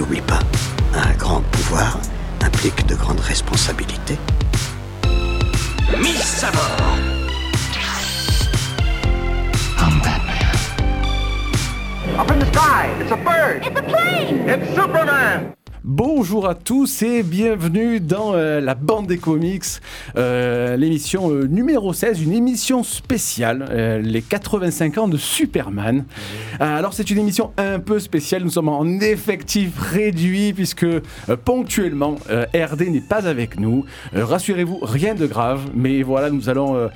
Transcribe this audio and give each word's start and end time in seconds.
l'oublie 0.00 0.22
pas, 0.22 0.40
un 0.94 1.12
grand 1.18 1.42
pouvoir 1.52 1.98
implique 2.42 2.86
de 2.86 2.94
grandes 2.94 3.20
responsabilités. 3.20 4.18
Miss 5.98 6.42
à 6.42 6.50
bord 6.50 6.96
Up 12.18 12.30
in 12.30 12.38
the 12.38 12.46
sky, 12.46 12.90
it's 13.00 13.12
a 13.12 13.16
bird. 13.16 13.64
It's 13.64 13.78
a 13.78 13.82
plane! 13.82 14.48
It's 14.48 14.74
Superman. 14.74 15.59
Bonjour 15.82 16.46
à 16.46 16.54
tous 16.54 17.00
et 17.00 17.22
bienvenue 17.22 18.00
dans 18.00 18.34
euh, 18.34 18.60
la 18.60 18.74
bande 18.74 19.06
des 19.06 19.16
comics, 19.16 19.64
euh, 20.18 20.76
l'émission 20.76 21.30
euh, 21.30 21.46
numéro 21.46 21.94
16, 21.94 22.20
une 22.20 22.34
émission 22.34 22.82
spéciale, 22.82 24.00
les 24.04 24.20
85 24.20 24.98
ans 24.98 25.08
de 25.08 25.16
Superman. 25.16 26.04
Alors 26.58 26.92
c'est 26.92 27.10
une 27.10 27.16
émission 27.16 27.52
un 27.56 27.78
peu 27.78 27.98
spéciale, 27.98 28.42
nous 28.42 28.50
sommes 28.50 28.68
en 28.68 29.00
effectif 29.00 29.70
réduit 29.78 30.52
puisque 30.52 30.86
ponctuellement 31.46 32.16
RD 32.28 32.82
n'est 32.90 33.00
pas 33.00 33.26
avec 33.26 33.58
nous. 33.58 33.86
Rassurez-vous, 34.12 34.80
rien 34.82 35.14
de 35.14 35.26
grave, 35.26 35.70
mais 35.74 36.02
voilà, 36.02 36.28
nous 36.28 36.50
allons 36.50 36.90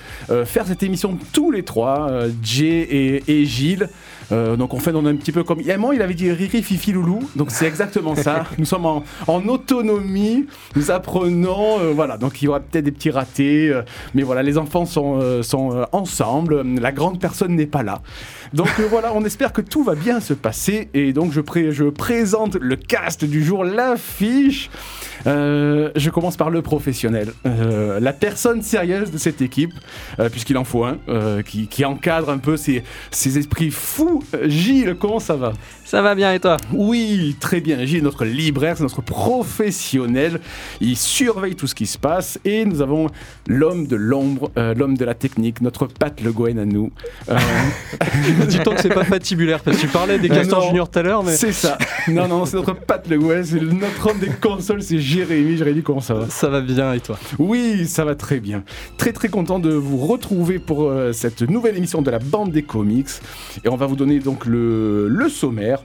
faire 0.45 0.67
cette 0.67 0.83
émission 0.83 1.19
tous 1.33 1.51
les 1.51 1.63
trois, 1.63 2.11
Jay 2.43 3.23
et 3.27 3.45
Gilles. 3.47 3.89
Euh, 4.33 4.57
donc 4.57 4.75
on 4.75 4.79
fait 4.79 4.93
on 4.95 5.05
est 5.07 5.11
un 5.11 5.17
petit 5.17 5.33
peu 5.33 5.45
comme 5.45 5.61
il 5.61 5.71
avait 5.71 6.15
dit 6.15 6.31
Riri 6.31 6.63
Fifi 6.63 6.93
Loulou. 6.93 7.21
Donc 7.37 7.51
c'est 7.51 7.67
exactement 7.67 8.15
ça. 8.15 8.45
Nous 8.59 8.65
sommes 8.65 8.87
en, 8.87 9.05
en 9.27 9.47
autonomie. 9.49 10.47
Nous 10.77 10.91
apprenons 10.91 11.81
euh, 11.81 11.93
voilà. 11.95 12.17
Donc 12.17 12.41
il 12.43 12.47
y 12.47 12.49
aura 12.49 12.61
peut-être 12.61 12.85
des 12.85 12.93
petits 12.93 13.11
ratés 13.11 13.69
euh, 13.69 13.83
mais 14.15 14.23
voilà 14.23 14.43
les 14.43 14.59
enfants 14.59 14.87
sont, 14.87 15.19
euh, 15.21 15.43
sont 15.43 15.73
euh, 15.73 15.85
ensemble. 15.93 16.63
La 16.81 16.93
grande 16.93 17.21
personne 17.21 17.55
n'est 17.55 17.67
pas 17.67 17.83
là 17.83 18.01
donc 18.55 18.69
euh, 18.81 18.87
voilà 18.89 19.13
on 19.15 19.25
espère 19.25 19.53
que 19.53 19.61
tout 19.61 19.83
va 19.85 19.95
bien 19.95 20.21
se 20.21 20.33
passer. 20.35 20.89
Et 20.95 21.13
donc 21.13 21.33
je, 21.33 21.41
pré- 21.41 21.73
je 21.73 21.85
présente 21.85 22.55
le 22.55 22.77
cast 22.77 23.25
du 23.25 23.45
jour 23.45 23.65
l'affiche. 23.65 24.71
Euh, 25.27 25.91
je 25.97 26.11
commence 26.11 26.37
par 26.37 26.51
le 26.51 26.61
professionnel, 26.63 27.33
Euh, 27.47 27.99
la 28.01 28.13
personne 28.13 28.63
sérieuse 28.63 29.11
de 29.11 29.19
cette 29.19 29.41
équipe, 29.43 29.73
puisqu'il 30.31 30.57
en 30.59 30.65
faut 30.65 30.85
un, 30.85 30.99
qui, 31.43 31.85
encadre 31.85 32.31
un 32.31 32.39
peu 32.39 32.57
ces, 32.57 32.83
ces 33.11 33.39
esprits 33.39 33.71
fous. 33.71 34.23
Gilles, 34.45 34.97
comment 34.99 35.21
ça 35.21 35.37
va? 35.37 35.53
Ça 35.85 36.01
va 36.01 36.15
bien 36.15 36.33
et 36.33 36.41
toi 36.41 36.57
Oui, 36.73 37.37
très 37.39 37.61
bien. 37.61 37.85
Gilles, 37.85 38.03
notre 38.03 38.25
libraire, 38.25 38.77
c'est 38.77 38.83
notre 38.83 39.03
professionnel. 39.03 40.41
Il 40.81 40.97
surveille 40.97 41.55
tout 41.57 41.67
ce 41.67 41.75
qui 41.75 41.87
se 41.87 41.99
passe. 41.99 42.39
Et 42.45 42.65
nous 42.65 42.81
avons 42.81 43.09
l'homme 43.47 43.87
de 43.87 43.95
l'ombre, 43.95 44.51
euh, 44.57 44.75
l'homme 44.75 44.97
de 44.97 45.05
la 45.05 45.15
technique, 45.15 45.61
notre 45.61 45.87
Pat 45.87 46.19
Le 46.23 46.33
Gouen 46.33 46.57
à 46.57 46.65
nous. 46.65 46.91
Euh, 47.29 47.37
Dis-toi 48.49 48.75
que 48.77 48.81
c'est 48.83 48.89
pas 48.95 49.05
fatibulaire 49.05 49.61
parce 49.61 49.77
que 49.77 49.83
tu 49.83 49.89
parlais 49.89 50.19
des 50.19 50.31
Euh, 50.31 50.35
castors 50.35 50.63
juniors 50.69 50.91
tout 50.91 50.99
à 50.99 51.03
l'heure, 51.03 51.23
mais 51.23 51.37
C'est 51.37 51.53
ça. 51.53 51.77
Non, 52.09 52.29
non, 52.29 52.47
c'est 52.47 52.57
notre 52.57 52.75
Pat 52.75 53.07
Le 53.09 53.19
Gouen, 53.19 53.43
c'est 53.45 53.61
notre 53.61 54.11
homme 54.11 54.19
des 54.19 54.31
consoles, 54.31 54.83
c'est 54.83 54.99
Jérémy. 54.99 55.59
Jérémy, 55.59 55.83
comment 55.83 56.01
ça 56.01 56.15
va? 56.15 56.27
Ça 56.31 56.49
va 56.49 56.61
bien 56.63 56.93
et 56.95 57.01
toi? 57.01 57.19
Oui, 57.39 57.87
ça 57.87 58.05
va 58.05 58.15
très 58.15 58.41
bien. 58.41 58.65
Très 58.97 59.13
très 59.13 59.29
content 59.29 59.59
de 59.59 59.71
vous 59.71 59.99
retrouver 59.99 60.59
pour 60.59 60.85
euh, 60.89 61.13
cette 61.13 61.43
nouvelle 61.43 61.77
émission 61.77 62.01
de 62.03 62.11
la 62.11 62.19
bande 62.19 62.51
des 62.53 62.63
comics. 62.63 63.09
Et 63.65 63.69
on 63.69 63.77
va 63.77 63.87
vous 63.87 63.97
donner 63.97 64.19
donc 64.19 64.47
le, 64.47 65.09
le 65.09 65.29
sommaire. 65.29 65.84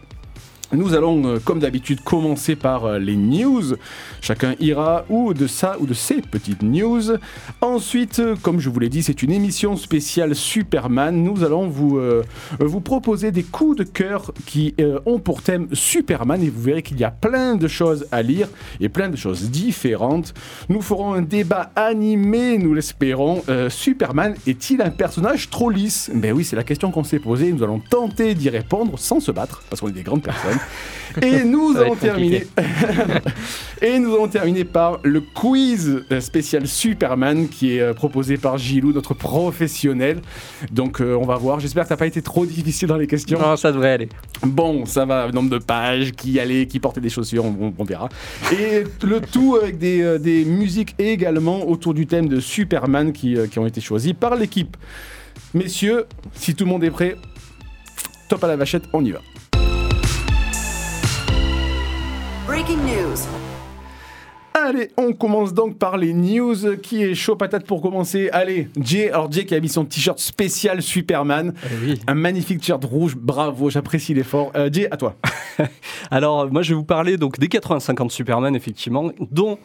Nous 0.72 0.94
allons, 0.94 1.26
euh, 1.26 1.40
comme 1.44 1.60
d'habitude, 1.60 2.02
commencer 2.02 2.56
par 2.56 2.86
euh, 2.86 3.00
les 3.00 3.16
news. 3.16 3.76
Chacun 4.22 4.54
ira 4.60 5.04
ou 5.10 5.34
de 5.34 5.48
ça 5.48 5.78
ou 5.80 5.88
de 5.88 5.96
ces 5.96 6.22
petites 6.22 6.62
news. 6.62 7.18
Ensuite, 7.62 8.20
euh, 8.20 8.36
comme 8.40 8.60
je 8.60 8.70
vous 8.70 8.80
l'ai 8.80 8.90
dit, 8.90 9.02
c'est 9.02 9.24
une 9.24 9.32
émission 9.32 9.76
spéciale 9.78 10.36
Superman. 10.36 11.24
Nous 11.24 11.44
allons 11.44 11.68
vous, 11.68 12.00
vous 12.60 12.82
proposer 12.82 13.32
des 13.32 13.44
coups 13.44 13.78
de 13.78 13.84
cœur 13.84 14.32
qui 14.46 14.76
ont 15.06 15.20
pour 15.20 15.42
thème 15.42 15.68
Superman 15.74 16.42
et 16.44 16.50
vous 16.50 16.62
verrez 16.62 16.82
qu'il 16.82 17.00
y 17.00 17.04
a 17.04 17.12
plein 17.12 17.56
de 17.56 17.68
choses 17.68 18.06
à 18.12 18.22
lire 18.22 18.48
et 18.80 18.90
plein 18.90 19.10
de 19.10 19.16
choses 19.16 19.50
différentes. 19.50 20.34
Nous 20.70 20.82
ferons 20.82 21.14
un 21.14 21.22
débat 21.22 21.72
animé, 21.76 22.58
nous 22.58 22.74
l'espérons. 22.74 23.44
Superman 23.70 24.36
est-il 24.48 24.82
un 24.82 24.92
personnage 24.92 25.50
trop 25.50 25.70
lisse? 25.70 26.12
Ben 26.14 26.34
oui, 26.34 26.44
c'est 26.44 26.56
la 26.56 26.64
question 26.64 26.92
qu'on 26.92 27.04
s'est 27.04 27.20
posée. 27.20 27.52
Nous 27.52 27.64
allons 27.64 27.80
tenter 27.80 28.36
d'y 28.36 28.50
répondre 28.50 28.98
sans 29.00 29.20
se 29.20 29.32
battre 29.32 29.64
parce 29.70 29.82
qu'on 29.82 29.90
est 29.90 29.94
des 29.94 30.04
grandes 30.04 30.24
personnes. 30.24 30.59
Et 31.22 31.44
nous 31.44 31.74
Ça 31.74 31.82
allons 31.82 31.96
terminer. 31.96 32.46
Et 33.82 33.98
nous 33.98 34.14
allons 34.14 34.28
terminer 34.28 34.64
par 34.64 35.00
le 35.04 35.22
quiz 35.22 36.04
spécial 36.20 36.68
Superman 36.68 37.48
qui 37.50 37.78
est 37.78 37.82
euh, 37.82 37.94
proposé 37.94 38.38
par 38.38 38.58
Gilou, 38.58 38.94
notre 38.94 39.14
professionnel. 39.14 40.22
Donc 40.72 41.02
euh, 41.02 41.16
on 41.16 41.26
va 41.26 41.36
voir. 41.36 41.60
J'espère 41.60 41.86
que 41.86 41.90
t'as 41.90 41.98
pas 41.98 42.06
été 42.06 42.22
trop 42.22 42.46
difficile 42.46 42.88
dans 42.88 42.98
les 42.98 43.08
questions. 43.08 43.40
Non, 43.40 43.56
ça 43.56 43.72
devrait 43.72 43.94
aller. 43.94 44.10
Bon, 44.44 44.86
ça 44.86 45.06
va, 45.06 45.32
nombre 45.32 45.50
de 45.50 45.58
pages, 45.58 46.12
qui 46.12 46.40
allait, 46.40 46.66
qui 46.66 46.80
portait 46.80 47.02
des 47.02 47.10
chaussures, 47.10 47.46
on, 47.46 47.84
verra. 47.84 48.10
Et 48.52 48.84
le 49.04 49.20
tout 49.20 49.58
avec 49.62 49.78
des, 49.78 50.02
euh, 50.02 50.18
des 50.18 50.46
musiques 50.46 50.96
également 51.00 51.68
autour 51.68 51.94
du 51.94 52.08
thème 52.08 52.28
de 52.28 52.40
Superman 52.40 53.12
qui, 53.12 53.36
euh, 53.38 53.48
qui 53.48 53.60
ont 53.60 53.66
été 53.66 53.82
choisis 53.82 54.14
par 54.14 54.36
l'équipe. 54.36 54.78
Messieurs, 55.54 56.06
si 56.34 56.56
tout 56.56 56.66
le 56.66 56.70
monde 56.70 56.84
est 56.84 56.92
prêt, 56.92 57.16
top 58.30 58.44
à 58.44 58.48
la 58.48 58.56
vachette, 58.56 58.84
on 58.94 59.04
y 59.04 59.12
va. 59.12 59.20
Breaking 62.50 62.78
news. 62.78 63.16
Allez, 64.56 64.90
on 64.98 65.14
commence 65.14 65.54
donc 65.54 65.78
par 65.78 65.98
les 65.98 66.14
news. 66.14 66.56
Qui 66.82 67.04
est 67.04 67.14
chaud 67.14 67.36
patate 67.36 67.64
pour 67.64 67.80
commencer? 67.80 68.30
Allez, 68.34 68.68
Jay. 68.82 69.12
Alors 69.12 69.32
Jay 69.32 69.46
qui 69.46 69.54
a 69.54 69.60
mis 69.60 69.70
son 69.70 69.86
t-shirt 69.86 70.18
spécial 70.18 70.82
Superman. 70.82 71.54
oui. 71.84 72.02
Un 72.08 72.16
magnifique 72.16 72.60
t-shirt 72.60 72.84
rouge, 72.84 73.16
bravo, 73.16 73.70
j'apprécie 73.70 74.16
l'effort. 74.16 74.52
Euh, 74.56 74.68
Jay, 74.74 74.88
à 74.92 74.98
toi. 74.98 75.16
Alors, 76.12 76.52
moi, 76.52 76.64
je 76.64 76.70
vais 76.70 76.76
vous 76.76 76.84
parler 76.84 77.18
donc 77.18 77.38
des 77.38 77.48
85 77.50 78.02
ans 78.02 78.06
de 78.06 78.12
Superman, 78.12 78.56
effectivement, 78.56 79.12
dont 79.32 79.60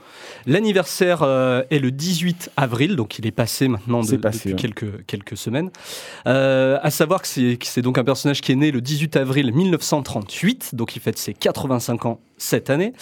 l'anniversaire 0.46 1.22
euh, 1.22 1.62
est 1.70 1.78
le 1.78 1.90
18 1.90 2.50
avril, 2.56 2.96
donc 2.96 3.18
il 3.18 3.26
est 3.26 3.30
passé 3.32 3.66
maintenant 3.68 4.02
de- 4.02 4.16
passé, 4.16 4.50
depuis 4.50 4.52
ouais. 4.52 4.56
quelques, 4.74 5.06
quelques 5.06 5.36
semaines. 5.38 5.70
Euh, 6.26 6.78
à 6.82 6.90
savoir 6.90 7.22
que 7.22 7.28
c'est 7.28 7.56
que 7.56 7.66
c'est 7.66 7.82
donc 7.82 7.96
un 7.96 8.04
personnage 8.04 8.42
qui 8.42 8.52
est 8.52 8.56
né 8.56 8.70
le 8.70 8.80
18 8.82 9.16
avril 9.16 9.52
1938, 9.54 10.74
donc 10.74 10.94
il 10.96 11.00
fête 11.00 11.18
ses 11.18 11.32
85 11.32 12.06
ans 12.06 12.20
cette 12.44 12.70
année. 12.70 12.92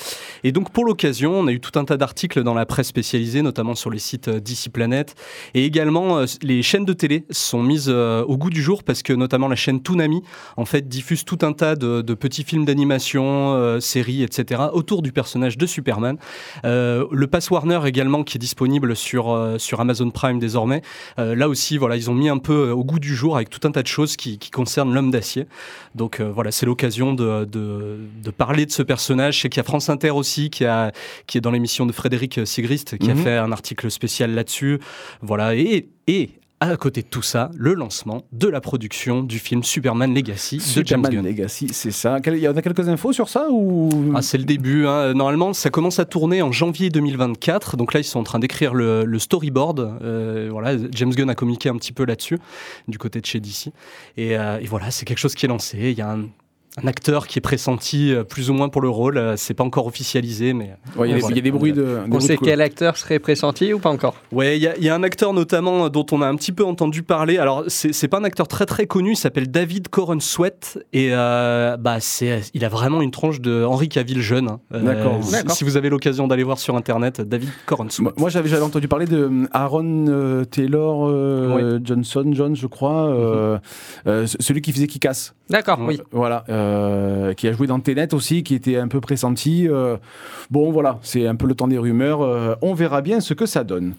Et 0.45 0.53
donc, 0.53 0.71
pour 0.71 0.85
l'occasion, 0.85 1.33
on 1.39 1.47
a 1.47 1.53
eu 1.53 1.61
tout 1.61 1.79
un 1.79 1.85
tas 1.85 1.97
d'articles 1.97 2.43
dans 2.43 2.55
la 2.55 2.65
presse 2.65 2.89
spécialisée, 2.89 3.43
notamment 3.43 3.75
sur 3.75 3.91
les 3.91 3.99
sites 3.99 4.29
euh, 4.29 4.41
DC 4.41 4.71
Planet. 4.73 5.15
Et 5.55 5.65
également, 5.65 6.19
euh, 6.19 6.27
les 6.43 6.63
chaînes 6.63 6.85
de 6.85 6.93
télé 6.93 7.25
sont 7.31 7.63
mises 7.63 7.89
euh, 7.89 8.23
au 8.25 8.37
goût 8.37 8.51
du 8.51 8.63
jour 8.63 8.85
parce 8.85 9.03
que 9.03 9.13
notamment 9.13 9.49
la 9.49 9.57
chaîne 9.57 9.83
Toonami, 9.83 10.23
en 10.57 10.65
fait, 10.65 10.89
diffuse 10.89 11.25
tout 11.25 11.39
un 11.43 11.53
tas 11.53 11.75
de, 11.77 12.03
petits 12.15 12.45
films 12.45 12.65
d'animation, 12.65 13.81
séries, 13.81 14.23
etc. 14.23 14.63
autour 14.73 15.03
du 15.03 15.13
personnage 15.13 15.57
de 15.57 15.67
Superman. 15.67 16.19
Le 16.63 17.25
Pass 17.25 17.51
Warner 17.51 17.81
également, 17.87 18.23
qui 18.23 18.37
est 18.37 18.39
disponible 18.39 18.95
sur, 18.95 19.57
sur 19.59 19.81
Amazon 19.81 20.11
Prime 20.11 20.39
désormais. 20.39 20.83
Là 21.17 21.49
aussi, 21.49 21.79
voilà, 21.79 21.97
ils 21.97 22.11
ont 22.11 22.15
mis 22.15 22.29
un 22.29 22.39
peu 22.39 22.71
au 22.71 22.85
goût 22.85 23.01
du 23.01 23.17
jour 23.17 23.35
avec 23.35 23.49
tout 23.49 23.67
un 23.67 23.73
tas 23.73 23.83
de 23.83 23.89
choses 23.89 24.17
qui, 24.17 24.39
concernent 24.53 24.95
l'homme 24.95 25.11
d'acier. 25.11 25.47
Donc 25.95 26.21
voilà, 26.21 26.53
c'est 26.53 26.67
l'occasion 26.67 27.15
de, 27.15 27.45
de 27.45 28.31
parler 28.31 28.67
de 28.67 28.73
ce 28.73 28.83
personnage. 28.83 29.32
Je 29.33 29.41
sais 29.41 29.49
qu'il 29.49 29.59
y 29.59 29.61
a 29.61 29.65
France 29.65 29.89
Inter 29.89 30.11
aussi 30.11 30.51
qui, 30.51 30.65
a, 30.65 30.93
qui 31.27 31.39
est 31.39 31.41
dans 31.41 31.51
l'émission 31.51 31.87
de 31.87 31.93
Frédéric 31.93 32.41
Sigrist 32.47 32.99
qui 32.99 33.11
a 33.11 33.15
Mhm. 33.15 33.23
fait 33.23 33.37
un 33.37 33.51
article 33.53 33.91
spécial 33.91 34.35
là-dessus. 34.35 34.79
Voilà, 35.23 35.55
et, 35.55 35.89
et 36.07 36.31
à 36.61 36.77
côté 36.77 37.03
de 37.03 37.09
tout 37.09 37.23
ça, 37.23 37.51
le 37.57 37.75
lancement 37.75 38.23
de 38.31 38.47
la 38.47 38.61
production 38.61 39.25
du 39.25 39.41
film 39.41 39.65
Superman 39.65 40.15
Legacy 40.15 40.59
de 40.59 40.63
James 40.63 40.73
Superman 40.75 41.11
Gunn. 41.13 41.25
Legacy, 41.27 41.67
c'est 41.73 41.91
ça. 41.91 42.19
Il 42.25 42.37
y 42.37 42.47
en 42.47 42.57
a 42.57 42.63
quelques 42.63 42.89
infos 42.89 43.13
sur 43.13 43.29
ça 43.29 43.49
ou? 43.51 44.13
Ah, 44.15 44.23
c'est 44.23 44.39
le 44.39 44.45
début. 44.45 44.87
hein. 44.87 45.13
Normalement, 45.13 45.55
ça 45.55 45.71
commence 45.71 45.99
à 45.99 46.05
tourner 46.05 46.41
en 46.41 46.53
janvier 46.53 46.89
2024. 46.89 47.77
Donc 47.77 47.93
là, 47.95 47.99
ils 48.01 48.05
sont 48.05 48.21
en 48.21 48.23
train 48.23 48.39
d'écrire 48.39 48.75
le, 48.75 49.05
le 49.05 49.19
storyboard. 49.19 49.81
Euh, 50.03 50.51
voilà, 50.53 50.77
James 50.93 51.11
Gunn 51.13 51.31
a 51.31 51.35
communiqué 51.35 51.69
un 51.69 51.77
petit 51.77 51.93
peu 51.93 52.05
là-dessus, 52.05 52.39
du 52.87 52.97
côté 52.97 53.21
de 53.21 53.27
chez 53.27 53.41
DC. 53.41 53.71
Et, 54.17 54.39
euh, 54.39 54.61
et 54.61 54.67
voilà, 54.67 54.93
c'est 54.93 55.05
quelque 55.05 55.19
chose 55.19 55.35
qui 55.35 55.47
est 55.47 55.49
lancé. 55.49 55.79
Il 55.91 55.99
y 55.99 56.01
a 56.01 56.13
un, 56.13 56.29
un 56.83 56.87
acteur 56.87 57.27
qui 57.27 57.39
est 57.39 57.43
pressenti 57.43 58.13
euh, 58.15 58.25
plus 58.25 58.49
ou 58.49 58.55
moins 58.55 58.69
pour 58.71 58.81
le 58.81 58.89
rôle. 58.89 59.19
Euh, 59.19 59.35
C'est 59.37 59.53
pas 59.55 59.65
encore 59.65 59.87
officialisé, 59.87 60.53
mais 60.55 60.75
Ouais, 60.97 61.09
il 61.11 61.19
y 61.19 61.23
a- 61.25 61.31
y, 61.31 61.43
des 61.43 61.51
bruits 61.51 61.73
de. 61.73 61.99
On 62.11 62.21
sait 62.21 62.37
quel 62.39 62.61
acteur 62.63 62.97
serait 62.97 63.19
pressenti 63.19 63.73
ou 63.75 63.79
pas 63.79 63.91
encore? 63.91 64.15
Ouais, 64.33 64.59
il 64.59 64.63
y, 64.63 64.85
y 64.85 64.89
a 64.89 64.95
un 64.95 65.03
acteur 65.03 65.35
notamment 65.35 65.85
euh, 65.85 65.89
dont 65.91 66.07
on 66.13 66.23
a 66.23 66.27
un 66.27 66.35
petit 66.37 66.53
peu 66.53 66.65
entendu 66.65 67.03
parler. 67.03 67.37
Alors, 67.39 67.65
c'est 67.69 68.09
pas 68.09 68.19
un 68.19 68.25
acteur 68.25 68.49
très 68.49 68.65
très 68.67 68.87
connu, 68.87 69.13
il 69.13 69.17
s'appelle 69.17 69.51
David 69.51 69.89
Coren 69.89 70.21
Sweat 70.21 70.79
et 70.93 71.09
euh, 71.13 71.77
bah 71.77 71.97
c'est, 72.01 72.41
il 72.55 72.65
a 72.65 72.69
vraiment 72.69 73.03
une 73.03 73.11
tronche 73.11 73.41
de 73.41 73.65
Henri 73.65 73.89
Cavill 73.89 74.21
jeune. 74.21 74.49
hein. 74.49 74.61
Euh, 74.73 74.83
D'accord. 74.83 75.23
si- 75.55 75.65
vous 75.65 75.77
avez 75.77 75.91
l'occasion 75.91 76.27
d'aller 76.27 76.43
voir 76.43 76.59
sur 76.59 76.75
internet, 76.77 77.21
David 77.21 77.51
Coren 77.67 77.91
Sweat. 77.91 78.19
Moi, 78.19 78.31
j'avais 78.31 78.49
j'avais 78.49 78.63
entendu 78.65 78.89
parler 78.89 79.07
de 79.07 79.31
Aaron 79.53 80.07
euh, 80.09 80.45
Taylor 80.45 81.07
euh, 81.09 81.79
Johnson, 81.85 82.31
John, 82.33 82.57
je 82.57 82.67
crois, 82.67 83.09
euh, 83.09 83.59
euh, 84.07 84.27
c- 84.27 84.37
celui 84.41 84.63
qui 84.63 84.73
faisait 84.73 84.87
qui 84.87 84.99
casse. 84.99 85.35
D'accord, 85.51 85.79
oui. 85.87 86.01
Voilà, 86.13 86.45
euh, 86.63 87.35
qui 87.35 87.49
a 87.49 87.53
joué 87.53 87.67
dans 87.67 87.81
Tenet 87.81 88.15
aussi, 88.15 88.43
qui 88.43 88.55
était 88.55 88.77
un 88.77 88.89
peu 88.89 89.01
pressenti. 89.01 89.69
euh, 89.69 89.97
bon, 90.51 90.71
voilà, 90.73 90.99
c'est 91.03 91.27
un 91.27 91.35
peu 91.35 91.47
le 91.47 91.55
temps 91.55 91.69
des 91.69 91.79
rumeurs. 91.79 92.23
euh, 92.23 92.55
on 92.63 92.75
verra 92.75 93.03
bien 93.03 93.21
ce 93.21 93.35
que 93.35 93.47
ça 93.47 93.65
donne. 93.65 93.95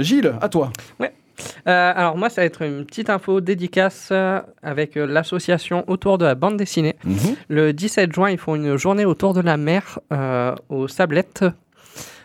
Gilles, 0.00 0.34
à 0.40 0.48
toi. 0.48 0.72
Euh, 1.00 1.92
alors 1.94 2.16
moi, 2.16 2.28
ça 2.28 2.42
va 2.42 2.46
être 2.46 2.62
une 2.62 2.84
petite 2.84 3.08
info 3.08 3.40
dédicace 3.40 4.12
avec 4.62 4.94
l'association 4.96 5.84
autour 5.86 6.18
de 6.18 6.24
la 6.24 6.34
bande 6.34 6.56
dessinée. 6.56 6.96
Mhm. 7.04 7.36
Le 7.48 7.72
17 7.72 8.12
juin, 8.12 8.30
ils 8.30 8.38
font 8.38 8.56
une 8.56 8.76
journée 8.76 9.04
autour 9.04 9.34
de 9.34 9.40
la 9.40 9.56
mer 9.56 10.00
aux 10.68 10.88
Sablettes. 10.88 11.44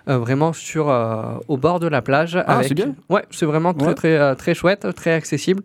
Euh, 0.08 0.18
vraiment 0.18 0.54
sur 0.54 0.90
euh, 0.90 1.24
au 1.48 1.58
bord 1.58 1.80
de 1.80 1.88
la 1.88 2.02
plage. 2.02 2.36
Ah, 2.36 2.56
avec- 2.58 2.68
c'est 2.68 2.74
bien. 2.74 2.94
Ouais, 3.10 3.24
c'est 3.32 3.46
vraiment 3.46 3.74
très 3.74 3.88
Ouais. 3.88 3.94
très 3.94 4.18
euh, 4.18 4.36
très 4.36 4.54
chouette, 4.54 4.88
très 4.96 5.14
accessible. 5.14 5.62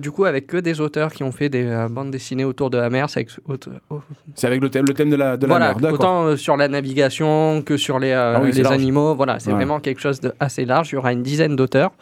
Du 0.00 0.10
coup, 0.10 0.24
avec 0.26 0.46
que 0.46 0.56
des 0.58 0.80
auteurs 0.80 1.12
qui 1.12 1.22
ont 1.24 1.32
fait 1.32 1.48
des 1.48 1.86
bandes 1.90 2.10
dessinées 2.10 2.44
autour 2.44 2.68
de 2.70 2.76
la 2.78 2.90
mer, 2.90 3.08
c'est 3.08 3.20
avec- 3.20 4.60
le 4.60 4.68
thème, 4.68 4.84
le 4.86 4.94
thème 4.94 5.10
de 5.10 5.16
la, 5.16 5.36
de 5.36 5.46
la 5.46 5.48
voilà, 5.48 5.66
mer, 5.68 5.76
d'accord. 5.80 5.94
autant 6.00 6.36
sur 6.36 6.56
la 6.56 6.68
navigation 6.68 7.62
que 7.62 7.76
sur 7.76 7.98
les, 7.98 8.12
Ah 8.12 8.40
oui, 8.42 8.52
les 8.52 8.62
large. 8.62 8.74
animaux. 8.74 9.14
Voilà, 9.14 9.38
c'est 9.38 9.48
Ouais. 9.50 9.56
vraiment 9.56 9.80
quelque 9.80 10.00
chose 10.00 10.20
de 10.20 10.32
assez 10.40 10.64
large. 10.64 10.90
Il 10.92 10.96
y 10.96 10.98
aura 10.98 11.12
une 11.12 11.22
dizaine 11.22 11.56
d'auteurs. 11.56 11.92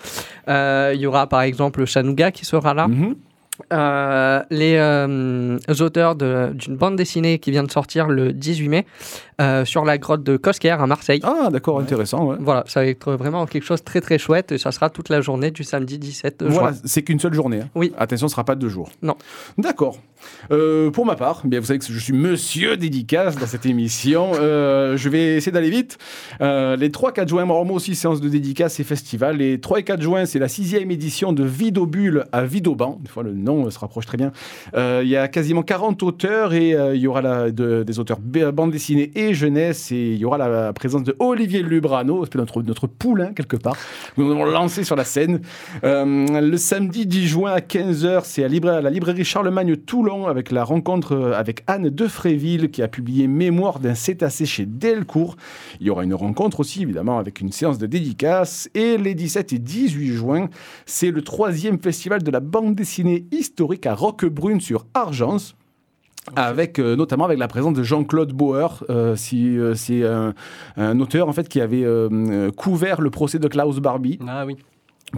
Il 0.48 0.96
y 0.98 1.06
aura 1.06 1.26
par 1.28 1.42
exemple 1.42 1.84
Chanuga 1.84 2.30
qui 2.32 2.44
sera 2.44 2.74
là. 2.74 2.88
Mhm. 2.88 3.14
Euh, 3.72 4.42
les 4.50 4.76
euh, 4.76 5.58
auteurs 5.80 6.14
d'une 6.14 6.76
bande 6.76 6.96
dessinée 6.96 7.38
qui 7.38 7.50
vient 7.50 7.62
de 7.62 7.70
sortir 7.70 8.08
le 8.08 8.32
18 8.32 8.68
mai 8.68 8.86
euh, 9.40 9.64
sur 9.64 9.84
la 9.84 9.98
grotte 9.98 10.22
de 10.22 10.36
Cosquer 10.36 10.70
à 10.70 10.86
Marseille. 10.86 11.20
Ah, 11.24 11.48
d'accord, 11.50 11.80
intéressant. 11.80 12.24
ouais. 12.26 12.36
Voilà, 12.40 12.64
ça 12.66 12.80
va 12.80 12.86
être 12.86 13.12
vraiment 13.12 13.46
quelque 13.46 13.64
chose 13.64 13.80
de 13.80 13.84
très 13.84 14.00
très 14.00 14.18
chouette 14.18 14.52
et 14.52 14.58
ça 14.58 14.72
sera 14.72 14.90
toute 14.90 15.08
la 15.08 15.20
journée 15.20 15.50
du 15.50 15.64
samedi 15.64 15.98
17 15.98 16.42
Voilà, 16.46 16.72
juin. 16.72 16.80
c'est 16.84 17.02
qu'une 17.02 17.18
seule 17.20 17.34
journée. 17.34 17.60
hein. 17.62 17.68
Oui. 17.74 17.92
Attention, 17.98 18.28
ce 18.28 18.32
ne 18.32 18.34
sera 18.34 18.44
pas 18.44 18.54
deux 18.54 18.68
jours. 18.68 18.90
Non. 19.02 19.16
D'accord. 19.58 19.96
Euh, 20.50 20.90
pour 20.90 21.06
ma 21.06 21.16
part, 21.16 21.42
bien, 21.44 21.60
vous 21.60 21.66
savez 21.66 21.78
que 21.78 21.84
je 21.86 21.98
suis 21.98 22.12
monsieur 22.12 22.76
dédicace 22.76 23.36
dans 23.36 23.46
cette 23.46 23.66
émission. 23.66 24.32
Euh, 24.34 24.96
je 24.96 25.08
vais 25.08 25.36
essayer 25.36 25.52
d'aller 25.52 25.70
vite. 25.70 25.98
Euh, 26.40 26.76
les 26.76 26.90
3-4 26.90 27.28
juin, 27.28 27.44
moi 27.44 27.62
aussi, 27.70 27.94
séance 27.94 28.20
de 28.20 28.28
dédicace 28.28 28.80
et 28.80 28.84
festival. 28.84 29.36
Les 29.36 29.60
3 29.60 29.80
et 29.80 29.82
4 29.82 30.00
juin, 30.00 30.26
c'est 30.26 30.38
la 30.38 30.48
sixième 30.48 30.90
édition 30.90 31.32
de 31.32 31.44
Vidobule 31.44 32.24
à 32.32 32.44
Vidoban. 32.44 32.98
Des 33.02 33.08
fois, 33.08 33.22
le 33.22 33.32
nom 33.32 33.70
se 33.70 33.78
rapproche 33.78 34.06
très 34.06 34.18
bien. 34.18 34.32
Il 34.74 35.08
y 35.08 35.16
a 35.16 35.28
quasiment 35.28 35.62
40 35.62 36.02
auteurs 36.02 36.52
et 36.54 36.70
il 36.70 37.00
y 37.00 37.06
aura 37.06 37.50
des 37.50 37.98
auteurs 37.98 38.18
bande 38.20 38.70
dessinée 38.70 39.10
et 39.14 39.34
jeunesse. 39.34 39.92
Et 39.92 40.12
il 40.12 40.18
y 40.18 40.24
aura 40.24 40.38
la 40.38 40.72
présence 40.72 41.02
de 41.02 41.16
Olivier 41.18 41.62
Lubrano, 41.62 42.24
notre, 42.34 42.62
notre 42.62 42.86
poulain 42.86 43.32
quelque 43.32 43.56
part. 43.56 43.76
Nous 44.16 44.30
avons 44.30 44.44
lancé 44.44 44.84
sur 44.84 44.96
la 44.96 45.04
scène. 45.04 45.40
Le 45.82 46.56
samedi 46.56 47.06
10 47.06 47.26
juin 47.26 47.52
à 47.52 47.60
15h, 47.60 48.22
c'est 48.24 48.44
à, 48.44 48.46
à 48.46 48.80
la 48.80 48.90
librairie 48.90 49.24
Charlemagne 49.24 49.76
Toulon 49.76 50.11
avec 50.28 50.50
la 50.50 50.64
rencontre 50.64 51.12
euh, 51.12 51.32
avec 51.32 51.64
Anne 51.66 51.88
Defréville 51.88 52.70
qui 52.70 52.82
a 52.82 52.88
publié 52.88 53.26
Mémoire 53.26 53.78
d'un 53.78 53.94
cétacé 53.94 54.44
chez 54.44 54.66
Delcourt. 54.66 55.36
Il 55.80 55.86
y 55.86 55.90
aura 55.90 56.04
une 56.04 56.14
rencontre 56.14 56.60
aussi 56.60 56.82
évidemment 56.82 57.18
avec 57.18 57.40
une 57.40 57.50
séance 57.50 57.78
de 57.78 57.86
dédicace. 57.86 58.68
Et 58.74 58.98
les 58.98 59.14
17 59.14 59.54
et 59.54 59.58
18 59.58 60.08
juin, 60.08 60.48
c'est 60.86 61.10
le 61.10 61.22
troisième 61.22 61.78
festival 61.78 62.22
de 62.22 62.30
la 62.30 62.40
bande 62.40 62.74
dessinée 62.74 63.24
historique 63.32 63.86
à 63.86 63.94
Roquebrune 63.94 64.60
sur 64.60 64.86
Argence. 64.94 65.56
Avec 66.36 66.78
euh, 66.78 66.94
notamment 66.94 67.24
avec 67.24 67.38
la 67.38 67.48
présence 67.48 67.74
de 67.74 67.82
Jean-Claude 67.82 68.32
Bauer, 68.32 68.84
si, 69.16 69.58
euh, 69.58 69.74
c'est 69.74 70.04
un, 70.04 70.34
un 70.76 71.00
auteur 71.00 71.28
en 71.28 71.32
fait 71.32 71.48
qui 71.48 71.60
avait 71.60 71.84
couvert 72.56 73.00
le 73.00 73.10
procès 73.10 73.38
de 73.38 73.48
Klaus 73.48 73.78
Barbie 73.80 74.18
Ah 74.28 74.44
oui. 74.46 74.56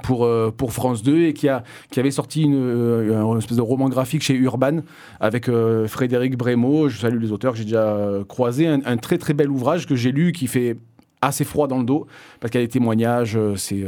Pour, 0.02 0.24
euh, 0.24 0.52
pour 0.54 0.72
France 0.72 1.02
2 1.02 1.22
et 1.22 1.32
qui, 1.32 1.48
a, 1.48 1.62
qui 1.90 2.00
avait 2.00 2.10
sorti 2.10 2.42
une, 2.42 2.56
euh, 2.56 3.38
espèce 3.38 3.56
de 3.56 3.62
roman 3.62 3.88
graphique 3.88 4.22
chez 4.22 4.34
Urban 4.34 4.80
avec 5.20 5.48
euh, 5.48 5.86
Frédéric 5.86 6.36
Brémaud. 6.36 6.88
Je 6.88 6.98
salue 6.98 7.20
les 7.20 7.32
auteurs 7.32 7.54
j'ai 7.54 7.64
déjà 7.64 7.98
croisés. 8.28 8.66
Un, 8.66 8.80
un 8.84 8.96
très 8.96 9.18
très 9.18 9.34
bel 9.34 9.50
ouvrage 9.50 9.86
que 9.86 9.94
j'ai 9.94 10.12
lu 10.12 10.32
qui 10.32 10.46
fait 10.46 10.76
assez 11.22 11.44
froid 11.44 11.68
dans 11.68 11.78
le 11.78 11.84
dos 11.84 12.06
parce 12.40 12.50
qu'il 12.50 12.60
y 12.60 12.64
a 12.64 12.66
des 12.66 12.72
témoignages, 12.72 13.38
c'est. 13.56 13.84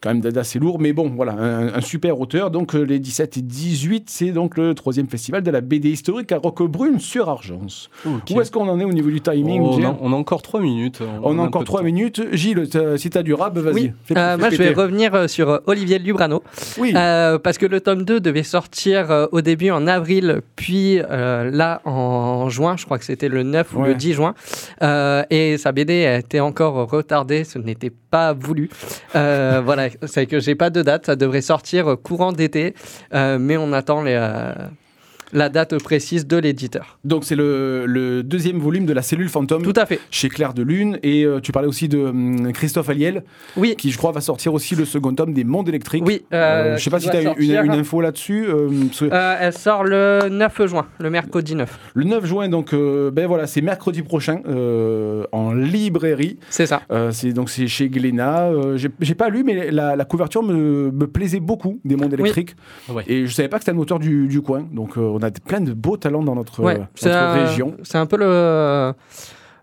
Quand 0.00 0.10
même 0.10 0.20
d'assez 0.20 0.58
lourd, 0.58 0.78
mais 0.78 0.92
bon, 0.92 1.10
voilà, 1.14 1.32
un, 1.32 1.74
un 1.74 1.80
super 1.80 2.20
auteur. 2.20 2.50
Donc, 2.50 2.74
euh, 2.74 2.82
les 2.82 2.98
17 2.98 3.36
et 3.38 3.42
18, 3.42 4.08
c'est 4.10 4.30
donc 4.30 4.56
le 4.56 4.74
troisième 4.74 5.08
festival 5.08 5.42
de 5.42 5.50
la 5.50 5.60
BD 5.60 5.90
historique 5.90 6.30
à 6.32 6.38
Roquebrune 6.38 7.00
sur 7.00 7.28
Argence. 7.28 7.90
Où 8.30 8.40
est-ce 8.40 8.50
qu'on 8.52 8.68
en 8.68 8.78
est 8.80 8.84
au 8.84 8.92
niveau 8.92 9.10
du 9.10 9.20
timing 9.20 9.60
Oh, 9.62 9.76
on, 9.78 9.84
a, 9.84 9.96
on 10.00 10.12
a 10.12 10.16
encore 10.16 10.42
3 10.42 10.60
minutes. 10.60 11.00
On 11.22 11.38
a 11.38 11.42
encore 11.42 11.60
peu 11.60 11.64
de 11.64 11.66
3 11.66 11.80
temps. 11.80 11.84
minutes. 11.84 12.22
Gilles, 12.32 12.68
si 12.96 13.10
t'as 13.10 13.22
du 13.22 13.34
rap, 13.34 13.56
vas-y. 13.58 13.74
Oui, 13.74 13.92
Euh, 14.16 14.38
moi 14.38 14.50
je 14.50 14.56
vais 14.56 14.72
revenir 14.72 15.14
euh, 15.14 15.26
sur 15.28 15.60
Olivier 15.66 15.98
Lubrano. 15.98 16.42
Oui. 16.78 16.92
Euh, 16.94 17.38
parce 17.38 17.58
que 17.58 17.66
le 17.66 17.80
tome 17.80 18.04
2 18.04 18.20
devait 18.20 18.42
sortir 18.42 19.28
au 19.32 19.40
début 19.40 19.70
en 19.70 19.86
avril, 19.86 20.40
puis 20.56 20.98
euh, 21.00 21.50
là 21.50 21.80
en 21.84 22.48
juin, 22.48 22.76
je 22.76 22.84
crois 22.84 22.98
que 22.98 23.04
c'était 23.04 23.28
le 23.28 23.42
9 23.42 23.74
ou 23.74 23.82
le 23.82 23.94
10 23.94 24.12
juin. 24.14 24.34
Euh, 24.82 25.22
et 25.30 25.56
sa 25.58 25.72
BD 25.72 26.06
a 26.06 26.18
été 26.18 26.40
encore 26.40 26.88
retardée, 26.90 27.44
ce 27.44 27.58
n'était 27.58 27.90
pas 28.10 28.32
voulu. 28.32 28.70
Euh, 29.16 29.60
voilà, 29.64 29.87
c'est 30.06 30.26
que 30.26 30.40
j'ai 30.40 30.54
pas 30.54 30.70
de 30.70 30.82
date, 30.82 31.06
ça 31.06 31.16
devrait 31.16 31.40
sortir 31.40 31.88
euh, 31.88 31.96
courant 31.96 32.32
d'été, 32.32 32.74
euh, 33.14 33.38
mais 33.38 33.56
on 33.56 33.72
attend 33.72 34.02
les, 34.02 34.16
euh, 34.16 34.52
la 35.32 35.48
date 35.48 35.80
précise 35.82 36.26
de 36.26 36.36
l'éditeur. 36.36 36.98
Donc 37.04 37.24
c'est 37.24 37.36
le, 37.36 37.84
le 37.86 38.22
deuxième 38.22 38.58
volume 38.58 38.86
de 38.86 38.92
la 38.92 39.02
cellule 39.02 39.28
fantôme 39.28 39.62
Tout 39.62 39.72
à 39.76 39.86
fait. 39.86 40.00
chez 40.10 40.28
Claire 40.28 40.54
de 40.54 40.62
Lune. 40.62 40.98
Et 41.02 41.24
euh, 41.24 41.40
tu 41.40 41.52
parlais 41.52 41.68
aussi 41.68 41.88
de 41.88 41.98
hum, 41.98 42.52
Christophe 42.52 42.88
Aliel, 42.88 43.22
Oui. 43.56 43.74
qui 43.76 43.90
je 43.90 43.98
crois 43.98 44.12
va 44.12 44.20
sortir 44.20 44.54
aussi 44.54 44.74
le 44.74 44.84
second 44.84 45.14
tome 45.14 45.32
des 45.34 45.44
Mondes 45.44 45.68
électriques. 45.68 46.04
Oui, 46.06 46.22
Euh, 46.32 46.36
euh, 46.74 46.76
je 46.76 46.82
sais 46.82 46.90
pas 46.90 47.00
si 47.00 47.10
tu 47.10 47.16
as 47.16 47.34
une, 47.62 47.70
info 47.70 48.00
là-dessus. 48.00 48.46
euh, 48.48 48.68
Euh, 49.02 49.36
elle 49.40 49.52
sort 49.52 49.84
le 49.84 50.28
9 50.30 50.66
juin, 50.66 50.86
le 50.98 51.10
mercredi 51.10 51.54
9. 51.54 51.78
Le 51.94 52.04
9 52.04 52.24
juin, 52.26 52.48
donc 52.48 52.72
euh, 52.72 53.10
ben 53.10 53.26
voilà, 53.26 53.46
c'est 53.46 53.60
mercredi 53.60 54.02
prochain 54.02 54.40
euh, 54.48 55.24
en 55.32 55.52
librairie. 55.52 56.38
C'est 56.50 56.66
ça. 56.66 56.82
Euh, 56.90 57.10
c'est 57.12 57.32
donc 57.32 57.50
c'est 57.50 57.66
chez 57.66 57.88
Glénat. 57.88 58.44
Euh, 58.50 58.76
j'ai 58.76 58.88
j'ai 59.00 59.14
pas 59.14 59.28
lu, 59.28 59.44
mais 59.44 59.70
la, 59.70 59.96
la 59.96 60.04
couverture 60.04 60.42
me, 60.42 60.90
me 60.90 61.06
plaisait 61.06 61.40
beaucoup 61.40 61.80
des 61.84 61.96
Mondes 61.96 62.12
électriques. 62.14 62.54
Et 63.06 63.26
je 63.26 63.32
savais 63.34 63.48
pas 63.48 63.58
que 63.58 63.64
c'était 63.64 63.76
un 63.76 63.80
auteur 63.80 63.98
du, 63.98 64.26
du 64.28 64.40
coin. 64.40 64.66
Donc 64.72 64.96
euh, 64.96 65.00
on 65.18 65.22
a 65.22 65.30
plein 65.30 65.60
de 65.60 65.72
beaux 65.72 65.96
talents 65.96 66.22
dans 66.22 66.34
notre, 66.34 66.62
Ouais, 66.62 66.78
euh, 66.80 66.84
c'est 66.94 67.08
notre 67.08 67.18
un- 67.20 67.46
région. 67.46 67.76
C'est 67.82 67.98
un 67.98 68.06
peu 68.06 68.16
le 68.16 68.92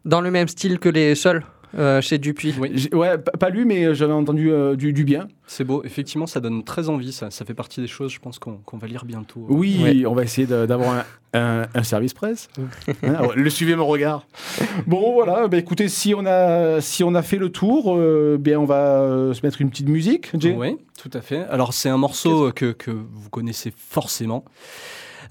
dans 0.05 0.21
le 0.21 0.29
même 0.31 0.47
style 0.47 0.77
que 0.79 0.89
les 0.89 1.15
seuls 1.15 1.43
euh, 1.77 1.99
chez 1.99 2.17
Dupuis. 2.19 2.53
Oui. 2.59 2.87
Ouais, 2.93 3.17
pas 3.17 3.49
lu, 3.49 3.65
mais 3.65 3.93
j'avais 3.95 4.13
entendu 4.13 4.49
euh, 4.51 4.75
du, 4.77 4.93
du 4.93 5.03
bien. 5.03 5.27
C'est 5.47 5.63
beau, 5.65 5.81
effectivement, 5.83 6.25
ça 6.25 6.39
donne 6.39 6.63
très 6.63 6.87
envie. 6.87 7.11
Ça, 7.11 7.31
ça 7.31 7.43
fait 7.43 7.53
partie 7.53 7.81
des 7.81 7.87
choses, 7.87 8.11
je 8.13 8.19
pense, 8.19 8.39
qu'on 8.39 8.77
va 8.77 8.87
lire 8.87 9.03
bientôt. 9.03 9.45
Oui, 9.49 9.79
Ouais. 9.83 10.05
on 10.05 10.13
va 10.13 10.23
essayer 10.23 10.47
d'avoir 10.47 11.03
un, 11.33 11.39
un- 11.39 11.65
un 11.73 11.83
service 11.83 12.13
presse. 12.13 12.47
Hein, 13.03 13.17
le 13.35 13.49
suivez 13.49 13.75
mon 13.75 13.87
regard. 13.87 14.25
Bon, 14.87 15.13
voilà. 15.13 15.47
bah, 15.49 15.57
écoutez, 15.57 15.89
si 15.89 16.13
on 16.15 16.25
a 16.25 16.79
si 16.81 17.03
on 17.03 17.13
a 17.13 17.21
fait 17.21 17.37
le 17.37 17.49
tour, 17.49 17.95
euh, 17.97 18.37
bien 18.39 18.57
on 18.59 18.65
va 18.65 19.01
euh, 19.01 19.33
se 19.33 19.45
mettre 19.45 19.59
une 19.59 19.69
petite 19.69 19.89
musique. 19.89 20.29
Jay. 20.39 20.55
Oui, 20.57 20.77
tout 21.01 21.11
à 21.13 21.21
fait. 21.21 21.43
Alors, 21.49 21.73
c'est 21.73 21.89
un 21.89 21.97
morceau 21.97 22.51
que, 22.53 22.71
que 22.71 22.91
vous 22.91 23.29
connaissez 23.29 23.73
forcément. 23.75 24.45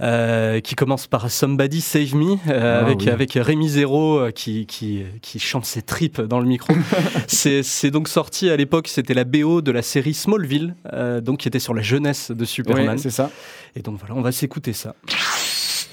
Euh, 0.00 0.60
qui 0.60 0.74
commence 0.74 1.06
par 1.06 1.30
Somebody 1.30 1.80
Save 1.80 2.14
Me 2.14 2.34
euh, 2.48 2.80
Ah 2.80 2.84
avec, 2.84 3.00
oui. 3.00 3.08
avec 3.08 3.32
Rémi 3.34 3.68
Zéro 3.68 4.18
euh, 4.18 4.30
qui, 4.30 4.66
qui, 4.66 5.02
qui 5.22 5.38
chante 5.38 5.64
ses 5.64 5.82
tripes 5.82 6.20
dans 6.20 6.40
le 6.40 6.46
micro. 6.46 6.74
c'est 7.26 7.90
donc 7.90 8.08
sorti 8.08 8.50
à 8.50 8.56
l'époque, 8.56 8.88
c'était 8.88 9.14
la 9.14 9.24
BO 9.24 9.62
de 9.62 9.70
la 9.70 9.82
série 9.82 10.14
Smallville, 10.14 10.74
euh, 10.92 11.20
donc 11.20 11.40
qui 11.40 11.48
était 11.48 11.58
sur 11.58 11.74
la 11.74 11.82
jeunesse 11.82 12.30
de 12.30 12.44
Superman. 12.44 12.98
c'est 12.98 13.10
ça. 13.10 13.30
Et 13.76 13.82
donc 13.82 13.98
voilà, 13.98 14.14
on 14.14 14.22
va 14.22 14.32
s'écouter 14.32 14.72
ça. 14.72 14.94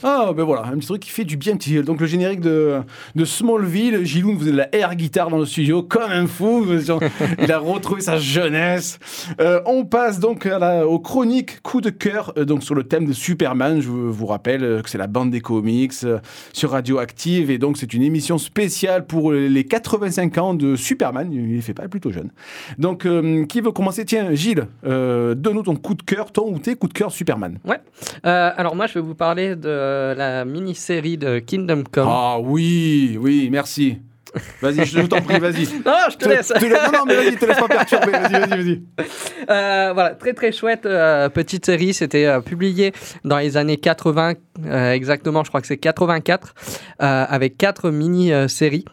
Ah, 0.03 0.31
ben 0.35 0.43
voilà, 0.43 0.65
un 0.65 0.77
petit 0.77 0.87
truc 0.87 1.01
qui 1.01 1.09
fait 1.09 1.23
du 1.25 1.37
bien. 1.37 1.55
petit- 1.55 1.81
Donc, 1.83 1.99
le 2.01 2.07
générique 2.07 2.41
de, 2.41 2.79
de 3.15 3.25
Smallville, 3.25 4.03
Gilou 4.05 4.37
faisait 4.39 4.51
de 4.51 4.57
la 4.57 4.73
air 4.75 4.95
guitare 4.95 5.29
dans 5.29 5.37
le 5.37 5.45
studio, 5.45 5.83
comme 5.83 6.11
un 6.11 6.27
fou. 6.27 6.65
Il 7.41 7.51
a 7.51 7.59
retrouvé 7.59 8.01
sa 8.01 8.17
jeunesse. 8.17 8.99
Euh, 9.39 9.61
on 9.65 9.85
passe 9.85 10.19
donc 10.19 10.45
à 10.45 10.59
la- 10.59 10.87
aux 10.87 10.99
chroniques 10.99 11.61
coup 11.61 11.81
de 11.81 11.89
cœur, 11.89 12.33
euh, 12.37 12.45
donc 12.45 12.63
sur 12.63 12.75
le 12.75 12.83
thème 12.83 13.05
de 13.05 13.13
Superman. 13.13 13.79
Je 13.81 13.89
vous, 13.89 14.25
rappelle 14.25 14.63
euh, 14.63 14.81
que 14.81 14.89
c'est 14.89 14.97
la 14.97 15.07
bande 15.07 15.29
des 15.31 15.41
comics 15.41 15.93
sur 16.53 16.71
Radioactive. 16.71 17.51
Et 17.51 17.57
donc, 17.57 17.77
c'est 17.77 17.93
une 17.93 18.03
émission 18.03 18.37
spéciale 18.37 19.05
pour 19.05 19.31
les 19.33 19.63
85 19.65 20.37
ans 20.37 20.53
de 20.53 20.75
Superman. 20.75 21.29
Il 21.31 21.55
ne 21.55 21.61
fait 21.61 21.73
pas 21.73 21.87
plutôt 21.87 22.11
jeune. 22.11 22.31
Donc, 22.77 23.07
qui 23.47 23.61
veut 23.61 23.71
commencer? 23.71 24.05
Tiens, 24.05 24.33
Gilles, 24.33 24.67
donne-nous 24.83 25.63
ton 25.63 25.75
coup 25.75 25.93
de 25.93 26.01
cœur, 26.03 26.31
ton 26.31 26.51
ou 26.53 26.59
tes 26.59 26.75
coups 26.75 26.93
de 26.93 26.97
cœur 26.97 27.11
Superman. 27.11 27.59
Euh, 28.25 28.51
alors 28.55 28.75
moi, 28.75 28.87
je 28.87 28.93
vais 28.95 29.01
vous 29.01 29.15
parler 29.15 29.55
de 29.55 29.69
la 30.15 30.45
mini-série 30.45 31.17
de 31.17 31.39
Kingdom 31.39 31.83
Come. 31.91 32.07
Ah 32.09 32.37
oui, 32.39 33.17
oui, 33.19 33.49
merci. 33.51 33.97
Vas-y, 34.61 34.85
je 34.85 35.01
t'en 35.01 35.21
prie, 35.21 35.39
vas-y. 35.39 35.65
Non, 35.85 35.91
je 36.09 36.15
te 36.15 36.29
laisse. 36.29 36.47
te 36.47 36.53
laisse- 36.63 36.71
non, 36.71 36.99
non, 36.99 37.05
mais 37.05 37.15
vas-y, 37.15 37.35
te 37.35 37.45
laisse 37.45 37.59
pas 37.59 37.67
perturber. 37.67 38.11
Vas-y, 38.13 38.31
vas-y, 38.31 38.49
vas-y. 38.63 38.81
Euh, 39.49 39.91
voilà, 39.93 40.11
très 40.11 40.33
très 40.33 40.51
chouette 40.53 40.85
euh, 40.85 41.27
petite 41.27 41.65
série. 41.65 41.93
C'était 41.93 42.25
euh, 42.27 42.39
publié 42.39 42.93
dans 43.25 43.37
les 43.39 43.57
années 43.57 43.75
80, 43.75 44.35
euh, 44.65 44.91
exactement, 44.93 45.43
je 45.43 45.49
crois 45.49 45.59
que 45.59 45.67
c'est 45.67 45.77
84, 45.77 46.53
euh, 47.01 47.25
avec 47.27 47.57
quatre 47.57 47.89
mini-séries 47.89 48.85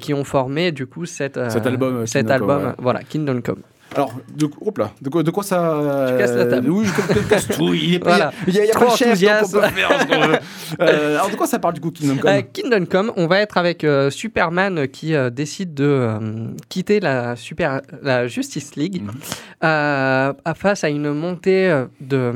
qui 0.00 0.12
ont 0.12 0.24
formé 0.24 0.70
du 0.72 0.86
coup 0.86 1.06
cette, 1.06 1.38
euh, 1.38 1.48
Cet 1.48 1.66
album, 1.66 1.98
euh, 1.98 2.06
cet 2.06 2.26
Kingdom 2.26 2.38
Come, 2.40 2.50
album, 2.50 2.68
ouais. 2.70 2.74
voilà, 2.78 3.00
Kingdom 3.04 3.40
Come. 3.40 3.62
Alors, 3.94 4.12
de, 4.34 4.48
hop 4.60 4.78
là, 4.78 4.90
de, 5.02 5.08
quoi, 5.08 5.22
de 5.22 5.30
quoi 5.30 5.42
ça. 5.42 6.08
Tu 6.12 6.18
casses 6.18 6.34
la 6.36 6.46
table. 6.46 6.70
Oui, 6.70 6.86
je 6.86 7.14
je 7.20 7.28
casse 7.28 7.48
tout. 7.48 7.74
Il 7.74 7.94
est 7.94 7.98
pas. 7.98 8.08
Voilà. 8.10 8.32
Il 8.46 8.54
y 8.54 8.60
a, 8.60 8.64
y 8.66 8.70
a 8.70 8.78
pas 8.78 8.86
de 8.86 8.96
chef, 8.96 9.20
donc 9.20 9.30
on 9.42 9.50
peut 9.50 9.60
faire 9.68 10.00
ce 10.00 10.06
qu'on 10.06 10.26
veut. 10.28 10.38
Euh, 10.80 11.16
alors, 11.16 11.28
de 11.30 11.36
quoi 11.36 11.46
ça 11.46 11.58
parle 11.58 11.74
du 11.74 11.80
coup, 11.82 11.90
Kingdom 11.90 12.16
Come 12.16 12.30
Euh, 12.30 12.40
Kingdom 12.50 12.86
Come, 12.86 13.12
on 13.16 13.26
va 13.26 13.40
être 13.40 13.58
avec 13.58 13.84
euh, 13.84 14.08
Superman 14.08 14.88
qui 14.88 15.14
euh, 15.14 15.28
décide 15.28 15.74
de 15.74 15.84
euh, 15.84 16.18
quitter 16.70 16.98
la, 16.98 17.36
super, 17.36 17.82
la 18.02 18.26
Justice 18.26 18.74
League 18.76 19.02
euh, 19.62 20.32
à- 20.44 20.54
face 20.54 20.82
à 20.84 20.88
une 20.88 21.12
montée 21.12 21.84
de 22.00 22.32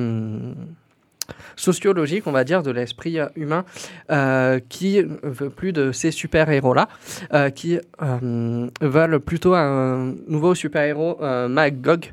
sociologique, 1.56 2.26
on 2.26 2.32
va 2.32 2.44
dire, 2.44 2.62
de 2.62 2.70
l'esprit 2.70 3.18
euh, 3.18 3.26
humain 3.36 3.64
euh, 4.10 4.60
qui 4.68 5.02
veut 5.22 5.50
plus 5.50 5.72
de 5.72 5.92
ces 5.92 6.10
super-héros-là, 6.10 6.88
euh, 7.32 7.50
qui 7.50 7.78
euh, 8.02 8.68
veulent 8.80 9.20
plutôt 9.20 9.54
un 9.54 10.14
nouveau 10.28 10.54
super-héros, 10.54 11.18
Magog, 11.48 12.12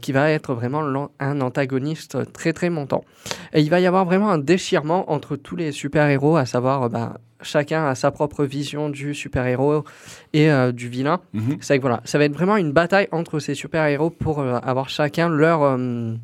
qui 0.00 0.12
va 0.12 0.30
être 0.30 0.54
vraiment 0.54 1.10
un 1.20 1.40
antagoniste 1.40 2.32
très 2.32 2.52
très 2.52 2.70
montant. 2.70 3.04
Et 3.52 3.60
il 3.60 3.70
va 3.70 3.80
y 3.80 3.86
avoir 3.86 4.04
vraiment 4.04 4.30
un 4.30 4.38
déchirement 4.38 5.10
entre 5.10 5.36
tous 5.36 5.56
les 5.56 5.72
super-héros, 5.72 6.36
à 6.36 6.46
savoir 6.46 6.88
ben, 6.90 7.14
chacun 7.44 7.86
a 7.86 7.94
sa 7.94 8.10
propre 8.10 8.44
vision 8.44 8.88
du 8.88 9.14
super-héros 9.14 9.84
et 10.32 10.50
euh, 10.50 10.72
du 10.72 10.88
vilain. 10.88 11.20
Mhm. 11.32 11.58
C'est 11.60 11.76
que 11.76 11.82
voilà, 11.82 12.00
ça 12.04 12.18
va 12.18 12.24
être 12.24 12.32
vraiment 12.32 12.56
une 12.56 12.72
bataille 12.72 13.08
entre 13.12 13.38
ces 13.38 13.54
super-héros 13.54 14.10
pour 14.10 14.40
euh, 14.40 14.58
avoir 14.62 14.88
chacun 14.88 15.28
leur, 15.28 15.62
euh, 15.62 16.14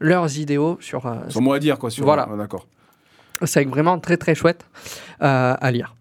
leurs 0.00 0.38
idéaux 0.38 0.78
sur. 0.80 1.06
euh, 1.06 1.14
Son 1.28 1.40
mot 1.40 1.52
à 1.52 1.58
dire, 1.58 1.78
quoi. 1.78 1.90
Sur... 1.90 2.04
Voilà. 2.04 2.28
Ah, 2.32 2.36
D'accord. 2.36 2.66
c'est 3.44 3.64
vraiment 3.64 3.98
très 3.98 4.16
très 4.16 4.34
chouette 4.34 4.64
euh, 5.22 5.54
à 5.60 5.70
lire. 5.70 5.94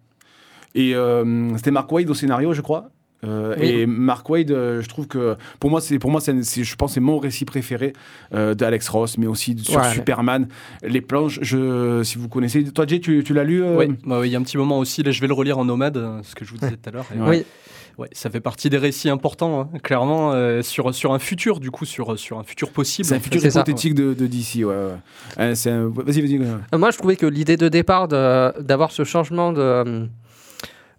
Et 0.73 0.93
euh, 0.95 1.55
c'était 1.57 1.71
Mark 1.71 1.91
Wade 1.91 2.09
au 2.09 2.13
scénario, 2.13 2.53
je 2.53 2.61
crois. 2.61 2.89
Euh, 3.23 3.55
Oui. 3.57 3.65
Et 3.69 3.85
Mark 3.85 4.29
Wade, 4.29 4.51
euh, 4.51 4.81
je 4.81 4.89
trouve 4.89 5.07
que 5.07 5.35
pour 5.59 5.69
moi, 5.71 5.79
c'est 5.81 5.97
pour 5.99 6.11
moi, 6.11 6.19
c'est, 6.21 6.35
je 6.43 6.75
pense, 6.75 6.93
c'est 6.93 6.99
mon 6.99 7.17
récit 7.17 7.45
préféré 7.45 7.93
euh, 8.33 8.53
d'Alex 8.53 8.87
Ross, 8.89 9.17
mais 9.17 9.25
aussi 9.25 9.57
sur 9.57 9.79
Ouais. 9.81 9.93
Superman. 9.93 10.47
Les 10.83 11.01
planches, 11.01 11.39
je, 11.41 12.03
si 12.03 12.17
vous 12.17 12.27
connaissez, 12.27 12.63
toi, 12.65 12.85
Jay, 12.85 12.99
tu, 12.99 13.23
tu 13.23 13.33
l'as 13.33 13.45
lu 13.45 13.63
euh, 13.63 13.77
Oui, 13.77 13.87
bah 14.05 14.19
oui, 14.19 14.27
il 14.29 14.31
y 14.31 14.35
a 14.35 14.39
un 14.39 14.43
petit 14.43 14.57
moment 14.57 14.77
aussi, 14.77 15.01
là 15.01 15.11
je 15.11 15.21
vais 15.21 15.27
le 15.27 15.33
relire 15.33 15.57
en 15.57 15.65
nomade, 15.65 15.97
ce 16.23 16.35
que 16.35 16.43
je 16.45 16.51
vous 16.51 16.57
disais 16.57 16.75
tout 16.77 16.89
à 16.89 16.91
l'heure. 16.91 17.05
Oui, 17.17 17.45
Ouais, 17.97 18.09
ça 18.11 18.29
fait 18.29 18.41
partie 18.41 18.69
des 18.69 18.77
récits 18.77 19.09
importants, 19.09 19.61
hein, 19.73 19.77
clairement, 19.81 20.33
euh, 20.33 20.61
sur, 20.61 20.93
sur 20.93 21.13
un 21.13 21.19
futur, 21.19 21.59
du 21.61 21.71
coup, 21.71 21.85
sur, 21.85 22.19
sur 22.19 22.37
un 22.37 22.43
futur 22.43 22.71
possible. 22.71 23.07
C'est 23.07 23.15
un 23.15 23.19
futur 23.21 23.39
ça, 23.41 23.47
hypothétique 23.47 23.95
de, 23.95 24.13
de 24.13 24.27
DC, 24.27 24.55
ouais. 24.57 24.65
ouais. 24.65 24.73
Euh, 25.39 25.55
c'est 25.55 25.69
un- 25.71 25.87
Vas-y, 25.87 26.19
vas-y. 26.21 26.39
euh. 26.73 26.77
Moi, 26.77 26.91
je 26.91 26.97
trouvais 26.97 27.15
que 27.15 27.25
l'idée 27.25 27.55
de 27.55 27.69
départ 27.69 28.07
de- 28.09 28.59
d'avoir 28.61 28.91
ce 28.91 29.05
changement 29.05 29.53
de, 29.53 30.07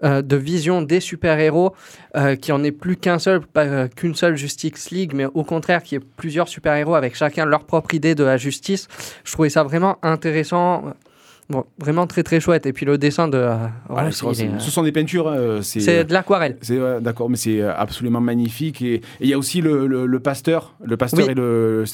euh, 0.04 0.22
de 0.22 0.36
vision 0.36 0.80
des 0.82 1.00
super-héros, 1.00 1.74
euh, 2.16 2.34
qui 2.36 2.50
en 2.52 2.62
est 2.64 2.72
plus 2.72 2.96
qu'un 2.96 3.18
seul, 3.18 3.40
pas 3.40 3.64
euh, 3.64 3.88
qu'une 3.88 4.14
seule 4.14 4.36
Justice 4.36 4.90
League, 4.90 5.12
mais 5.14 5.26
au 5.26 5.44
contraire, 5.44 5.82
qui 5.82 5.96
est 5.96 6.00
plusieurs 6.00 6.48
super-héros 6.48 6.94
avec 6.94 7.14
chacun 7.14 7.44
leur 7.44 7.64
propre 7.64 7.92
idée 7.94 8.14
de 8.14 8.24
la 8.24 8.36
justice, 8.38 8.88
je 9.24 9.32
trouvais 9.32 9.50
ça 9.50 9.62
vraiment 9.62 9.98
intéressant. 10.02 10.84
Bon, 11.48 11.64
vraiment 11.78 12.06
très 12.08 12.22
très 12.24 12.40
chouette. 12.40 12.66
Et 12.66 12.72
puis 12.72 12.84
le 12.84 12.98
dessin 12.98 13.28
de. 13.28 13.38
euh, 13.38 13.56
Ross, 13.88 14.40
est, 14.40 14.46
euh, 14.48 14.58
ce 14.58 14.70
sont 14.70 14.82
des 14.82 14.90
peintures, 14.90 15.28
euh, 15.28 15.60
c'est. 15.62 16.04
de 16.04 16.12
l'aquarelle. 16.12 16.56
C'est 16.60 16.76
ouais, 16.80 17.00
d'accord, 17.00 17.30
mais 17.30 17.36
c'est 17.36 17.60
euh, 17.60 17.72
absolument 17.76 18.20
magnifique. 18.20 18.82
Et 18.82 19.00
il 19.20 19.28
y 19.28 19.32
a 19.32 19.38
aussi 19.38 19.60
le, 19.60 19.86
le- 19.86 20.06
le 20.06 20.20
pasteur, 20.20 20.74
le 20.84 20.96
pasteur 20.96 21.26
Oui. 21.26 21.32
et 21.32 21.34
le 21.34 21.84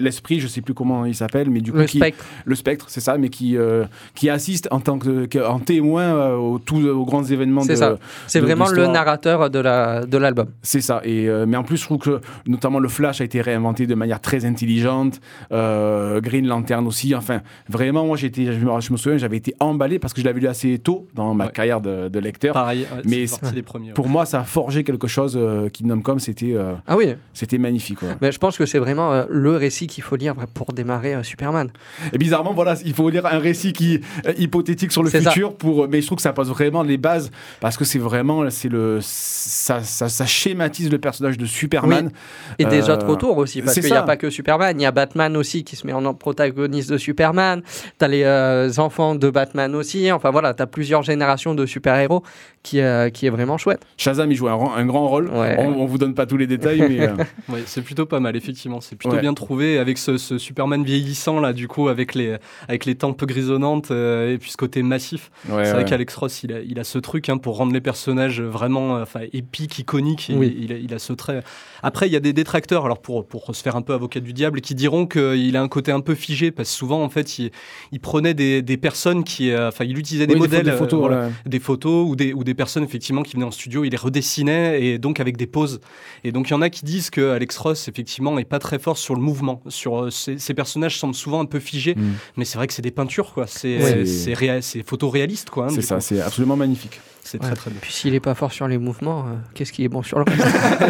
l'esprit, 0.00 0.40
je 0.40 0.46
sais 0.46 0.62
plus 0.62 0.72
comment 0.72 1.04
il 1.04 1.14
s'appelle, 1.14 1.50
mais 1.50 1.60
du 1.60 1.72
coup 1.72 1.78
Le 1.78 1.84
qui, 1.84 1.98
spectre. 1.98 2.24
le 2.46 2.54
spectre, 2.54 2.86
c'est 2.88 3.00
ça, 3.00 3.18
mais 3.18 3.28
qui 3.28 3.56
euh, 3.58 3.84
qui 4.14 4.30
assiste 4.30 4.66
en 4.70 4.80
tant 4.80 4.98
que, 4.98 5.28
en 5.46 5.58
témoin 5.58 6.32
aux, 6.34 6.58
tous- 6.58 6.88
aux 6.88 7.04
grands 7.04 7.24
événements. 7.24 7.60
C'est 7.62 7.76
ça. 7.76 7.98
C'est 8.26 8.40
vraiment 8.40 8.68
le 8.68 8.86
narrateur 8.86 9.50
de 9.50 9.58
la 9.58 10.06
de 10.06 10.16
l'album. 10.16 10.46
C'est 10.62 10.80
ça. 10.80 11.02
Et 11.04 11.28
mais 11.46 11.58
en 11.58 11.64
plus, 11.64 11.76
je 11.76 11.84
trouve 11.84 11.98
que 11.98 12.20
notamment 12.46 12.78
le 12.78 12.88
Flash 12.88 13.20
a 13.20 13.24
été 13.24 13.42
réinventé 13.42 13.86
de 13.86 13.94
manière 13.94 14.20
très 14.22 14.46
intelligente. 14.46 15.20
Green 15.50 16.46
Lantern 16.46 16.86
aussi. 16.86 17.14
Enfin, 17.14 17.42
vraiment, 17.68 18.06
moi, 18.06 18.16
j'étais, 18.16 18.52
je 18.52 18.92
me 18.92 18.96
souviens, 19.02 19.18
j'avais 19.18 19.36
été 19.36 19.54
emballé 19.60 19.98
parce 19.98 20.12
que 20.14 20.20
je 20.20 20.26
l'avais 20.26 20.40
lu 20.40 20.46
assez 20.48 20.78
tôt 20.78 21.06
dans 21.14 21.34
ma 21.34 21.46
Ouais. 21.46 21.52
carrière 21.52 21.80
de, 21.80 22.08
de 22.08 22.18
lecteur. 22.18 22.54
Pareil, 22.54 22.86
ouais, 22.94 23.02
Mais 23.04 23.26
des 23.52 23.62
premiers. 23.62 23.88
ouais. 23.88 23.92
Pour 23.94 24.08
moi, 24.08 24.24
ça 24.26 24.40
a 24.40 24.44
forgé 24.44 24.84
quelque 24.84 25.06
chose. 25.08 25.36
Euh, 25.36 25.68
Kingdom 25.68 26.00
Come, 26.00 26.18
c'était, 26.20 26.54
euh, 26.54 26.74
Ah 26.86 26.96
oui. 26.96 27.14
c'était 27.34 27.58
magnifique. 27.58 27.98
Mais 28.20 28.32
je 28.32 28.38
pense 28.38 28.56
que 28.56 28.64
c'est 28.66 28.78
vraiment 28.78 29.12
euh, 29.12 29.24
le 29.28 29.56
récit 29.56 29.86
qu'il 29.86 30.02
faut 30.02 30.16
lire 30.16 30.34
pour 30.54 30.72
démarrer 30.72 31.14
euh, 31.14 31.22
Superman. 31.22 31.70
Et 32.12 32.18
bizarrement, 32.18 32.52
voilà, 32.54 32.74
il 32.84 32.94
faut 32.94 33.08
lire 33.10 33.26
un 33.26 33.38
récit 33.38 33.72
qui 33.72 34.00
euh, 34.26 34.32
hypothétique 34.38 34.92
sur 34.92 35.02
le 35.02 35.10
ça. 35.10 35.20
futur 35.20 35.54
pour. 35.56 35.88
Mais 35.88 36.00
je 36.00 36.06
trouve 36.06 36.16
que 36.16 36.22
ça 36.22 36.32
pose 36.32 36.48
vraiment 36.48 36.82
les 36.82 36.96
bases 36.96 37.30
parce 37.60 37.76
que 37.76 37.84
c'est 37.84 37.98
vraiment, 37.98 38.48
c'est 38.50 38.68
le, 38.68 38.98
ça, 39.02 39.82
ça, 39.82 40.08
ça 40.08 40.26
schématise 40.26 40.90
le 40.90 40.98
personnage 40.98 41.38
de 41.38 41.46
Superman. 41.46 42.10
Et 42.58 42.64
des 42.64 42.88
Euh, 42.88 42.94
autres 42.94 43.08
autour 43.08 43.38
aussi, 43.38 43.62
parce 43.62 43.78
qu'il 43.78 43.90
n'y 43.90 43.96
a 43.96 44.02
pas 44.02 44.16
que 44.16 44.28
Superman, 44.30 44.78
il 44.78 44.82
y 44.82 44.86
a 44.86 44.90
Batman 44.92 45.36
aussi 45.36 45.64
qui 45.64 45.76
se 45.76 45.86
met 45.86 45.92
en 45.92 46.12
protagoniste 46.14 46.90
de 46.90 46.98
Superman, 46.98 47.62
tu 47.98 48.04
as 48.04 48.08
les 48.08 48.22
euh, 48.24 48.70
enfants 48.78 48.91
de 49.18 49.30
Batman 49.30 49.74
aussi, 49.74 50.12
enfin 50.12 50.30
voilà, 50.30 50.54
tu 50.54 50.62
as 50.62 50.66
plusieurs 50.66 51.02
générations 51.02 51.54
de 51.54 51.66
super-héros 51.66 52.22
qui, 52.62 52.80
euh, 52.80 53.10
qui 53.10 53.26
est 53.26 53.30
vraiment 53.30 53.58
chouette. 53.58 53.82
Shazam, 53.96 54.30
il 54.30 54.36
joue 54.36 54.48
un, 54.48 54.52
ran- 54.54 54.74
un 54.74 54.86
grand 54.86 55.08
rôle. 55.08 55.28
Ouais. 55.28 55.56
On, 55.58 55.80
on 55.80 55.86
vous 55.86 55.98
donne 55.98 56.14
pas 56.14 56.26
tous 56.26 56.36
les 56.36 56.46
détails, 56.46 56.80
mais 56.88 57.00
euh, 57.00 57.14
Ouais, 57.48 57.62
c'est 57.66 57.82
plutôt 57.82 58.06
pas 58.06 58.20
mal, 58.20 58.36
effectivement. 58.36 58.80
C'est 58.80 58.94
plutôt 58.96 59.16
Ouais. 59.16 59.20
bien 59.20 59.34
trouvé 59.34 59.78
avec 59.78 59.98
ce, 59.98 60.16
ce 60.16 60.38
Superman 60.38 60.84
vieillissant, 60.84 61.40
là, 61.40 61.52
du 61.52 61.66
coup, 61.68 61.88
avec 61.88 62.14
les, 62.14 62.36
avec 62.68 62.84
les 62.84 62.94
tempes 62.94 63.24
grisonnantes 63.24 63.90
euh, 63.90 64.32
et 64.34 64.38
puis 64.38 64.50
ce 64.50 64.56
côté 64.56 64.82
massif. 64.82 65.30
ouais, 65.48 65.64
c'est 65.64 65.70
ouais. 65.70 65.72
vrai 65.72 65.84
qu'Alex 65.84 66.14
Ross, 66.14 66.42
il 66.44 66.52
a, 66.52 66.60
il 66.60 66.78
a 66.78 66.84
ce 66.84 66.98
truc 66.98 67.28
hein, 67.28 67.36
pour 67.38 67.56
rendre 67.56 67.72
les 67.72 67.80
personnages 67.80 68.40
vraiment 68.40 68.96
euh, 68.96 69.02
enfin, 69.02 69.20
épiques, 69.32 69.78
iconiques. 69.80 70.30
et 70.30 70.34
Oui. 70.36 70.56
Il, 70.60 70.72
a, 70.72 70.76
il 70.76 70.94
a 70.94 70.98
ce 70.98 71.12
trait. 71.12 71.42
Après, 71.82 72.06
il 72.06 72.12
y 72.12 72.16
a 72.16 72.20
des 72.20 72.32
détracteurs, 72.32 72.84
alors 72.84 73.00
pour, 73.02 73.26
pour 73.26 73.54
se 73.54 73.60
faire 73.62 73.74
un 73.74 73.82
peu 73.82 73.92
avocat 73.92 74.20
du 74.20 74.32
diable, 74.32 74.60
qui 74.60 74.74
diront 74.76 75.06
qu'il 75.06 75.56
a 75.56 75.60
un 75.62 75.68
côté 75.68 75.90
un 75.90 76.00
peu 76.00 76.14
figé, 76.14 76.52
parce 76.52 76.70
que 76.70 76.76
souvent, 76.76 77.02
en 77.02 77.08
fait, 77.08 77.38
il, 77.40 77.50
il 77.90 77.98
prenait 77.98 78.34
des, 78.34 78.62
des 78.62 78.76
personnes 78.76 79.24
qui. 79.24 79.50
euh, 79.50 79.68
Enfin, 79.68 79.84
il 79.84 79.98
utilisait 79.98 80.26
des 80.26 80.34
Oui, 80.34 80.40
modèles. 80.40 80.64
des 80.64 80.70
euh, 80.70 80.76
photos. 80.76 81.00
voilà. 81.00 81.30
des 81.46 81.58
photos 81.58 82.06
ou 82.08 82.14
des, 82.14 82.32
ou 82.32 82.44
des 82.44 82.51
personnes 82.54 82.84
effectivement 82.84 83.22
qui 83.22 83.34
venaient 83.34 83.44
en 83.44 83.50
studio, 83.50 83.84
il 83.84 83.90
les 83.90 83.96
redessinait 83.96 84.82
et 84.84 84.98
donc 84.98 85.20
avec 85.20 85.36
des 85.36 85.46
poses. 85.46 85.80
Et 86.24 86.32
donc 86.32 86.48
il 86.48 86.52
y 86.52 86.54
en 86.54 86.62
a 86.62 86.70
qui 86.70 86.84
disent 86.84 87.10
que 87.10 87.30
Alex 87.30 87.56
Ross 87.58 87.88
effectivement 87.88 88.38
est 88.38 88.44
pas 88.44 88.58
très 88.58 88.78
fort 88.78 88.98
sur 88.98 89.14
le 89.14 89.20
mouvement. 89.20 89.62
Sur 89.68 90.04
euh, 90.04 90.10
ces, 90.10 90.38
ces 90.38 90.54
personnages 90.54 90.98
semblent 90.98 91.14
souvent 91.14 91.40
un 91.40 91.46
peu 91.46 91.60
figés, 91.60 91.94
Mm. 91.96 92.12
mais 92.36 92.44
c'est 92.44 92.58
vrai 92.58 92.66
que 92.66 92.72
c'est 92.74 92.82
des 92.82 92.90
peintures 92.90 93.32
quoi. 93.34 93.46
C'est 93.46 93.76
Ouais. 93.78 94.04
c'est- 94.04 94.06
c'est 94.06 94.32
réa- 94.34 94.60
c'est 94.62 94.82
photoréaliste 94.82 95.50
quoi. 95.50 95.66
hein, 95.66 95.72
C'est 95.74 95.82
ça, 95.82 96.00
c'est 96.00 96.20
absolument 96.20 96.56
magnifique. 96.56 97.00
C'est 97.24 97.40
Ouais. 97.40 97.46
très 97.46 97.54
très 97.56 97.70
bien. 97.70 97.78
Puis 97.80 97.92
s'il 97.92 98.14
est 98.14 98.20
pas 98.20 98.34
fort 98.34 98.52
sur 98.52 98.66
les 98.66 98.78
mouvements, 98.78 99.20
euh, 99.20 99.32
qu'est-ce 99.54 99.72
qui 99.72 99.84
est 99.84 99.88
bon 99.88 100.02
sur 100.02 100.18
le 100.18 100.24
reste 100.26 100.42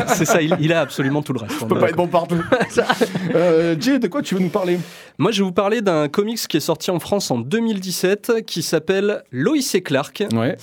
c'est 0.15 0.25
ça, 0.25 0.41
il, 0.41 0.57
il 0.61 0.73
a 0.73 0.81
absolument 0.81 1.23
tout 1.23 1.33
le 1.35 1.41
reste. 1.41 1.55
On 1.61 1.65
on 1.65 1.69
peut 1.69 1.77
est 1.77 1.81
pas 1.81 1.89
être 1.91 1.97
bon 1.97 2.09
partout. 2.09 2.43
euh, 3.35 3.77
Jay, 3.79 3.99
de 3.99 4.09
quoi 4.09 4.23
tu 4.23 4.35
veux 4.35 4.41
nous 4.41 4.49
parler? 4.49 4.79
Moi, 5.19 5.31
je 5.31 5.39
vais 5.43 5.45
vous 5.45 5.53
parler 5.53 5.83
d'un 5.83 6.09
comics 6.09 6.39
qui 6.49 6.57
est 6.57 6.61
sorti 6.61 6.91
en 6.91 6.99
France 6.99 7.31
en 7.31 7.39
2017 7.39 8.45
qui 8.47 8.63
s'appelle 8.63 9.23
Lois 9.31 9.57
et 9.75 9.83
Clark. 9.83 10.25
Ouais. 10.33 10.57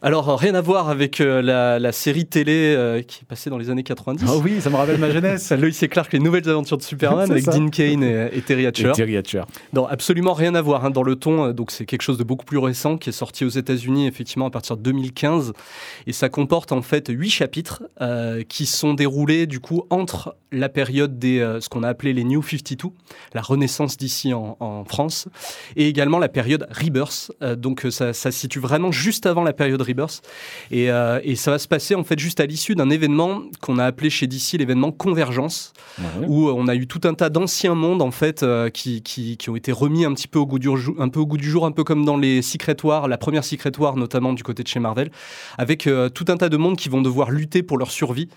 Alors, 0.00 0.28
euh, 0.28 0.36
rien 0.36 0.54
à 0.54 0.60
voir 0.60 0.88
avec 0.88 1.20
euh, 1.20 1.42
la, 1.42 1.80
la 1.80 1.90
série 1.90 2.24
télé 2.24 2.74
euh, 2.76 3.02
qui 3.02 3.22
est 3.22 3.26
passée 3.26 3.50
dans 3.50 3.58
les 3.58 3.68
années 3.70 3.82
90. 3.82 4.24
Ah 4.28 4.36
oui, 4.36 4.60
ça 4.60 4.70
me 4.70 4.76
rappelle 4.76 4.98
ma 4.98 5.10
jeunesse. 5.10 5.50
Lois 5.58 5.70
et 5.82 5.88
Clark, 5.88 6.12
les 6.12 6.20
nouvelles 6.20 6.48
aventures 6.48 6.76
de 6.76 6.82
Superman 6.84 7.28
avec 7.30 7.42
ça. 7.44 7.50
Dean 7.50 7.68
Kane 7.68 8.04
et, 8.04 8.28
et 8.32 8.40
Terry 8.42 8.66
Hatcher. 8.66 8.90
Et 8.90 8.92
Terry 8.92 9.16
Hatcher. 9.16 9.42
Non, 9.72 9.86
absolument 9.86 10.34
rien 10.34 10.54
à 10.54 10.62
voir 10.62 10.84
hein, 10.84 10.90
dans 10.90 11.02
le 11.02 11.16
ton. 11.16 11.50
Donc 11.50 11.72
c'est 11.72 11.84
quelque 11.84 12.02
chose 12.02 12.16
de 12.18 12.22
beaucoup 12.24 12.44
plus 12.44 12.58
récent 12.58 12.96
qui 12.96 13.08
est 13.08 13.12
sorti 13.12 13.44
aux 13.44 13.48
États-Unis 13.48 14.06
effectivement 14.06 14.46
à 14.46 14.50
partir 14.50 14.76
de 14.76 14.82
2015 15.08 15.52
et 16.06 16.12
ça 16.12 16.28
comporte 16.28 16.72
en 16.72 16.82
fait 16.82 17.08
huit 17.08 17.30
chapitres 17.30 17.82
euh, 18.00 18.42
qui 18.48 18.66
sont 18.66 18.94
déroulés 18.94 19.46
du 19.46 19.60
coup 19.60 19.84
entre 19.90 20.36
la 20.50 20.68
période 20.68 21.18
des 21.18 21.40
euh, 21.40 21.60
ce 21.60 21.68
qu'on 21.68 21.82
a 21.82 21.88
appelé 21.88 22.12
les 22.12 22.24
New 22.24 22.42
52, 22.42 22.88
la 23.34 23.42
renaissance 23.42 23.96
d'ici 23.96 24.32
en, 24.32 24.56
en 24.60 24.84
France, 24.84 25.28
et 25.76 25.88
également 25.88 26.18
la 26.18 26.28
période 26.28 26.66
Rebirth. 26.70 27.32
Euh, 27.42 27.54
donc 27.54 27.86
ça, 27.90 28.12
ça 28.12 28.30
se 28.30 28.38
situe 28.38 28.58
vraiment 28.58 28.90
juste 28.90 29.26
avant 29.26 29.44
la 29.44 29.52
période 29.52 29.82
Rebirth. 29.82 30.22
Et, 30.70 30.88
et 31.22 31.36
ça 31.36 31.50
va 31.50 31.58
se 31.58 31.68
passer 31.68 31.94
en 31.94 32.04
fait 32.04 32.18
juste 32.18 32.40
à 32.40 32.46
l'issue 32.46 32.74
d'un 32.74 32.90
événement 32.90 33.42
qu'on 33.60 33.78
a 33.78 33.84
appelé 33.84 34.10
chez 34.10 34.26
DC 34.26 34.54
l'événement 34.54 34.92
Convergence 34.92 35.72
où 36.26 36.48
on 36.48 36.68
a 36.68 36.74
eu 36.74 36.86
tout 36.86 37.00
un 37.04 37.14
tas 37.14 37.28
d'anciens 37.28 37.74
mondes 37.74 38.02
en 38.02 38.10
fait 38.10 38.44
qui, 38.72 39.02
qui, 39.02 39.36
qui 39.36 39.50
ont 39.50 39.56
été 39.56 39.72
remis 39.72 40.04
un 40.04 40.14
petit 40.14 40.28
peu 40.28 40.38
au 40.38 40.46
goût 40.46 40.58
du 40.58 40.68
jour, 40.76 40.94
un 40.98 41.08
peu 41.08 41.20
au 41.20 41.26
goût 41.26 41.36
du 41.36 41.48
jour, 41.48 41.66
un 41.66 41.72
peu 41.72 41.84
comme 41.84 42.04
dans 42.04 42.16
les 42.16 42.42
Secret 42.42 42.76
la 43.08 43.18
première 43.18 43.44
Secret 43.44 43.72
War 43.78 43.96
notamment 43.96 44.32
du 44.32 44.42
côté 44.42 44.62
de 44.62 44.68
chez 44.68 44.80
Marvel, 44.80 44.97
avec 45.56 45.86
euh, 45.86 46.08
tout 46.08 46.24
un 46.28 46.36
tas 46.36 46.48
de 46.48 46.56
mondes 46.56 46.76
qui 46.76 46.88
vont 46.88 47.02
devoir 47.02 47.30
lutter 47.30 47.62
pour 47.62 47.78
leur 47.78 47.90
survie 47.90 48.28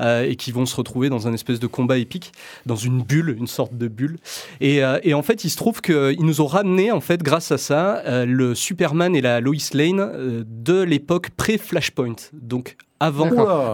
euh, 0.00 0.28
et 0.28 0.36
qui 0.36 0.52
vont 0.52 0.66
se 0.66 0.76
retrouver 0.76 1.08
dans 1.08 1.28
un 1.28 1.32
espèce 1.32 1.60
de 1.60 1.66
combat 1.66 1.98
épique, 1.98 2.32
dans 2.66 2.76
une 2.76 3.02
bulle, 3.02 3.36
une 3.38 3.46
sorte 3.46 3.76
de 3.76 3.88
bulle. 3.88 4.18
Et, 4.60 4.84
euh, 4.84 4.98
et 5.02 5.14
en 5.14 5.22
fait, 5.22 5.44
il 5.44 5.50
se 5.50 5.56
trouve 5.56 5.80
qu'ils 5.80 6.24
nous 6.24 6.40
ont 6.40 6.46
ramené 6.46 6.90
en 6.90 7.00
fait 7.00 7.22
grâce 7.22 7.52
à 7.52 7.58
ça 7.58 8.02
euh, 8.06 8.24
le 8.26 8.54
Superman 8.54 9.14
et 9.14 9.20
la 9.20 9.40
Lois 9.40 9.54
Lane 9.72 10.00
euh, 10.00 10.44
de 10.46 10.82
l'époque 10.82 11.30
pré-Flashpoint, 11.30 12.16
donc 12.32 12.76
avant 13.00 13.26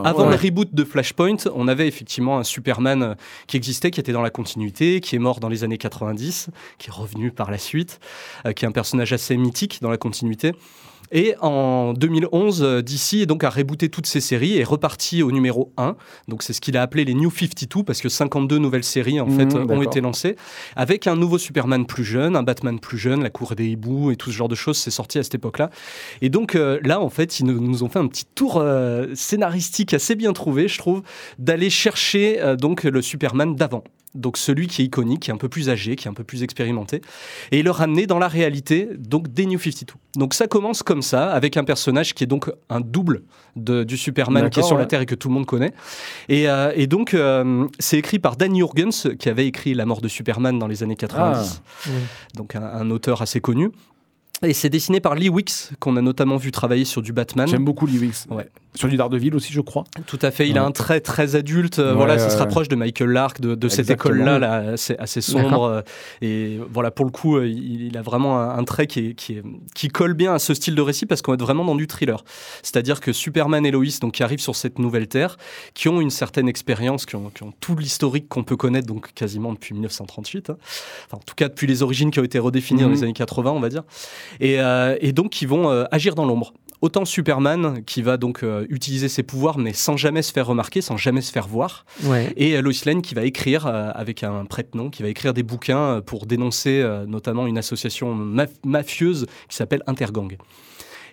avant 0.04 0.24
ouais. 0.24 0.30
le 0.30 0.36
reboot 0.36 0.74
de 0.74 0.84
Flashpoint, 0.84 1.36
on 1.54 1.68
avait 1.68 1.86
effectivement 1.86 2.38
un 2.38 2.44
Superman 2.44 3.16
qui 3.46 3.56
existait, 3.56 3.90
qui 3.90 4.00
était 4.00 4.12
dans 4.12 4.22
la 4.22 4.30
continuité, 4.30 5.00
qui 5.00 5.14
est 5.14 5.18
mort 5.18 5.40
dans 5.40 5.48
les 5.48 5.62
années 5.62 5.78
90, 5.78 6.48
qui 6.78 6.88
est 6.88 6.92
revenu 6.92 7.30
par 7.30 7.50
la 7.50 7.58
suite, 7.58 8.00
euh, 8.46 8.52
qui 8.52 8.64
est 8.64 8.68
un 8.68 8.72
personnage 8.72 9.12
assez 9.12 9.36
mythique 9.36 9.80
dans 9.82 9.90
la 9.90 9.98
continuité. 9.98 10.52
Et 11.12 11.34
en 11.40 11.92
2011, 11.92 12.62
euh, 12.62 12.82
DC 12.82 13.26
donc 13.26 13.44
a 13.44 13.50
rebooté 13.50 13.88
toutes 13.88 14.06
ces 14.06 14.20
séries 14.20 14.54
et 14.54 14.60
est 14.60 14.64
reparti 14.64 15.22
au 15.22 15.32
numéro 15.32 15.72
1. 15.76 15.96
Donc 16.28 16.42
c'est 16.42 16.52
ce 16.52 16.60
qu'il 16.60 16.76
a 16.76 16.82
appelé 16.82 17.04
les 17.04 17.14
New 17.14 17.30
52 17.30 17.82
parce 17.84 18.00
que 18.00 18.08
52 18.08 18.58
nouvelles 18.58 18.84
séries 18.84 19.20
en 19.20 19.26
fait 19.26 19.54
ont 19.54 19.64
d'accord. 19.64 19.82
été 19.82 20.00
lancées 20.00 20.36
avec 20.76 21.06
un 21.06 21.16
nouveau 21.16 21.38
Superman 21.38 21.86
plus 21.86 22.04
jeune, 22.04 22.36
un 22.36 22.42
Batman 22.42 22.78
plus 22.78 22.98
jeune, 22.98 23.22
la 23.22 23.30
cour 23.30 23.54
des 23.54 23.66
hiboux 23.66 24.10
et 24.10 24.16
tout 24.16 24.30
ce 24.30 24.36
genre 24.36 24.48
de 24.48 24.54
choses. 24.54 24.78
C'est 24.78 24.90
sorti 24.90 25.18
à 25.18 25.22
cette 25.22 25.34
époque-là. 25.34 25.70
Et 26.22 26.28
donc 26.28 26.54
euh, 26.54 26.78
là, 26.82 27.00
en 27.00 27.10
fait, 27.10 27.40
ils 27.40 27.46
nous, 27.46 27.60
nous 27.60 27.82
ont 27.82 27.88
fait 27.88 27.98
un 27.98 28.06
petit 28.06 28.26
tour 28.34 28.58
euh, 28.58 29.08
scénaristique 29.14 29.94
assez 29.94 30.14
bien 30.14 30.32
trouvé, 30.32 30.68
je 30.68 30.78
trouve, 30.78 31.02
d'aller 31.38 31.70
chercher 31.70 32.40
euh, 32.40 32.56
donc 32.56 32.84
le 32.84 33.02
Superman 33.02 33.54
d'avant. 33.56 33.84
Donc 34.14 34.36
celui 34.36 34.66
qui 34.66 34.82
est 34.82 34.84
iconique, 34.86 35.20
qui 35.20 35.30
est 35.30 35.32
un 35.34 35.36
peu 35.36 35.48
plus 35.48 35.70
âgé, 35.70 35.94
qui 35.94 36.08
est 36.08 36.10
un 36.10 36.14
peu 36.14 36.24
plus 36.24 36.42
expérimenté, 36.42 37.00
et 37.52 37.62
le 37.62 37.70
ramener 37.70 38.06
dans 38.08 38.18
la 38.18 38.26
réalité 38.26 38.88
donc 38.98 39.28
des 39.32 39.46
New 39.46 39.58
52. 39.58 39.94
Donc 40.16 40.34
ça 40.34 40.48
commence 40.48 40.82
comme 40.82 41.02
ça, 41.02 41.30
avec 41.30 41.56
un 41.56 41.62
personnage 41.62 42.14
qui 42.14 42.24
est 42.24 42.26
donc 42.26 42.50
un 42.68 42.80
double 42.80 43.22
de- 43.54 43.84
du 43.84 43.96
Superman 43.96 44.50
qui 44.50 44.58
est 44.60 44.62
sur 44.64 44.76
la. 44.76 44.86
Terre 44.86 45.02
et 45.02 45.06
que 45.06 45.14
tout 45.14 45.28
le 45.28 45.34
monde 45.34 45.46
connaît. 45.46 45.72
Et, 46.28 46.48
euh, 46.48 46.72
et 46.74 46.88
donc 46.88 47.14
euh, 47.14 47.68
c'est 47.78 47.98
écrit 47.98 48.18
par 48.18 48.34
Dan 48.36 48.54
Jurgens, 48.56 49.08
qui 49.18 49.28
avait 49.28 49.46
écrit 49.46 49.74
La 49.74 49.86
mort 49.86 50.00
de 50.00 50.08
Superman 50.08 50.58
dans 50.58 50.66
les 50.66 50.82
années 50.82 50.96
90, 50.96 51.62
Ah. 51.86 51.90
donc 52.34 52.56
un, 52.56 52.62
un 52.64 52.90
auteur 52.90 53.22
assez 53.22 53.40
connu. 53.40 53.70
Et 54.42 54.54
c'est 54.54 54.70
dessiné 54.70 55.00
par 55.00 55.14
Lee 55.14 55.28
Wicks, 55.28 55.52
qu'on 55.80 55.96
a 55.98 56.00
notamment 56.00 56.36
vu 56.36 56.50
travailler 56.50 56.86
sur 56.86 57.02
du 57.02 57.12
Batman. 57.12 57.46
J'aime 57.46 57.64
beaucoup 57.64 57.86
Lee 57.86 57.98
Wicks. 57.98 58.24
Ouais. 58.30 58.48
Sur 58.74 58.88
du 58.88 58.96
Daredevil 58.96 59.34
aussi, 59.34 59.52
je 59.52 59.60
crois. 59.60 59.84
Tout 60.06 60.18
à 60.22 60.30
fait, 60.30 60.48
il 60.48 60.56
a 60.56 60.64
un 60.64 60.70
trait 60.70 61.00
très 61.00 61.34
adulte. 61.36 61.78
euh, 61.80 61.90
Ouais, 61.90 61.96
voilà, 61.96 62.18
ça 62.18 62.30
se 62.30 62.36
rapproche 62.38 62.68
de 62.68 62.76
Michael 62.76 63.10
Lark, 63.10 63.40
de, 63.40 63.54
de 63.54 63.68
cette 63.68 63.90
école-là, 63.90 64.38
là, 64.38 64.76
c'est 64.76 64.96
assez 64.98 65.20
sombre. 65.20 65.64
Euh, 65.64 65.82
Et 66.22 66.58
voilà, 66.72 66.90
pour 66.90 67.04
le 67.04 67.10
coup, 67.10 67.36
euh, 67.36 67.46
il, 67.48 67.82
il 67.88 67.96
a 67.98 68.02
vraiment 68.02 68.38
un, 68.38 68.56
un 68.56 68.64
trait 68.64 68.86
qui, 68.86 69.08
est, 69.08 69.14
qui, 69.14 69.34
est- 69.34 69.42
qui 69.74 69.88
colle 69.88 70.14
bien 70.14 70.32
à 70.34 70.38
ce 70.38 70.54
style 70.54 70.74
de 70.76 70.80
récit 70.82 71.04
parce 71.04 71.20
qu'on 71.20 71.34
est 71.34 71.40
vraiment 71.40 71.64
dans 71.64 71.74
du 71.74 71.86
thriller. 71.88 72.22
C'est-à-dire 72.62 73.00
que 73.00 73.12
Superman 73.12 73.66
et 73.66 73.70
Lois, 73.72 73.84
donc, 74.00 74.12
qui 74.14 74.22
arrivent 74.22 74.40
sur 74.40 74.54
cette 74.56 74.78
nouvelle 74.78 75.08
Terre, 75.08 75.36
qui 75.74 75.88
ont 75.88 76.00
une 76.00 76.10
certaine 76.10 76.48
expérience, 76.48 77.04
qui 77.06 77.16
ont, 77.16 77.28
qui 77.34 77.42
ont 77.42 77.52
tout 77.60 77.74
l'historique 77.76 78.28
qu'on 78.28 78.44
peut 78.44 78.56
connaître, 78.56 78.86
donc 78.86 79.12
quasiment 79.14 79.52
depuis 79.52 79.74
1938. 79.74 80.50
hein. 80.50 80.56
Enfin, 81.06 81.16
en 81.18 81.24
tout 81.26 81.34
cas, 81.34 81.48
depuis 81.48 81.66
les 81.66 81.82
origines 81.82 82.10
qui 82.12 82.20
ont 82.20 82.24
été 82.24 82.38
redéfinies 82.38 82.82
dans 82.82 82.88
Mhm. 82.88 82.94
les 82.94 83.02
années 83.02 83.12
80, 83.12 83.50
on 83.50 83.60
va 83.60 83.68
dire. 83.68 83.82
Et, 84.38 84.60
euh, 84.60 84.96
et 85.00 85.12
donc, 85.12 85.30
qui 85.30 85.46
vont 85.46 85.70
euh, 85.70 85.84
agir 85.90 86.14
dans 86.14 86.24
l'ombre. 86.26 86.52
Autant 86.82 87.04
Superman 87.04 87.82
qui 87.84 88.00
va 88.00 88.16
donc 88.16 88.42
euh, 88.42 88.64
utiliser 88.70 89.10
ses 89.10 89.22
pouvoirs 89.22 89.58
mais 89.58 89.74
sans 89.74 89.98
jamais 89.98 90.22
se 90.22 90.32
faire 90.32 90.46
remarquer, 90.46 90.80
sans 90.80 90.96
jamais 90.96 91.20
se 91.20 91.30
faire 91.30 91.46
voir. 91.46 91.84
Ouais. 92.04 92.32
Et 92.38 92.58
Lois 92.62 92.72
Lane 92.86 93.02
qui 93.02 93.14
va 93.14 93.24
écrire 93.24 93.66
euh, 93.66 93.90
avec 93.94 94.22
un 94.22 94.46
prête-nom, 94.46 94.88
qui 94.88 95.02
va 95.02 95.10
écrire 95.10 95.34
des 95.34 95.42
bouquins 95.42 96.00
pour 96.00 96.24
dénoncer 96.24 96.80
euh, 96.80 97.04
notamment 97.04 97.46
une 97.46 97.58
association 97.58 98.14
maf- 98.16 98.48
mafieuse 98.64 99.26
qui 99.50 99.56
s'appelle 99.56 99.82
Intergang. 99.86 100.38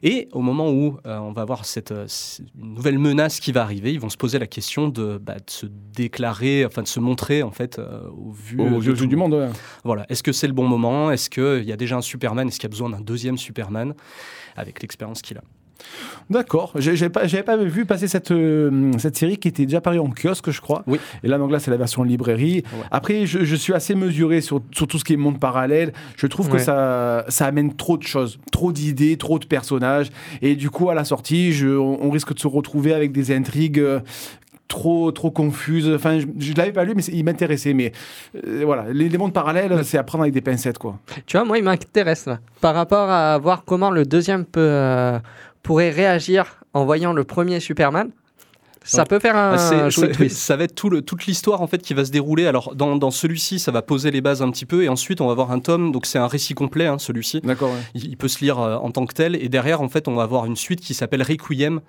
Et 0.04 0.28
au 0.32 0.42
moment 0.42 0.72
où 0.72 0.98
euh, 1.06 1.18
on 1.18 1.32
va 1.32 1.42
avoir 1.42 1.66
cette, 1.66 1.92
euh, 1.92 2.08
nouvelle 2.56 3.00
menace 3.00 3.40
qui 3.40 3.52
va 3.52 3.62
arriver, 3.62 3.94
ils 3.94 4.00
vont 4.00 4.10
se 4.10 4.18
poser 4.18 4.40
la 4.40 4.48
question 4.48 4.88
de, 4.90 5.18
bah, 5.18 5.36
de 5.36 5.50
se 5.50 5.66
déclarer, 5.66 6.66
enfin 6.66 6.84
de 6.84 6.88
se 6.88 7.00
montrer 7.00 7.44
en 7.44 7.52
fait 7.52 7.80
euh, 7.80 8.08
au 8.10 8.32
vu 8.32 8.58
de 8.58 8.96
tout 8.96 9.08
du 9.08 9.16
monde, 9.16 9.34
ouais. 9.34 9.50
voilà. 9.84 10.06
Est-ce 10.10 10.24
que 10.24 10.32
c'est 10.32 10.48
le 10.48 10.54
bon 10.54 10.68
moment? 10.68 11.12
Est-ce 11.12 11.30
qu'il 11.30 11.68
y 11.68 11.72
a 11.72 11.78
déjà 11.78 11.98
un 11.98 12.02
Superman? 12.02 12.48
Est-ce 12.48 12.58
qu'il 12.58 12.68
y 12.68 12.72
a 12.72 12.76
besoin 12.76 12.90
d'un 12.90 13.02
deuxième 13.02 13.38
Superman? 13.38 13.94
Avec 14.56 14.82
l'expérience 14.82 15.22
qu'il 15.22 15.38
a 15.38 15.42
D'accord. 16.30 16.74
J'avais 16.76 17.10
pas, 17.10 17.26
j'avais 17.28 17.44
pas 17.44 17.56
vu 17.58 17.86
passer 17.86 18.08
cette, 18.08 18.32
euh, 18.32 18.92
cette 18.98 19.16
série 19.16 19.38
qui 19.38 19.48
était 19.48 19.66
déjà 19.66 19.80
parue 19.80 20.00
en 20.00 20.10
kiosque, 20.10 20.52
je 20.52 20.60
crois. 20.60 20.84
Oui. 20.88 21.00
Et 21.24 21.28
là, 21.28 21.38
donc 21.38 21.52
là, 21.52 21.60
c'est 21.60 21.72
la 21.72 21.78
version 21.78 22.04
librairie. 22.04 22.64
Ouais. 22.74 22.86
Après, 22.92 23.26
je, 23.26 23.44
je 23.46 23.56
suis 23.56 23.74
assez 23.74 23.96
mesuré 23.96 24.42
sur, 24.42 24.62
sur 24.74 24.88
tout 24.88 25.00
ce 25.00 25.06
qui 25.06 25.14
est 25.14 25.18
monde 25.18 25.40
parallèle. 25.40 25.94
Je 26.18 26.28
trouve 26.28 26.50
que 26.50 26.58
ça, 26.58 27.24
ça 27.30 27.46
amène 27.46 27.74
trop 27.76 27.98
de 27.98 28.04
choses, 28.04 28.40
trop 28.52 28.72
d'idées, 28.74 29.16
trop 29.18 29.40
de 29.40 29.46
personnages. 29.46 30.10
Et 30.42 30.56
du 30.56 30.70
coup, 30.70 30.90
à 30.90 30.96
la 30.96 31.06
sortie, 31.06 31.54
je, 31.54 31.68
on, 31.70 32.04
on 32.06 32.10
risque 32.10 32.34
de 32.34 32.40
se 32.40 32.48
retrouver 32.48 32.94
avec 32.94 33.12
des 33.12 33.34
intrigues. 33.36 33.80
euh, 33.80 34.00
Trop, 34.70 35.14
trop 35.14 35.32
confuses. 35.32 35.90
Enfin, 35.96 36.20
je, 36.20 36.26
je 36.40 36.54
l'avais 36.56 36.74
pas 36.74 36.84
lu, 36.84 36.92
mais 36.94 37.02
c'est- 37.02 37.14
il 37.14 37.24
m'intéressait. 37.24 37.74
Mais 37.74 37.94
euh, 38.46 38.64
voilà, 38.66 38.88
les, 38.92 39.08
les 39.08 39.18
mondes 39.18 39.32
parallèles, 39.32 39.86
c'est 39.86 39.98
à 39.98 40.04
prendre 40.04 40.24
avec 40.24 40.34
des 40.34 40.42
pincettes, 40.42 40.78
quoi. 40.78 41.00
Tu 41.26 41.38
vois, 41.38 41.46
moi, 41.46 41.58
il 41.58 41.64
m'intéresse. 41.64 42.28
Par 42.60 42.76
rapport 42.76 43.10
à 43.10 43.38
voir 43.38 43.64
comment 43.64 43.92
le 43.92 44.04
deuxième 44.06 44.44
peut, 44.44 44.60
euh, 44.60 45.20
pourrait 45.68 45.90
réagir 45.90 46.62
en 46.74 46.86
voyant 46.86 47.12
le 47.12 47.26
premier 47.26 47.60
Superman, 47.60 48.12
ça 48.88 49.00
Donc, 49.00 49.10
peut 49.10 49.20
faire 49.20 49.36
un 49.36 49.90
joli 49.90 50.08
ça, 50.08 50.14
twist. 50.18 50.38
ça 50.38 50.56
va 50.56 50.64
être 50.64 50.76
tout 50.76 50.90
le- 50.90 51.02
toute 51.02 51.26
l'histoire 51.26 51.62
en 51.62 51.68
fait 51.68 51.82
qui 51.82 51.94
va 51.94 52.04
se 52.06 52.12
dérouler. 52.12 52.48
Alors 52.48 52.74
dans, 52.76 52.96
dans 52.96 53.12
celui-ci, 53.12 53.60
ça 53.60 53.72
va 53.72 53.82
poser 53.82 54.12
les 54.12 54.22
bases 54.22 54.42
un 54.42 54.50
petit 54.50 54.66
peu, 54.66 54.84
et 54.84 54.90
ensuite 54.90 55.22
on 55.22 55.26
va 55.28 55.34
avoir 55.34 55.52
un 55.52 55.60
tome. 55.60 55.92
Donc 55.92 56.06
c'est 56.06 56.20
un 56.20 56.28
récit 56.28 56.54
complet, 56.54 56.88
hein, 56.88 56.98
celui-ci. 56.98 57.42
D'accord. 57.42 57.70
ouais. 57.72 57.78
Il, 57.94 58.06
il 58.10 58.18
peut 58.18 58.28
se 58.28 58.40
lire 58.44 58.60
euh, 58.60 58.78
en 58.78 58.92
tant 58.92 59.06
que 59.06 59.14
tel, 59.14 59.36
et 59.36 59.50
derrière 59.50 59.82
en 59.82 59.90
fait 59.90 60.08
on 60.08 60.16
va 60.16 60.24
avoir 60.24 60.46
une 60.46 60.56
suite 60.56 60.80
qui 60.82 60.94
s'appelle 60.94 61.22
Requiem, 61.22 61.82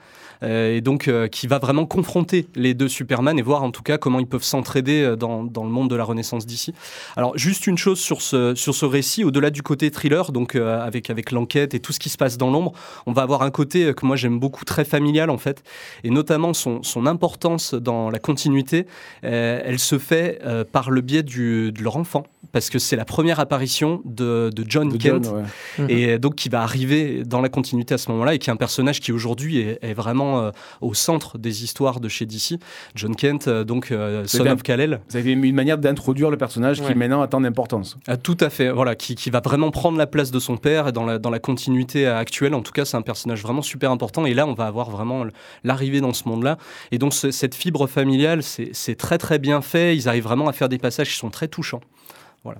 euh, 0.42 0.76
et 0.76 0.80
donc 0.80 1.08
euh, 1.08 1.26
qui 1.28 1.46
va 1.46 1.58
vraiment 1.58 1.86
confronter 1.86 2.46
les 2.54 2.74
deux 2.74 2.88
Superman 2.88 3.38
et 3.38 3.42
voir 3.42 3.62
en 3.62 3.70
tout 3.70 3.82
cas 3.82 3.98
comment 3.98 4.20
ils 4.20 4.26
peuvent 4.26 4.42
s'entraider 4.44 5.02
euh, 5.02 5.16
dans, 5.16 5.44
dans 5.44 5.64
le 5.64 5.70
monde 5.70 5.90
de 5.90 5.96
la 5.96 6.04
Renaissance 6.04 6.46
d'ici. 6.46 6.74
Alors 7.16 7.36
juste 7.36 7.66
une 7.66 7.78
chose 7.78 7.98
sur 7.98 8.22
ce 8.22 8.54
sur 8.54 8.74
ce 8.74 8.84
récit, 8.84 9.24
au-delà 9.24 9.50
du 9.50 9.62
côté 9.62 9.90
thriller, 9.90 10.30
donc 10.32 10.54
euh, 10.54 10.80
avec 10.80 11.10
avec 11.10 11.32
l'enquête 11.32 11.74
et 11.74 11.80
tout 11.80 11.92
ce 11.92 11.98
qui 11.98 12.08
se 12.08 12.16
passe 12.16 12.36
dans 12.38 12.50
l'ombre, 12.50 12.72
on 13.06 13.12
va 13.12 13.22
avoir 13.22 13.42
un 13.42 13.50
côté 13.50 13.92
que 13.94 14.06
moi 14.06 14.16
j'aime 14.16 14.38
beaucoup 14.38 14.64
très 14.64 14.84
familial 14.84 15.30
en 15.30 15.38
fait, 15.38 15.62
et 16.04 16.10
notamment 16.10 16.54
son, 16.54 16.82
son 16.88 17.06
importance 17.06 17.74
dans 17.74 18.10
la 18.10 18.18
continuité, 18.18 18.86
euh, 19.24 19.60
elle 19.64 19.78
se 19.78 19.98
fait 19.98 20.40
euh, 20.44 20.64
par 20.64 20.90
le 20.90 21.00
biais 21.00 21.22
du, 21.22 21.70
de 21.72 21.82
leur 21.82 21.96
enfant, 21.96 22.24
parce 22.52 22.70
que 22.70 22.78
c'est 22.78 22.96
la 22.96 23.04
première 23.04 23.38
apparition 23.40 24.00
de, 24.04 24.50
de 24.54 24.64
John 24.66 24.88
De 24.88 24.96
Kent, 24.96 25.24
John, 25.24 25.36
ouais. 25.36 25.42
Mhm. 25.84 25.90
et 25.90 26.18
donc 26.18 26.34
qui 26.34 26.48
va 26.48 26.62
arriver 26.62 27.22
dans 27.24 27.40
la 27.40 27.48
continuité 27.48 27.94
à 27.94 27.98
ce 27.98 28.10
moment-là, 28.10 28.34
et 28.34 28.38
qui 28.38 28.50
est 28.50 28.52
un 28.52 28.56
personnage 28.56 29.00
qui 29.00 29.12
aujourd'hui 29.12 29.58
est, 29.58 29.78
est 29.82 29.94
vraiment 29.94 30.40
euh, 30.40 30.50
au 30.80 30.94
centre 30.94 31.38
des 31.38 31.62
histoires 31.64 32.00
de 32.00 32.08
chez 32.08 32.26
DC. 32.26 32.58
John 32.94 33.14
Kent, 33.14 33.48
donc 33.48 33.92
euh, 33.92 34.24
Son 34.26 34.46
of 34.46 34.62
Kal-El, 34.62 35.00
Ça 35.08 35.18
a 35.18 35.20
été 35.20 35.30
une 35.32 35.54
manière 35.54 35.78
d'introduire 35.78 36.30
le 36.30 36.36
personnage 36.36 36.80
Ouais. 36.80 36.86
qui 36.92 36.94
maintenant 36.98 37.22
a 37.22 37.28
tant 37.28 37.40
d'importance. 37.40 37.96
ah, 38.06 38.16
tout 38.16 38.36
à 38.40 38.50
fait, 38.50 38.70
voilà, 38.70 38.94
qui, 38.94 39.14
qui 39.14 39.30
va 39.30 39.40
vraiment 39.40 39.70
prendre 39.70 39.98
la 39.98 40.06
place 40.06 40.30
de 40.30 40.38
son 40.40 40.56
père 40.56 40.88
et 40.88 40.92
dans 40.92 41.04
la, 41.04 41.18
dans 41.18 41.30
la 41.30 41.38
continuité 41.38 42.06
actuelle. 42.06 42.54
En 42.54 42.62
tout 42.62 42.72
cas, 42.72 42.84
c'est 42.84 42.96
un 42.96 43.02
personnage 43.02 43.42
vraiment 43.42 43.62
super 43.62 43.90
important. 43.90 44.24
Et 44.26 44.34
là, 44.34 44.46
on 44.46 44.54
va 44.54 44.66
avoir 44.66 44.90
vraiment 44.90 45.24
l'arrivée 45.64 46.00
dans 46.00 46.12
ce 46.14 46.28
monde-là. 46.28 46.56
Et 46.92 46.98
donc, 46.98 47.14
ce- 47.14 47.30
cette 47.30 47.54
fibre 47.54 47.86
familiale, 47.86 48.42
c'est 48.42 48.94
très 48.96 49.18
très 49.18 49.38
bien 49.38 49.60
fait. 49.62 49.96
Ils 49.96 50.08
arrivent 50.08 50.24
vraiment 50.24 50.48
à 50.48 50.52
faire 50.52 50.68
des 50.68 50.78
passages 50.78 51.08
qui 51.10 51.16
sont 51.16 51.30
très 51.30 51.48
touchants. 51.48 51.80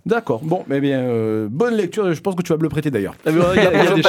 D'accord. 0.07 0.41
Bon, 0.43 0.65
eh 0.71 0.81
bien, 0.81 1.01
euh, 1.01 1.49
bonne 1.51 1.75
lecture. 1.75 2.13
Je 2.13 2.21
pense 2.21 2.35
que 2.35 2.43
tu 2.43 2.53
vas 2.53 2.59
me 2.59 2.63
le 2.63 2.69
prêter 2.69 2.91
d'ailleurs. 2.91 3.15
Il 3.27 3.37
y 3.37 3.41
a, 3.41 3.55
il 3.55 3.63
y 3.63 3.67
a 3.67 3.95
des. 3.95 4.03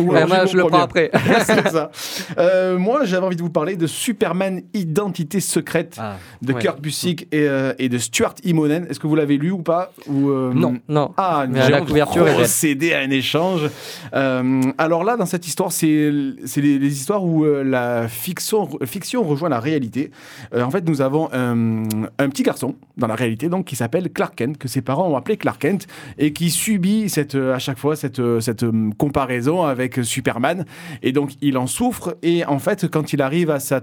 Ou 0.00 0.12
alors, 0.14 0.28
moi, 0.28 0.46
je 0.46 0.56
le 0.56 0.64
prends 0.64 0.80
après. 0.80 1.10
C'est 1.44 1.68
ça. 1.68 1.90
Euh, 2.38 2.78
moi, 2.78 3.04
j'avais 3.04 3.26
envie 3.26 3.36
de 3.36 3.42
vous 3.42 3.50
parler 3.50 3.76
de 3.76 3.86
Superman 3.86 4.62
Identité 4.74 5.40
secrète 5.40 5.96
Ah, 5.98 6.16
de 6.42 6.52
ouais. 6.52 6.60
Kurt 6.60 6.80
Busiek 6.80 7.28
et, 7.32 7.48
euh, 7.48 7.72
et 7.78 7.88
de 7.88 7.98
Stuart 7.98 8.34
Immonen. 8.44 8.86
Est-ce 8.88 9.00
que 9.00 9.06
vous 9.06 9.16
l'avez 9.16 9.38
lu 9.38 9.50
ou 9.50 9.62
pas 9.62 9.92
ou, 10.06 10.30
Non. 10.30 10.76
Non. 10.88 11.12
Ah, 11.16 11.46
Mais 11.48 11.62
j'ai 11.62 11.72
la 11.72 11.80
couverture 11.80 12.26
est 12.28 12.94
à 12.94 13.00
un 13.00 13.10
échange. 13.10 13.68
Alors 14.12 15.04
là, 15.04 15.16
dans 15.16 15.26
cette 15.26 15.46
histoire, 15.46 15.72
c'est 15.72 16.10
c'est 16.44 16.60
les, 16.60 16.78
les 16.78 16.92
histoires 16.92 17.24
où 17.24 17.44
la 17.44 18.08
fiction, 18.08 18.68
fiction 18.84 19.22
rejoint 19.22 19.48
la 19.48 19.60
réalité. 19.60 20.10
En 20.54 20.70
fait, 20.70 20.86
nous 20.88 21.00
avons 21.00 21.28
un, 21.32 21.84
un 22.18 22.28
petit 22.28 22.42
garçon 22.42 22.74
dans 22.96 23.06
la 23.06 23.14
réalité, 23.14 23.48
donc 23.48 23.66
qui 23.66 23.76
s'appelle 23.76 24.10
Clark 24.10 24.34
Kent, 24.34 24.58
que 24.58 24.68
ses 24.68 24.82
parents 24.82 25.08
ont 25.08 25.16
appelé 25.18 25.36
Clark 25.36 25.60
Kent, 25.60 25.86
et 26.18 26.32
qui 26.32 26.50
subit 26.50 27.08
cette, 27.08 27.34
euh, 27.34 27.54
à 27.54 27.58
chaque 27.58 27.78
fois 27.78 27.96
cette, 27.96 28.18
euh, 28.18 28.40
cette 28.40 28.62
euh, 28.62 28.90
comparaison 28.96 29.64
avec 29.64 30.00
Superman. 30.02 30.64
Et 31.02 31.12
donc, 31.12 31.32
il 31.40 31.58
en 31.58 31.66
souffre. 31.66 32.16
Et 32.22 32.44
en 32.44 32.58
fait, 32.58 32.88
quand 32.88 33.12
il 33.12 33.22
arrive 33.22 33.50
à 33.50 33.60
sa 33.60 33.82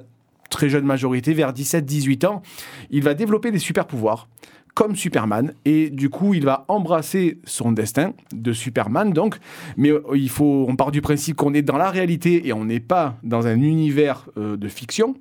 très 0.50 0.70
jeune 0.70 0.86
majorité, 0.86 1.34
vers 1.34 1.54
17-18 1.54 2.26
ans, 2.26 2.42
il 2.90 3.04
va 3.04 3.14
développer 3.14 3.52
des 3.52 3.60
super 3.60 3.86
pouvoirs 3.86 4.28
comme 4.74 4.98
Superman 4.98 5.54
et 5.64 5.90
du 5.90 6.10
coup 6.10 6.34
il 6.34 6.44
va 6.44 6.66
embrasser 6.68 7.40
son 7.46 7.72
destin 7.72 8.12
de 8.34 8.52
Superman 8.52 9.14
donc 9.14 9.38
mais 9.78 9.92
il 10.14 10.30
faut 10.30 10.66
on 10.68 10.76
part 10.76 10.92
du 10.92 11.02
principe 11.02 11.38
qu'on 11.38 11.54
est 11.54 11.62
dans 11.62 11.78
la 11.78 11.90
réalité 11.90 12.46
et 12.46 12.52
on 12.52 12.66
n'est 12.66 12.82
pas 12.82 13.18
dans 13.24 13.48
un 13.48 13.56
univers 13.56 14.28
de 14.36 14.68
fiction 14.68 15.16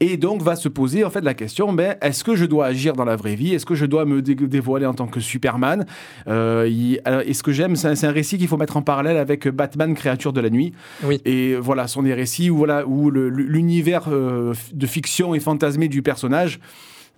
et 0.00 0.16
donc 0.16 0.42
va 0.42 0.56
se 0.56 0.68
poser 0.68 1.04
en 1.04 1.10
fait 1.10 1.22
la 1.22 1.34
question 1.34 1.72
ben, 1.72 1.96
est-ce 2.02 2.22
que 2.24 2.36
je 2.36 2.44
dois 2.44 2.66
agir 2.66 2.92
dans 2.94 3.04
la 3.04 3.16
vraie 3.16 3.34
vie? 3.34 3.54
Est-ce 3.54 3.64
que 3.66 3.74
je 3.74 3.86
dois 3.86 4.04
me 4.04 4.20
dé- 4.22 4.34
dévoiler 4.34 4.86
en 4.86 4.94
tant 4.94 5.06
que 5.06 5.20
Superman? 5.20 5.86
Euh, 6.28 6.68
il- 6.70 7.00
alors, 7.04 7.22
Et 7.22 7.32
ce 7.34 7.42
que 7.42 7.52
j'aime, 7.52 7.76
c'est 7.76 8.04
un, 8.04 8.10
récit 8.10 8.38
qu'il 8.38 8.48
faut 8.48 8.56
mettre 8.56 8.76
en 8.76 8.82
parallèle 8.82 9.16
avec 9.16 9.48
Batman, 9.48 9.94
créature 9.94 10.32
de 10.32 10.40
la 10.40 10.50
nuit. 10.50 10.72
Oui. 11.02 11.20
Et 11.24 11.54
voilà, 11.56 11.86
ce 11.88 11.94
sont 11.94 12.02
des 12.02 12.14
récits 12.14 12.50
où, 12.50 12.56
voilà, 12.58 12.86
où 12.86 13.10
l'univers 13.10 14.04
euh, 14.08 14.52
de 14.72 14.86
fiction 14.86 15.34
et 15.34 15.40
fantasmé 15.40 15.88
du 15.88 16.02
personnage 16.02 16.60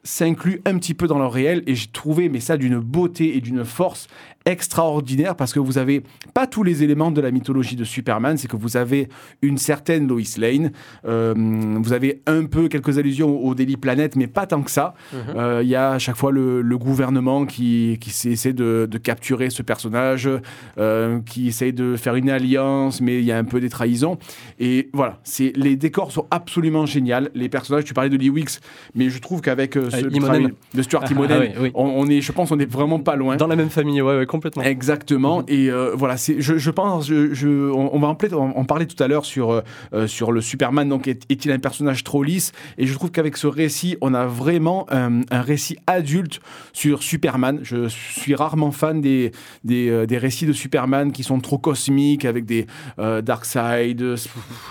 s'incluent 0.06 0.62
un 0.64 0.78
petit 0.78 0.94
peu 0.94 1.06
dans 1.06 1.18
leur 1.18 1.32
réel 1.32 1.62
et 1.66 1.74
j'ai 1.74 1.88
trouvé 1.88 2.28
mais 2.28 2.40
ça 2.40 2.56
d'une 2.56 2.78
beauté 2.78 3.36
et 3.36 3.40
d'une 3.40 3.64
force 3.64 4.08
extraordinaire 4.46 5.34
parce 5.34 5.52
que 5.52 5.58
vous 5.58 5.76
avez 5.76 6.04
pas 6.32 6.46
tous 6.46 6.62
les 6.62 6.84
éléments 6.84 7.10
de 7.10 7.20
la 7.20 7.32
mythologie 7.32 7.74
de 7.74 7.84
Superman, 7.84 8.38
c'est 8.38 8.46
que 8.48 8.56
vous 8.56 8.76
avez 8.76 9.08
une 9.42 9.58
certaine 9.58 10.06
Lois 10.06 10.20
Lane, 10.38 10.70
euh, 11.04 11.34
vous 11.36 11.92
avez 11.92 12.22
un 12.26 12.44
peu 12.44 12.68
quelques 12.68 12.96
allusions 12.96 13.44
au 13.44 13.54
Daily 13.54 13.76
Planet, 13.76 14.14
mais 14.14 14.28
pas 14.28 14.46
tant 14.46 14.62
que 14.62 14.70
ça. 14.70 14.94
Euh, 15.14 15.60
Il 15.64 15.68
y 15.68 15.74
a 15.74 15.90
à 15.90 15.98
chaque 15.98 16.16
fois 16.16 16.30
le, 16.30 16.62
le 16.62 16.78
gouvernement 16.78 17.44
qui, 17.44 17.98
qui 18.00 18.10
essaie 18.28 18.52
de, 18.52 18.86
de 18.88 18.98
capturer 18.98 19.50
ce 19.50 19.62
personnage, 19.62 20.30
euh, 20.78 21.20
qui 21.26 21.48
essaie 21.48 21.72
de 21.72 21.96
faire 21.96 22.14
une 22.14 22.30
alliance, 22.30 23.00
mais 23.00 23.18
il 23.18 23.24
y 23.24 23.32
a 23.32 23.38
un 23.38 23.44
peu 23.44 23.60
des 23.60 23.68
trahisons. 23.68 24.16
Et 24.60 24.90
voilà, 24.92 25.18
c'est 25.24 25.52
les 25.56 25.74
décors 25.74 26.12
sont 26.12 26.26
absolument 26.30 26.86
géniaux. 26.86 27.16
Les 27.34 27.48
personnages, 27.48 27.84
tu 27.84 27.94
parlais 27.94 28.10
de 28.10 28.16
Lee 28.16 28.30
Wicks, 28.30 28.60
mais 28.94 29.10
je 29.10 29.18
trouve 29.18 29.40
qu'avec 29.40 29.76
euh, 30.04 30.48
de 30.74 30.82
Stuart 30.82 31.02
Ah, 31.06 31.10
Immonen, 31.12 31.36
ah 31.38 31.40
oui, 31.40 31.48
oui. 31.60 31.70
On, 31.74 31.84
on 31.84 32.06
est, 32.08 32.20
je 32.20 32.32
pense, 32.32 32.50
on 32.50 32.58
est 32.58 32.70
vraiment 32.70 32.98
pas 33.00 33.16
loin. 33.16 33.36
Dans 33.36 33.46
la 33.46 33.56
même 33.56 33.70
famille, 33.70 34.00
ouais, 34.02 34.18
ouais, 34.18 34.26
complètement. 34.26 34.62
Exactement. 34.62 35.42
Et 35.48 35.70
euh, 35.70 35.92
voilà, 35.94 36.16
c'est, 36.16 36.40
je, 36.40 36.58
je 36.58 36.70
pense, 36.70 37.06
je, 37.06 37.32
je- 37.34 37.70
on, 37.70 37.94
on 37.94 37.98
va 37.98 38.08
en, 38.08 38.64
parler 38.64 38.86
tout 38.86 39.02
à 39.02 39.08
l'heure 39.08 39.24
sur, 39.24 39.50
euh, 39.50 39.60
euh, 39.94 40.06
sur 40.06 40.32
le 40.32 40.40
Superman. 40.40 40.88
Donc, 40.88 41.08
est, 41.08 41.22
est-il 41.30 41.50
un 41.52 41.58
personnage 41.58 42.04
trop 42.04 42.22
lisse? 42.22 42.52
Et 42.78 42.86
je 42.86 42.94
trouve 42.94 43.10
qu'avec 43.10 43.36
ce 43.36 43.46
récit, 43.46 43.96
on 44.00 44.14
a 44.14 44.26
vraiment 44.26 44.86
un, 44.90 45.20
récit 45.30 45.76
adulte 45.86 46.40
sur 46.72 47.02
Superman. 47.02 47.60
Je 47.62 47.88
suis 47.88 48.34
rarement 48.34 48.70
fan 48.72 49.00
des, 49.00 49.32
des, 49.64 50.06
des 50.06 50.18
récits 50.18 50.46
de 50.46 50.52
Superman 50.52 51.12
qui 51.12 51.22
sont 51.22 51.40
trop 51.40 51.58
cosmiques 51.58 52.24
avec 52.24 52.44
des 52.44 52.66
euh, 52.98 53.22
Darkseid. 53.22 54.16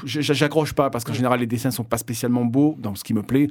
J'accroche 0.05 0.73
pas 0.73 0.89
parce 0.89 1.03
qu'en 1.03 1.13
général, 1.13 1.39
les 1.39 1.47
dessins 1.47 1.71
sont 1.71 1.83
pas 1.83 1.97
spécialement 1.97 2.45
beaux 2.45 2.75
dans 2.79 2.95
ce 2.95 3.03
qui 3.03 3.13
me 3.13 3.21
plaît. 3.23 3.47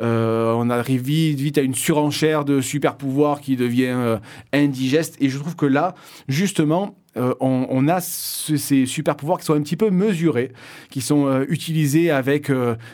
On 0.00 0.70
arrive 0.70 1.02
vite, 1.06 1.58
à 1.58 1.62
une 1.62 1.74
surenchère 1.74 2.44
de 2.44 2.60
super 2.60 2.96
pouvoirs 2.96 3.40
qui 3.40 3.56
devient 3.56 3.86
euh, 3.86 4.18
indigeste. 4.52 5.16
Et 5.20 5.28
je 5.28 5.38
trouve 5.38 5.56
que 5.56 5.66
là, 5.66 5.94
justement, 6.28 6.96
euh, 7.16 7.34
on, 7.40 7.88
a 7.88 8.00
ce- 8.00 8.56
ces 8.56 8.84
super 8.86 9.16
pouvoirs 9.16 9.38
qui 9.38 9.46
sont 9.46 9.54
un 9.54 9.62
petit 9.62 9.76
peu 9.76 9.90
mesurés, 9.90 10.52
qui 10.90 11.00
sont 11.00 11.26
euh, 11.26 11.44
utilisés 11.48 12.10
avec, 12.10 12.50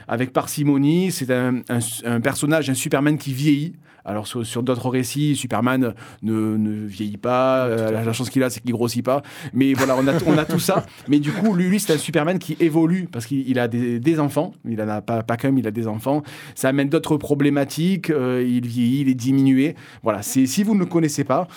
avec 0.07 0.33
parcimonie. 0.33 1.11
C'est 1.11 1.31
un 1.33 2.21
personnage, 2.21 2.71
un 2.71 2.75
Superman 2.75 3.19
qui 3.19 3.33
vieillit. 3.33 3.75
Alors 4.05 4.27
sur, 4.27 4.45
sur 4.45 4.63
d'autres 4.63 4.89
récits, 4.89 5.37
Superman 5.37 5.95
ne, 6.23 6.57
ne 6.57 6.87
vieillit 6.87 7.17
pas, 7.17 7.67
euh, 7.67 7.91
la, 7.91 8.05
la 8.05 8.13
chance 8.13 8.31
qu'il 8.31 8.43
a 8.43 8.51
c'est 8.51 8.61
qu'il 8.61 8.73
grossit 8.73 9.05
pas. 9.05 9.23
Mais 9.53 9.75
voilà, 9.75 9.97
on 9.97 10.07
a, 10.07 10.13
on 10.27 10.39
a 10.39 10.45
tout 10.45 10.59
ça. 10.59 10.85
Mais 11.09 11.19
du 11.19 11.33
coup, 11.33 11.55
lui, 11.55 11.69
lui, 11.69 11.81
c'est 11.81 11.93
un 11.93 11.99
Superman 11.99 12.39
qui 12.39 12.57
évolue 12.61 13.09
parce 13.11 13.27
qu'il 13.27 13.49
il 13.49 13.59
a 13.59 13.69
des, 13.69 14.01
des 14.01 14.21
enfants. 14.21 14.53
Il 14.69 14.81
en 14.81 14.89
a 14.89 15.01
pas, 15.01 15.23
pas 15.23 15.37
mais 15.51 15.61
il 15.61 15.67
a 15.67 15.71
des 15.71 15.87
enfants. 15.87 16.23
Ça 16.55 16.69
amène 16.69 16.89
d'autres 16.89 17.17
problématiques. 17.17 18.11
euh, 18.11 18.45
il 18.47 18.67
vieillit, 18.67 19.01
il 19.03 19.09
est 19.09 19.15
diminué. 19.15 19.75
Voilà, 20.03 20.23
c'est 20.23 20.47
si 20.47 20.63
vous 20.63 20.75
ne 20.75 20.81
le 20.81 20.87
connaissez 20.87 21.25
pas, 21.25 21.49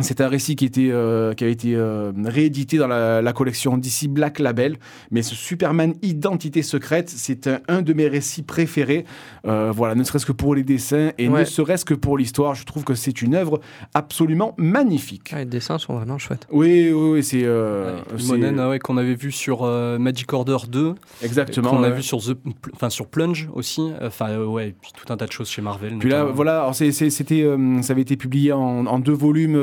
c'est 0.00 0.20
un 0.20 0.28
récit 0.28 0.54
qui, 0.56 0.64
était, 0.64 0.90
euh, 0.90 1.32
qui 1.34 1.44
a 1.44 1.48
été 1.48 1.74
euh, 1.74 2.12
réédité 2.24 2.76
dans 2.78 2.86
la, 2.86 3.20
la 3.20 3.32
collection 3.32 3.76
DC 3.76 4.06
Black 4.08 4.38
Label. 4.38 4.76
Mais 5.10 5.22
ce 5.22 5.34
Superman 5.34 5.94
Identité 6.02 6.62
Secrète, 6.62 7.08
c'est 7.08 7.46
un, 7.48 7.60
un 7.68 7.82
de 7.82 7.92
mes 7.92 8.06
récits 8.08 8.42
préférés. 8.42 9.04
Euh, 9.46 9.72
voilà, 9.74 9.94
ne 9.94 10.04
serait-ce 10.04 10.26
que 10.26 10.32
pour 10.32 10.54
les 10.54 10.62
dessins 10.62 11.10
et 11.18 11.28
Ouais. 11.28 11.40
ne 11.40 11.44
serait-ce 11.44 11.84
que 11.84 11.94
pour 11.94 12.16
l'histoire. 12.16 12.54
Je 12.54 12.64
trouve 12.64 12.84
que 12.84 12.94
c'est 12.94 13.22
une 13.22 13.34
œuvre 13.34 13.60
absolument 13.94 14.54
magnifique. 14.56 15.30
Ah, 15.34 15.38
les 15.40 15.44
dessins 15.46 15.78
sont 15.78 15.94
vraiment 15.96 16.18
chouettes. 16.18 16.46
Oui, 16.50 16.90
oui, 16.92 17.10
oui, 17.14 17.22
c'est. 17.24 17.42
euh, 17.44 17.98
Monen, 18.28 18.58
ah 18.60 18.68
ouais, 18.68 18.78
qu'on 18.78 18.96
avait 18.98 19.14
vu 19.14 19.32
sur 19.32 19.64
euh, 19.64 19.98
Magic 19.98 20.32
Order 20.32 20.58
2, 20.68 20.94
Exactement. 21.22 21.70
qu'on 21.70 21.82
a 21.82 21.90
vu 21.90 22.02
sur 22.02 22.18
The, 22.18 22.36
enfin 22.74 22.90
sur 22.90 23.06
Plunge 23.08 23.48
aussi, 23.52 23.82
enfin 24.02 24.38
ouais, 24.38 24.68
et 24.68 24.74
puis 24.80 24.92
tout 24.96 25.12
un 25.12 25.16
tas 25.16 25.26
de 25.26 25.32
choses 25.32 25.48
chez 25.48 25.62
Marvel. 25.62 25.96
Puis 25.98 26.08
là, 26.08 26.24
voilà, 26.24 26.70
c'était, 26.72 27.42
euh, 27.42 27.82
ça 27.82 27.92
avait 27.92 28.02
été 28.02 28.16
publié 28.16 28.52
en, 28.52 28.86
en 28.86 28.98
deux 28.98 29.12
volumes 29.12 29.56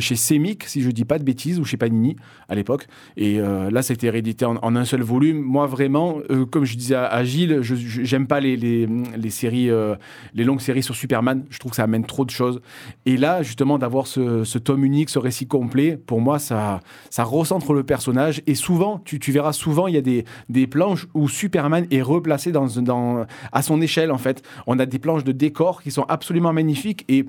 chez 0.00 0.16
Semic, 0.16 0.64
si 0.64 0.82
je 0.82 0.90
dis 0.90 1.04
pas 1.04 1.18
de 1.18 1.24
bêtises, 1.24 1.58
ou 1.58 1.64
chez 1.64 1.76
Panini 1.76 2.16
à 2.48 2.54
l'époque. 2.54 2.86
Et 3.16 3.40
euh, 3.40 3.70
là, 3.70 3.82
été 3.92 4.10
réédité 4.10 4.44
en, 4.44 4.76
un 4.76 4.84
seul 4.84 5.02
volume. 5.02 5.40
Moi, 5.40 5.66
vraiment, 5.66 6.18
euh, 6.30 6.44
comme 6.44 6.64
je 6.64 6.76
disais 6.76 6.94
à, 6.96 7.24
Gilles, 7.24 7.60
j'aime 7.62 8.26
pas 8.26 8.40
les, 8.40 8.56
les, 8.56 8.86
les 9.16 9.30
séries, 9.30 9.70
euh, 9.70 9.94
les 10.34 10.44
longues 10.44 10.60
séries 10.60 10.82
sur 10.82 10.94
Superman. 10.94 11.44
Je 11.50 11.58
trouve 11.58 11.70
que 11.70 11.76
ça 11.76 11.84
amène 11.84 12.04
trop 12.04 12.24
de 12.24 12.30
choses. 12.30 12.60
Et 13.04 13.16
là, 13.16 13.42
justement, 13.42 13.78
d'avoir 13.78 14.06
ce, 14.06 14.58
tome 14.58 14.84
unique, 14.84 15.10
ce 15.10 15.18
récit 15.18 15.46
complet, 15.46 15.96
pour 15.96 16.20
moi, 16.20 16.38
ça, 16.38 16.80
ça 17.10 17.24
recentre 17.24 17.72
le 17.72 17.82
personnage. 17.82 18.42
Et 18.46 18.54
souvent, 18.54 19.00
tu, 19.04 19.18
verras 19.32 19.52
souvent, 19.52 19.86
il 19.86 19.94
y 19.94 19.98
a 19.98 20.02
des, 20.02 20.24
des 20.48 20.66
planches 20.66 21.06
où 21.14 21.28
Superman 21.28 21.86
est 21.90 22.02
replacé 22.02 22.52
dans, 22.52 22.66
dans, 22.66 23.26
à 23.52 23.62
son 23.62 23.80
échelle, 23.80 24.10
en 24.10 24.18
fait. 24.18 24.42
On 24.66 24.78
a 24.78 24.86
des 24.86 24.98
planches 24.98 25.24
de 25.24 25.32
décor 25.32 25.82
qui 25.82 25.90
sont 25.90 26.04
absolument 26.08 26.52
magnifiques 26.52 27.04
et 27.08 27.26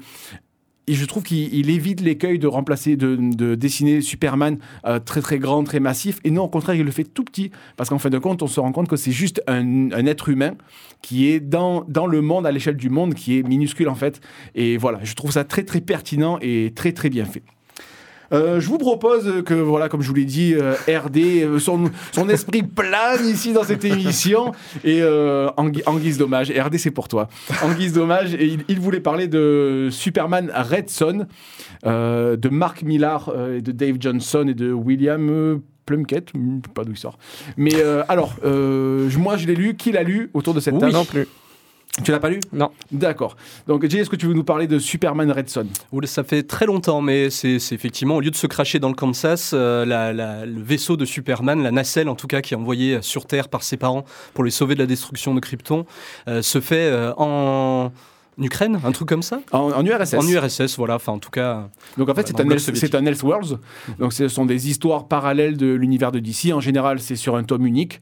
et 0.88 0.94
je 0.94 1.06
trouve 1.06 1.24
qu'il 1.24 1.54
il 1.54 1.70
évite 1.70 2.02
l'écueil 2.02 2.40
de 2.40 2.48
remplacer, 2.48 2.96
de, 2.96 3.18
de 3.18 3.56
dessiner 3.56 4.02
Superman 4.02 4.58
euh, 4.86 5.00
très 5.00 5.22
très 5.22 5.38
grand, 5.38 5.64
très 5.64 5.80
massif. 5.80 6.20
Et 6.24 6.32
non, 6.32 6.44
au 6.44 6.50
contraire, 6.50 6.76
il 6.76 6.86
le 6.86 6.92
fait 6.92 7.04
tout 7.04 7.24
petit. 7.24 7.52
Parce 7.76 7.90
qu'en 7.90 8.00
fin 8.00 8.10
de 8.10 8.18
compte, 8.18 8.42
on 8.42 8.48
se 8.48 8.60
rend 8.60 8.72
compte 8.72 8.88
que 8.88 8.96
c'est 8.96 9.12
juste 9.12 9.42
un, 9.48 9.92
un 9.92 10.06
être 10.06 10.30
humain 10.30 10.56
qui 11.02 11.28
est 11.28 11.40
dans, 11.40 11.84
dans 11.88 12.08
le 12.08 12.22
monde, 12.22 12.46
à 12.48 12.52
l'échelle 12.52 12.78
du 12.78 12.90
monde, 12.90 13.14
qui 13.14 13.38
est 13.38 13.44
minuscule 13.44 13.90
en 13.90 13.96
fait. 13.96 14.22
Et 14.56 14.78
voilà, 14.78 15.00
je 15.04 15.14
trouve 15.14 15.32
ça 15.32 15.44
très 15.44 15.64
très 15.64 15.82
pertinent 15.82 16.40
et 16.42 16.72
très 16.76 16.94
très 16.94 17.10
bien 17.10 17.26
fait. 17.26 17.44
Euh, 18.34 18.60
je 18.60 18.68
vous 18.68 18.78
propose 18.78 19.44
que, 19.46 19.54
voilà, 19.54 19.90
comme 19.90 20.02
je 20.02 20.08
vous 20.10 20.14
l'ai 20.16 20.26
dit, 20.26 20.54
euh, 20.54 20.74
RD, 20.88 21.18
euh, 21.18 21.60
son, 21.60 21.86
son 22.12 22.28
esprit 22.30 22.64
plane 22.76 23.26
ici 23.26 23.54
dans 23.54 23.64
cette 23.64 23.86
émission. 23.86 24.52
Et 24.84 25.02
euh, 25.02 25.50
en, 25.58 25.70
gui- 25.70 25.84
en 25.86 25.96
guise 25.98 26.18
d'hommage, 26.18 26.52
RD, 26.52 26.78
c'est 26.78 26.92
pour 26.92 27.08
toi. 27.08 27.30
En 27.64 27.72
guise 27.74 27.94
d'hommage, 27.94 28.34
et 28.34 28.46
il, 28.46 28.64
il 28.68 28.80
voulait 28.80 29.00
parler 29.00 29.28
de 29.28 29.90
Superman 29.92 30.52
Red 30.54 30.90
Son, 30.90 31.26
de 31.86 32.50
Mark 32.50 32.82
Millar, 32.84 33.32
et 33.56 33.62
de 33.62 33.72
Dave 33.72 33.96
Johnson 34.00 34.46
et 34.48 34.54
de 34.54 34.72
William. 34.72 35.30
euh, 35.30 35.58
Plunkett, 35.86 36.34
Hmm, 36.34 36.58
je 36.62 36.68
sais 36.68 36.74
pas 36.74 36.84
d'où 36.84 36.92
il 36.92 36.98
sort. 36.98 37.18
Mais 37.56 37.72
alors, 38.10 38.36
je- 38.44 39.18
moi 39.18 39.38
je 39.38 39.48
l'ai 39.48 39.56
lu. 39.56 39.76
Qui 39.78 39.94
l'a 39.94 40.04
lu 40.04 40.30
autour 40.34 40.54
de 40.54 40.60
cette 40.60 40.74
Oui. 40.74 40.82
table? 40.82 40.92
Non 40.92 41.06
plus. 41.06 41.26
Tu 42.04 42.12
l'as 42.12 42.20
pas 42.20 42.30
lu? 42.30 42.40
Non. 42.54 42.70
D'accord. 42.92 43.36
Donc, 43.68 43.88
Jay, 43.90 44.00
est-ce 44.00 44.10
que 44.10 44.16
tu 44.16 44.28
veux 44.28 44.34
nous 44.34 44.44
parler 44.44 44.68
de 44.68 44.78
Superman 44.78 45.32
Red 45.32 45.50
Son? 45.50 45.66
Ça 46.06 46.24
fait 46.24 46.44
très 46.44 46.66
longtemps, 46.68 47.02
mais 47.02 47.30
c'est 47.32 47.56
effectivement, 47.72 48.18
au 48.18 48.22
lieu 48.22 48.30
de 48.30 48.36
se 48.36 48.46
cracher 48.48 48.78
dans 48.80 48.90
le 48.90 48.94
Kansas, 48.94 49.52
euh, 49.54 49.84
la- 49.84 50.14
la- 50.14 50.46
le 50.46 50.62
vaisseau 50.62 50.96
de 50.96 51.06
Superman, 51.06 51.64
la 51.64 51.72
nacelle 51.72 52.08
en 52.08 52.16
tout 52.16 52.28
cas, 52.28 52.42
qui 52.42 52.54
est 52.54 52.58
envoyé 52.58 53.02
sur 53.02 53.26
Terre 53.26 53.50
par 53.50 53.64
ses 53.64 53.78
parents 53.78 54.06
pour 54.36 54.44
les 54.44 54.52
sauver 54.52 54.76
de 54.76 54.80
la 54.80 54.86
destruction 54.86 55.34
de 55.34 55.40
Krypton, 55.40 55.86
euh, 56.28 56.42
se 56.44 56.62
fait 56.62 56.88
euh, 56.92 57.14
en 57.18 57.92
Ukraine, 58.40 58.80
un 58.84 58.92
truc 58.92 59.08
comme 59.10 59.24
ça 59.24 59.42
en, 59.52 59.72
en 59.72 59.86
URSS. 59.86 60.14
En 60.16 60.28
URSS, 60.28 60.78
voilà, 60.78 60.96
enfin 60.96 61.14
en 61.14 61.20
tout 61.20 61.30
cas. 61.32 61.70
Donc 61.98 62.10
en 62.10 62.14
fait, 62.16 62.28
c'est 62.28 62.40
un, 62.40 62.46
Else- 62.50 62.60
soviétique. 62.66 62.90
c'est 62.92 62.96
un 62.96 63.06
Elseworlds. 63.06 63.58
Donc 64.00 64.14
ce 64.14 64.28
sont 64.28 64.46
des 64.46 64.70
histoires 64.70 65.08
parallèles 65.08 65.58
de 65.58 65.68
l'univers 65.74 66.12
de 66.12 66.20
DC. 66.20 66.54
En 66.54 66.60
général, 66.60 67.00
c'est 67.00 67.16
sur 67.16 67.36
un 67.36 67.44
tome 67.44 67.66
unique. 67.66 68.00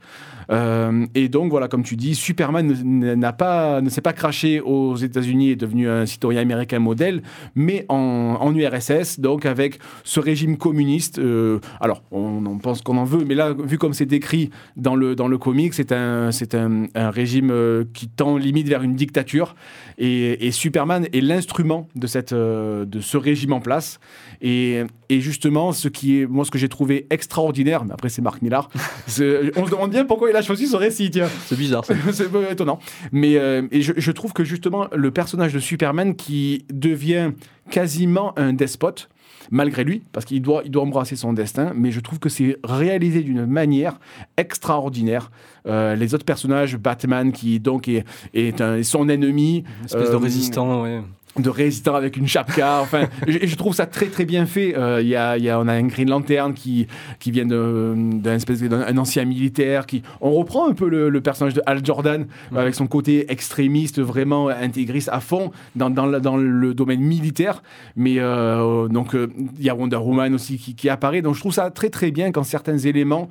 Euh, 0.52 1.08
et 1.16 1.28
donc 1.28 1.50
voilà, 1.50 1.68
comme 1.68 1.82
tu 1.82 1.96
dis, 1.96 2.14
Superman 2.14 2.68
ne- 2.68 3.16
n'a 3.16 3.34
pas, 3.34 3.82
ne 3.82 3.90
s'est 3.90 4.02
pas 4.02 4.14
craché 4.14 4.62
aux 4.62 4.96
États-Unis 4.96 5.50
et 5.50 5.52
est 5.54 5.56
devenu 5.56 5.90
un 5.90 6.06
citoyen 6.06 6.42
américain 6.42 6.78
modèle, 6.78 7.24
mais 7.56 7.86
en, 7.90 8.38
en 8.40 8.54
URSS, 8.54 9.20
donc 9.20 9.48
avec 9.48 9.80
ce 10.04 10.20
régime 10.20 10.58
communiste. 10.58 11.18
euh, 11.18 11.60
alors, 11.82 12.04
on 12.12 12.46
en 12.46 12.58
pense 12.60 12.82
qu'on 12.84 12.98
en 12.98 13.06
veut, 13.06 13.26
mais 13.28 13.34
là, 13.34 13.54
vu 13.58 13.80
comme 13.80 13.94
c'est 13.96 14.06
décrit 14.06 14.52
dans 14.78 14.96
le 14.96 15.16
dans 15.16 15.28
le 15.28 15.40
comic, 15.40 15.74
c'est 15.74 15.92
un 15.92 16.32
c'est 16.32 16.54
un, 16.54 16.84
un 16.94 17.10
régime 17.10 17.50
euh, 17.50 17.84
qui 17.96 18.08
tend 18.08 18.38
limite 18.38 18.68
vers 18.68 18.84
une 18.84 18.94
dictature. 18.94 19.56
Et, 19.98 20.25
et 20.34 20.52
Superman 20.52 21.08
est 21.14 21.22
l'instrument 21.22 21.88
de 21.96 22.08
cette 22.08 22.34
euh, 22.34 22.86
de 22.86 23.00
ce 23.02 23.18
régime 23.18 23.54
en 23.54 23.60
place. 23.60 24.00
Et, 24.42 24.84
et 25.10 25.22
justement, 25.22 25.72
ce 25.74 25.88
qui 25.88 26.20
est 26.22 26.26
moi 26.26 26.46
ce 26.46 26.52
que 26.52 26.58
j'ai 26.58 26.70
trouvé 26.70 27.08
extraordinaire, 27.10 27.86
mais 27.86 27.94
après 27.94 28.10
c'est 28.10 28.22
Marc 28.22 28.42
Millar. 28.42 28.70
c'est- 29.08 29.52
on 29.58 29.66
se 29.66 29.72
demande 29.72 29.92
bien 29.92 30.06
pourquoi 30.06 30.30
il 30.30 30.36
a 30.36 30.42
choisi 30.42 30.68
ce 30.68 30.76
récit. 30.76 31.10
Tiens. 31.12 31.30
C'est 31.48 31.58
bizarre. 31.58 31.84
c'est 32.14 32.28
étonnant. 32.52 32.80
Mais 33.12 33.38
euh, 33.38 33.64
et 33.72 33.82
je, 33.82 33.94
je 33.98 34.12
trouve 34.12 34.34
que 34.34 34.44
justement, 34.44 34.88
le 34.94 35.12
personnage 35.12 35.54
de 35.54 35.60
Superman 35.60 36.16
qui 36.16 36.66
devient 36.74 37.32
quasiment 37.72 38.38
un 38.38 38.54
despote, 38.54 39.10
malgré 39.52 39.84
lui, 39.84 40.02
parce 40.12 40.26
qu'il 40.26 40.42
doit, 40.42 40.62
il 40.66 40.72
doit 40.72 40.84
embrasser 40.84 41.16
son 41.16 41.34
destin, 41.34 41.72
mais 41.76 41.92
je 41.92 42.00
trouve 42.00 42.20
que 42.20 42.30
c'est 42.30 42.58
réalisé 42.64 43.22
d'une 43.22 43.46
manière 43.46 44.00
extraordinaire. 44.38 45.32
Euh, 45.68 45.96
les 45.96 46.14
autres 46.14 46.26
personnages, 46.26 46.78
Batman 46.78 47.32
qui 47.32 47.60
donc 47.60 47.88
est, 47.88 48.06
est 48.34 48.62
un- 48.62 48.84
son 48.84 49.10
ennemi, 49.10 49.64
Une 49.80 49.86
espèce 49.86 50.10
de 50.10 50.16
Euh, 50.16 50.18
résistant, 50.18 50.84
ouais. 50.84 51.02
De 51.38 51.50
résistant 51.50 51.96
avec 51.96 52.18
une 52.18 52.28
chapka. 52.28 52.80
Enfin, 52.82 53.08
je, 53.28 53.40
je 53.46 53.56
trouve 53.56 53.74
ça 53.74 53.86
très 53.86 54.08
très 54.08 54.26
bien 54.26 54.46
fait. 54.46 54.76
Euh, 54.78 55.02
Il 55.02 55.08
y 55.08 55.16
a, 55.16 55.38
il 55.38 55.44
y 55.44 55.50
a, 55.50 55.60
on 55.60 55.68
a 55.68 55.74
un 55.74 55.88
Green 55.88 56.10
Lantern 56.10 56.54
qui, 56.54 56.88
qui 57.20 57.32
vient 57.32 57.46
d'un 57.46 58.36
espèce 58.36 58.62
d'un 58.62 58.98
ancien 58.98 59.26
militaire. 59.26 59.86
Qui, 59.86 60.02
on 60.22 60.32
reprend 60.32 60.70
un 60.70 60.74
peu 60.74 60.90
le, 60.90 61.10
le 61.10 61.22
personnage 61.22 61.54
de 61.54 61.62
Al 61.66 61.86
Jordan 61.86 62.26
euh, 62.54 62.58
avec 62.58 62.76
son 62.76 62.88
côté 62.88 63.32
extrémiste, 63.32 64.00
vraiment 64.02 64.48
intégriste 64.50 65.10
à 65.12 65.20
fond 65.20 65.52
dans, 65.76 65.90
dans, 65.90 66.06
le, 66.06 66.20
dans 66.20 66.38
le 66.38 66.74
domaine 66.74 67.02
militaire. 67.02 67.62
Mais 67.96 68.16
euh, 68.20 68.88
donc 68.88 69.16
euh, 69.16 69.28
il 69.58 69.66
y 69.66 69.70
a 69.70 69.76
Wonder 69.76 69.98
Woman 69.98 70.34
aussi 70.34 70.58
qui, 70.58 70.76
qui 70.76 70.90
apparaît. 70.90 71.22
Donc 71.22 71.36
je 71.36 71.40
trouve 71.40 71.54
ça 71.54 71.70
très 71.72 71.90
très 71.90 72.12
bien 72.12 72.32
quand 72.32 72.44
certains 72.44 72.78
éléments 72.78 73.30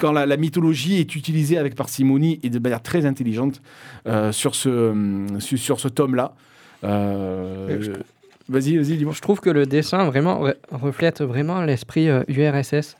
quand 0.00 0.12
la, 0.12 0.26
la 0.26 0.36
mythologie 0.36 0.98
est 0.98 1.14
utilisée 1.14 1.58
avec 1.58 1.74
parcimonie 1.74 2.40
et 2.42 2.50
de 2.50 2.58
manière 2.58 2.82
très 2.82 3.06
intelligente 3.06 3.62
euh, 4.06 4.32
sur 4.32 4.54
ce, 4.54 5.26
sur, 5.38 5.58
sur 5.58 5.80
ce 5.80 5.88
tome-là. 5.88 6.34
Euh, 6.84 7.78
Je- 7.80 7.92
Vas-y, 8.48 8.76
vas-y, 8.78 8.96
dis-moi. 8.96 9.12
Je 9.14 9.20
trouve 9.20 9.38
que 9.40 9.48
le 9.50 9.64
dessin 9.64 10.04
vraiment 10.06 10.44
re- 10.44 10.56
reflète 10.72 11.20
vraiment 11.22 11.62
l'esprit 11.62 12.08
euh, 12.08 12.24
URSS. 12.26 12.96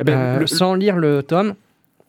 Eh 0.00 0.04
ben, 0.04 0.12
Euh, 0.18 0.38
le- 0.40 0.46
Sans 0.46 0.74
lire 0.74 0.96
le 0.98 1.22
tome, 1.22 1.54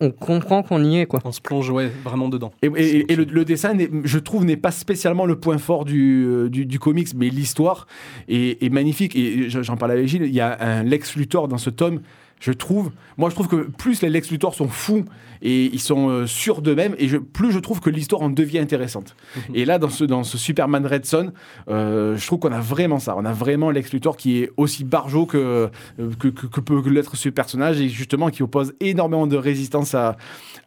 on 0.01 0.11
comprend 0.11 0.63
qu'on 0.63 0.83
y 0.83 0.97
est 0.99 1.05
quoi. 1.05 1.21
On 1.23 1.31
se 1.31 1.39
plonge 1.39 1.69
ouais, 1.69 1.89
vraiment 2.03 2.27
dedans. 2.27 2.51
Et, 2.61 2.67
et- 2.75 3.13
et 3.13 3.15
le, 3.15 3.23
le 3.23 3.45
dessin, 3.45 3.73
je 4.03 4.19
trouve, 4.19 4.43
n'est 4.43 4.57
pas 4.57 4.71
spécialement 4.71 5.25
le 5.25 5.37
point 5.39 5.57
fort 5.59 5.85
du, 5.85 6.25
euh, 6.27 6.49
du, 6.49 6.65
du 6.65 6.77
comics, 6.77 7.07
mais 7.15 7.29
l'histoire 7.29 7.87
est, 8.27 8.61
est 8.61 8.69
magnifique. 8.69 9.15
Et 9.15 9.49
je- 9.49 9.61
j'en 9.61 9.77
parlais 9.77 9.93
avec 9.93 10.07
Gilles, 10.07 10.23
il 10.25 10.33
y 10.33 10.41
a 10.41 10.57
un 10.59 10.83
Lex 10.83 11.15
Luthor 11.15 11.47
dans 11.47 11.57
ce 11.57 11.69
tome. 11.69 12.01
Je 12.45 12.51
trouve, 12.51 12.91
moi 13.17 13.29
je 13.29 13.35
trouve 13.35 13.47
que 13.47 13.55
plus 13.77 14.01
les 14.01 14.09
Lex 14.09 14.29
Luthor 14.29 14.53
sont 14.53 14.67
fous 14.67 15.05
et 15.41 15.65
ils 15.73 15.79
sont 15.79 16.09
euh, 16.09 16.25
sûrs 16.25 16.61
d'eux-mêmes, 16.61 16.93
et 16.97 17.07
je, 17.09 17.17
plus 17.17 17.51
je 17.51 17.59
trouve 17.59 17.79
que 17.81 17.89
l'histoire 17.89 18.21
en 18.21 18.29
devient 18.29 18.59
intéressante. 18.59 19.15
Et 19.53 19.63
là, 19.65 19.77
dans 19.77 19.89
ce, 19.89 20.03
dans 20.05 20.23
ce 20.23 20.37
Superman 20.37 20.85
Red 20.85 21.05
Son, 21.05 21.31
euh, 21.69 22.15
je 22.17 22.25
trouve 22.27 22.39
qu'on 22.39 22.51
a 22.53 22.59
vraiment 22.61 22.99
ça. 22.99 23.15
On 23.17 23.25
a 23.25 23.33
vraiment 23.33 23.69
Lex 23.69 23.91
Luthor 23.93 24.15
qui 24.17 24.39
est 24.41 24.51
aussi 24.57 24.83
barjot 24.85 25.25
que, 25.25 25.37
euh, 25.37 25.67
que, 26.19 26.29
que- 26.29 26.47
que 26.47 26.59
peut 26.61 26.81
l'être 26.89 27.15
ce 27.17 27.27
personnage, 27.29 27.79
et 27.81 27.87
justement 27.89 28.29
qui 28.29 28.41
oppose 28.43 28.73
énormément 28.81 29.27
de 29.27 29.35
résistance 29.37 29.93
à, 29.95 30.15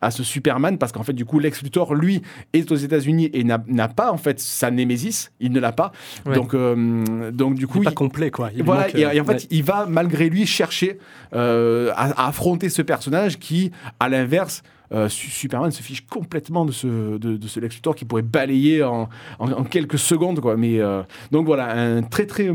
à 0.02 0.10
ce 0.10 0.22
Superman, 0.22 0.76
parce 0.78 0.92
qu'en 0.92 1.02
fait, 1.04 1.14
du 1.14 1.24
coup, 1.24 1.38
Lex 1.38 1.62
Luthor, 1.62 1.94
lui, 1.94 2.20
est 2.52 2.70
aux 2.70 2.76
États-Unis 2.76 3.30
et 3.32 3.44
n'a 3.44 3.88
pas, 3.88 4.12
en 4.12 4.18
fait, 4.18 4.40
sa 4.40 4.70
Némésis. 4.70 5.30
Il 5.40 5.52
ne 5.52 5.60
l'a 5.60 5.72
pas. 5.72 5.92
Ouais. 6.26 6.34
Donc, 6.34 6.52
euh, 6.52 7.30
donc, 7.30 7.54
du 7.54 7.62
Il 7.62 7.66
coup, 7.66 7.80
est 7.80 7.84
pas 7.84 7.90
il- 7.92 7.94
complet 7.94 8.30
quoi. 8.30 8.50
Il 8.54 8.62
voilà, 8.62 8.82
manque, 8.88 8.94
et, 8.94 9.00
et 9.16 9.20
en 9.20 9.24
fait, 9.24 9.32
ouais. 9.32 9.48
il 9.50 9.62
va 9.62 9.86
malgré 9.88 10.28
lui 10.28 10.44
chercher 10.46 10.98
euh, 11.34 11.65
à, 11.96 12.24
à 12.24 12.28
affronter 12.28 12.68
ce 12.68 12.82
personnage 12.82 13.38
qui, 13.38 13.72
à 14.00 14.08
l'inverse, 14.08 14.62
euh, 14.92 15.08
Su- 15.08 15.30
Superman 15.30 15.70
se 15.70 15.82
fiche 15.82 16.06
complètement 16.06 16.64
de 16.64 16.72
ce, 16.72 17.16
de, 17.18 17.36
de 17.36 17.48
ce 17.48 17.60
Lex 17.60 17.74
Luthor 17.76 17.94
qui 17.94 18.04
pourrait 18.04 18.22
balayer 18.22 18.82
en, 18.82 19.08
en- 19.38 19.52
en 19.52 19.64
quelques 19.64 19.98
secondes. 19.98 20.40
Quoi. 20.40 20.56
Mais, 20.56 20.80
euh, 20.80 21.02
donc 21.32 21.46
voilà, 21.46 21.70
un 21.72 22.02
très 22.02 22.26
très, 22.26 22.50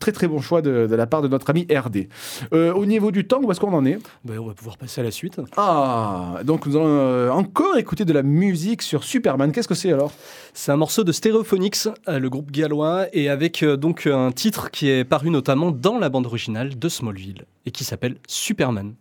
très 0.00 0.12
très 0.12 0.28
bon 0.28 0.40
choix 0.40 0.62
de, 0.62 0.86
de 0.86 0.94
la 0.94 1.06
part 1.06 1.22
de 1.22 1.28
notre 1.28 1.48
ami 1.50 1.66
RD. 1.70 2.08
Euh, 2.52 2.72
au 2.74 2.86
niveau 2.86 3.10
du 3.10 3.26
temps, 3.26 3.40
où 3.42 3.50
est-ce 3.50 3.60
qu'on 3.60 3.72
en 3.72 3.84
est? 3.84 3.98
Bah, 4.24 4.34
on 4.40 4.46
va 4.46 4.54
pouvoir 4.54 4.76
passer 4.76 5.00
à 5.00 5.04
la 5.04 5.10
suite. 5.10 5.40
Ah, 5.56 6.40
donc 6.44 6.66
nous 6.66 6.76
allons 6.76 7.30
encore 7.32 7.76
écouter 7.78 8.04
de 8.04 8.12
la 8.12 8.22
musique 8.22 8.82
sur 8.82 9.04
Superman. 9.04 9.52
Qu'est-ce 9.52 9.68
que 9.68 9.74
c'est 9.74 9.92
alors? 9.92 10.12
C'est 10.52 10.72
un 10.72 10.76
morceau 10.76 11.04
de 11.04 11.12
Stereophonics, 11.12 11.88
le 12.08 12.28
groupe 12.28 12.50
gallois, 12.50 13.06
et 13.12 13.28
avec 13.28 13.64
donc 13.64 14.06
un 14.06 14.32
titre 14.32 14.70
qui 14.70 14.88
est 14.88 15.04
paru 15.04 15.30
notamment 15.30 15.70
dans 15.70 15.98
la 15.98 16.08
bande 16.08 16.26
originale 16.26 16.78
de 16.78 16.88
Smallville 16.88 17.44
et 17.66 17.70
qui 17.70 17.84
s'appelle 17.84 18.16
Superman. 18.26 18.94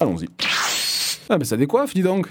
Allons-y. 0.00 0.28
Ah, 1.28 1.38
mais 1.38 1.44
ça 1.44 1.56
décoiffe, 1.56 1.94
dis 1.94 2.02
donc. 2.02 2.28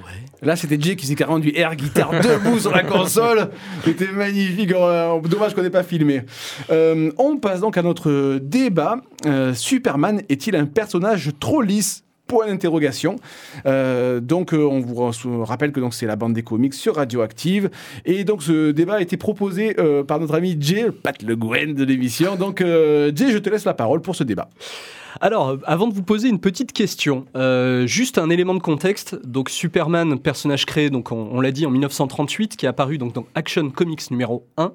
Ouais. 0.00 0.04
Là, 0.42 0.54
c'était 0.54 0.80
Jay 0.80 0.94
qui 0.94 1.06
s'est 1.06 1.16
carrément 1.16 1.40
du 1.40 1.52
air 1.56 1.74
guitare 1.74 2.10
debout 2.10 2.58
sur 2.60 2.70
la 2.70 2.84
console. 2.84 3.48
C'était 3.84 4.12
magnifique. 4.12 4.72
Euh, 4.72 5.20
Dommage 5.20 5.54
qu'on 5.54 5.62
n'ait 5.62 5.70
pas 5.70 5.82
filmé. 5.82 6.22
Euh, 6.70 7.10
on 7.18 7.36
passe 7.38 7.60
donc 7.60 7.76
à 7.76 7.82
notre 7.82 8.38
débat. 8.38 8.98
Euh, 9.26 9.54
Superman 9.54 10.22
est-il 10.28 10.54
un 10.54 10.66
personnage 10.66 11.30
trop 11.40 11.62
lisse? 11.62 12.04
Point 12.28 12.48
d'interrogation. 12.48 13.16
Euh, 13.64 14.20
donc, 14.20 14.52
euh, 14.52 14.58
on 14.58 14.80
vous 14.80 15.44
rappelle 15.44 15.72
que 15.72 15.80
donc 15.80 15.94
c'est 15.94 16.04
la 16.04 16.14
bande 16.14 16.34
des 16.34 16.42
comics 16.42 16.74
sur 16.74 16.96
Radioactive. 16.96 17.70
Et 18.04 18.22
donc, 18.22 18.42
ce 18.42 18.70
débat 18.70 18.96
a 18.96 19.00
été 19.00 19.16
proposé 19.16 19.74
euh, 19.80 20.04
par 20.04 20.20
notre 20.20 20.34
ami 20.34 20.54
Jay, 20.60 20.90
Pat 20.92 21.22
Le 21.22 21.36
Guen 21.36 21.72
de 21.72 21.84
l'émission. 21.84 22.36
Donc, 22.36 22.58
Jay, 22.60 23.32
je 23.32 23.38
te 23.38 23.48
laisse 23.48 23.64
la 23.64 23.72
parole 23.72 24.02
pour 24.02 24.14
ce 24.14 24.24
débat. 24.24 24.50
Alors, 25.20 25.56
avant 25.64 25.88
de 25.88 25.94
vous 25.94 26.04
poser 26.04 26.28
une 26.28 26.38
petite 26.38 26.72
question, 26.72 27.26
euh, 27.34 27.86
juste 27.88 28.18
un 28.18 28.30
élément 28.30 28.54
de 28.54 28.60
contexte. 28.60 29.16
Donc, 29.26 29.50
Superman, 29.50 30.16
personnage 30.20 30.64
créé, 30.64 30.90
donc 30.90 31.10
on, 31.10 31.40
l'a 31.40 31.50
dit 31.50 31.66
en 31.66 31.70
1938, 31.70 32.56
qui 32.56 32.66
est 32.66 32.68
apparu 32.68 32.98
donc 32.98 33.14
dans 33.14 33.26
Action 33.34 33.68
Comics 33.70 34.12
numéro 34.12 34.46
1, 34.58 34.72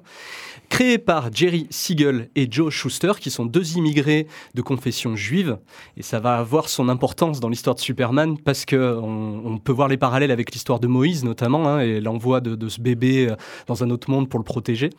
créé 0.68 0.98
par 0.98 1.32
Jerry 1.32 1.66
Siegel 1.70 2.28
et 2.36 2.46
Joe 2.50 2.72
Schuster, 2.72 3.12
qui 3.20 3.30
sont 3.30 3.46
deux 3.46 3.78
immigrés 3.78 4.26
de 4.54 4.60
confession 4.60 5.16
juive. 5.16 5.56
Et 5.96 6.02
ça 6.02 6.20
va 6.20 6.36
avoir 6.36 6.68
son 6.68 6.90
importance 6.90 7.40
dans 7.40 7.48
l'histoire 7.48 7.74
de 7.74 7.80
Superman 7.80 8.36
parce 8.36 8.66
que 8.66 8.98
on, 9.00 9.58
peut 9.58 9.72
voir 9.72 9.88
les 9.88 9.96
parallèles 9.96 10.32
avec 10.32 10.52
l'histoire 10.52 10.80
de 10.80 10.88
Moïse 10.88 11.24
notamment 11.24 11.68
hein, 11.68 11.80
et 11.80 12.00
l'envoi 12.00 12.40
de, 12.40 12.68
ce 12.68 12.80
bébé 12.80 13.28
euh, 13.30 13.36
dans 13.66 13.82
un 13.82 13.90
autre 13.90 14.10
monde 14.10 14.28
pour 14.28 14.38
le 14.38 14.44
protéger. 14.44 14.90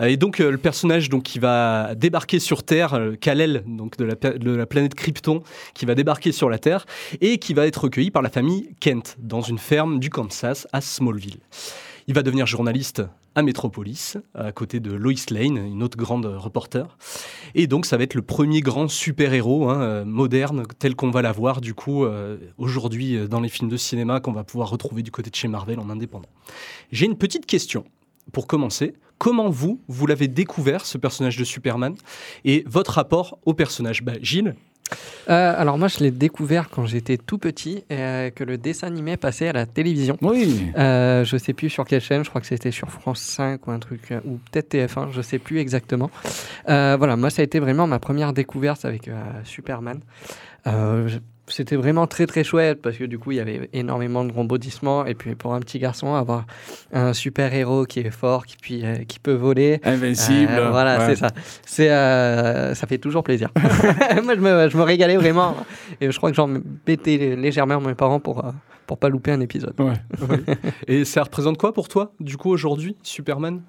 Euh, 0.00 0.06
Et 0.06 0.16
donc 0.16 0.38
le 0.38 0.58
personnage 0.58 1.08
donc 1.08 1.22
qui 1.22 1.38
va 1.38 1.94
débarquer 1.94 2.40
sur 2.40 2.62
Terre, 2.62 2.98
Kal-El, 3.20 3.62
donc 3.66 3.96
de 3.96 4.04
la, 4.04 4.14
de 4.14 4.50
la 4.50 4.66
planète 4.66 4.81
Krypton, 4.88 5.42
qui 5.74 5.86
va 5.86 5.94
débarquer 5.94 6.32
sur 6.32 6.50
la 6.50 6.58
Terre 6.58 6.86
et 7.20 7.38
qui 7.38 7.54
va 7.54 7.66
être 7.66 7.84
recueilli 7.84 8.10
par 8.10 8.22
la 8.22 8.30
famille 8.30 8.70
Kent 8.80 9.16
dans 9.18 9.40
une 9.40 9.58
ferme 9.58 9.98
du 9.98 10.10
Kansas 10.10 10.66
à 10.72 10.80
Smallville. 10.80 11.40
Il 12.08 12.14
va 12.14 12.22
devenir 12.22 12.46
journaliste 12.46 13.02
à 13.34 13.42
Metropolis, 13.42 14.18
à 14.34 14.52
côté 14.52 14.80
de 14.80 14.92
Lois 14.92 15.14
Lane, 15.30 15.56
une 15.56 15.82
autre 15.82 15.96
grande 15.96 16.26
reporter. 16.26 16.98
Et 17.54 17.66
donc, 17.66 17.86
ça 17.86 17.96
va 17.96 18.02
être 18.02 18.14
le 18.14 18.22
premier 18.22 18.60
grand 18.60 18.88
super-héros 18.88 19.70
hein, 19.70 19.80
euh, 19.80 20.04
moderne, 20.04 20.64
tel 20.78 20.94
qu'on 20.94 21.10
va 21.10 21.22
l'avoir, 21.22 21.60
du 21.60 21.74
coup, 21.74 22.04
euh, 22.04 22.36
aujourd'hui, 22.58 23.16
euh, 23.16 23.28
dans 23.28 23.40
les 23.40 23.48
films 23.48 23.70
de 23.70 23.76
cinéma, 23.76 24.20
qu'on 24.20 24.32
va 24.32 24.44
pouvoir 24.44 24.68
retrouver 24.68 25.02
du 25.02 25.10
côté 25.10 25.30
de 25.30 25.36
chez 25.36 25.48
Marvel 25.48 25.78
en 25.78 25.88
indépendant. 25.88 26.28
J'ai 26.90 27.06
une 27.06 27.16
petite 27.16 27.46
question. 27.46 27.84
Pour 28.32 28.46
commencer, 28.46 28.94
comment 29.18 29.48
vous, 29.48 29.80
vous 29.88 30.06
l'avez 30.06 30.28
découvert, 30.28 30.84
ce 30.84 30.98
personnage 30.98 31.36
de 31.36 31.44
Superman, 31.44 31.94
et 32.44 32.64
votre 32.66 32.92
rapport 32.92 33.38
au 33.46 33.54
personnage? 33.54 34.02
Bah, 34.02 34.14
Gilles 34.20 34.54
Euh, 35.28 35.54
alors 35.56 35.78
moi 35.78 35.88
je 35.88 35.98
l'ai 36.00 36.10
découvert 36.10 36.68
quand 36.68 36.84
j'étais 36.86 37.16
tout 37.16 37.38
petit 37.38 37.84
et 37.90 37.98
euh, 37.98 38.30
que 38.30 38.44
le 38.44 38.58
dessin 38.58 38.88
animé 38.88 39.16
passait 39.16 39.48
à 39.48 39.52
la 39.52 39.66
télévision. 39.66 40.16
Oui. 40.20 40.72
Euh, 40.76 41.24
je 41.24 41.36
sais 41.36 41.52
plus 41.52 41.70
sur 41.70 41.84
quelle 41.84 42.00
chaîne, 42.00 42.24
je 42.24 42.28
crois 42.28 42.40
que 42.40 42.46
c'était 42.46 42.70
sur 42.70 42.90
France 42.90 43.20
5 43.20 43.66
ou 43.66 43.70
un 43.70 43.78
truc, 43.78 44.10
euh, 44.10 44.20
ou 44.24 44.38
peut-être 44.50 44.74
TF1, 44.74 45.12
je 45.12 45.22
sais 45.22 45.38
plus 45.38 45.58
exactement. 45.58 46.10
Voilà, 46.66 47.16
moi 47.16 47.30
ça 47.30 47.42
a 47.42 47.44
été 47.44 47.60
vraiment 47.60 47.86
ma 47.86 47.98
première 47.98 48.32
découverte 48.32 48.84
avec 48.84 49.10
Superman. 49.44 50.00
C'était 51.48 51.76
vraiment 51.76 52.06
très 52.06 52.26
très 52.26 52.44
chouette 52.44 52.80
parce 52.80 52.96
que 52.96 53.04
du 53.04 53.18
coup 53.18 53.32
il 53.32 53.36
y 53.36 53.40
avait 53.40 53.68
énormément 53.72 54.24
de 54.24 54.32
rebondissements 54.32 55.04
et 55.06 55.14
puis 55.14 55.34
pour 55.34 55.54
un 55.54 55.60
petit 55.60 55.80
garçon 55.80 56.14
avoir 56.14 56.46
un 56.92 57.12
super 57.12 57.52
héros 57.52 57.84
qui 57.84 57.98
est 58.00 58.10
fort, 58.12 58.46
qui, 58.46 58.56
puis, 58.56 58.84
euh, 58.86 58.98
qui 59.08 59.18
peut 59.18 59.32
voler, 59.34 59.80
Invincible. 59.82 60.52
euh, 60.52 60.70
voilà, 60.70 60.98
Ouais. 61.00 61.06
c'est 61.08 61.16
ça. 61.16 61.28
C'est, 61.66 61.90
euh, 61.90 62.74
ça 62.74 62.86
fait 62.86 62.98
toujours 62.98 63.24
plaisir. 63.24 63.48
Moi, 64.24 64.34
je 64.36 64.40
me, 64.40 64.68
je 64.70 64.76
me 64.76 64.82
régalais 64.82 65.16
vraiment. 65.16 65.56
Et 66.00 66.10
je 66.12 66.16
crois 66.16 66.30
que 66.30 66.36
j'en 66.36 66.48
bêtais 66.86 67.34
légèrement 67.36 67.80
mes 67.80 67.94
parents 67.96 68.20
pour, 68.20 68.44
pour 68.86 68.98
pas 68.98 69.08
louper 69.08 69.32
un 69.32 69.40
épisode. 69.40 69.74
Ouais. 69.80 69.94
Et 70.86 71.04
ça 71.04 71.24
représente 71.24 71.58
quoi 71.58 71.72
pour 71.74 71.88
toi, 71.88 72.12
du 72.20 72.36
coup, 72.36 72.50
aujourd'hui, 72.50 72.96
Superman? 73.02 73.62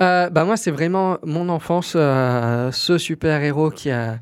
Bah 0.00 0.30
moi, 0.44 0.56
c'est 0.56 0.70
vraiment 0.72 1.18
mon 1.22 1.48
enfance, 1.48 1.92
ce 1.92 2.98
super-héros 2.98 3.70
qui 3.70 3.90
a... 3.90 4.18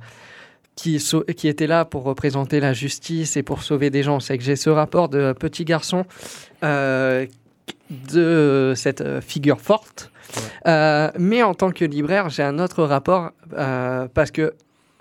Qui, 0.76 1.00
était 1.48 1.66
là 1.66 1.84
pour 1.84 2.04
représenter 2.04 2.60
la 2.60 2.74
justice 2.74 3.36
et 3.36 3.42
pour 3.42 3.62
sauver 3.62 3.90
des 3.90 4.02
gens. 4.02 4.20
C'est 4.20 4.36
que 4.36 4.44
j'ai 4.44 4.56
ce 4.56 4.68
rapport 4.70 5.08
de 5.08 5.32
petit 5.32 5.64
garçon 5.64 6.04
euh, 6.62 7.26
de 7.90 8.72
cette 8.76 9.00
euh, 9.00 9.20
figure 9.20 9.60
forte. 9.60 10.10
Euh, 10.66 11.10
mais 11.18 11.42
en 11.42 11.54
tant 11.54 11.70
que 11.70 11.84
libraire, 11.84 12.28
j'ai 12.28 12.42
un 12.42 12.58
autre 12.58 12.82
rapport 12.84 13.30
euh, 13.56 14.08
parce 14.12 14.30
que, 14.30 14.54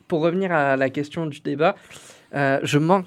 pour 0.07 0.21
revenir 0.21 0.51
à 0.51 0.77
la 0.77 0.89
question 0.89 1.25
du 1.25 1.39
débat, 1.39 1.75
je 2.33 2.77
manque, 2.77 3.05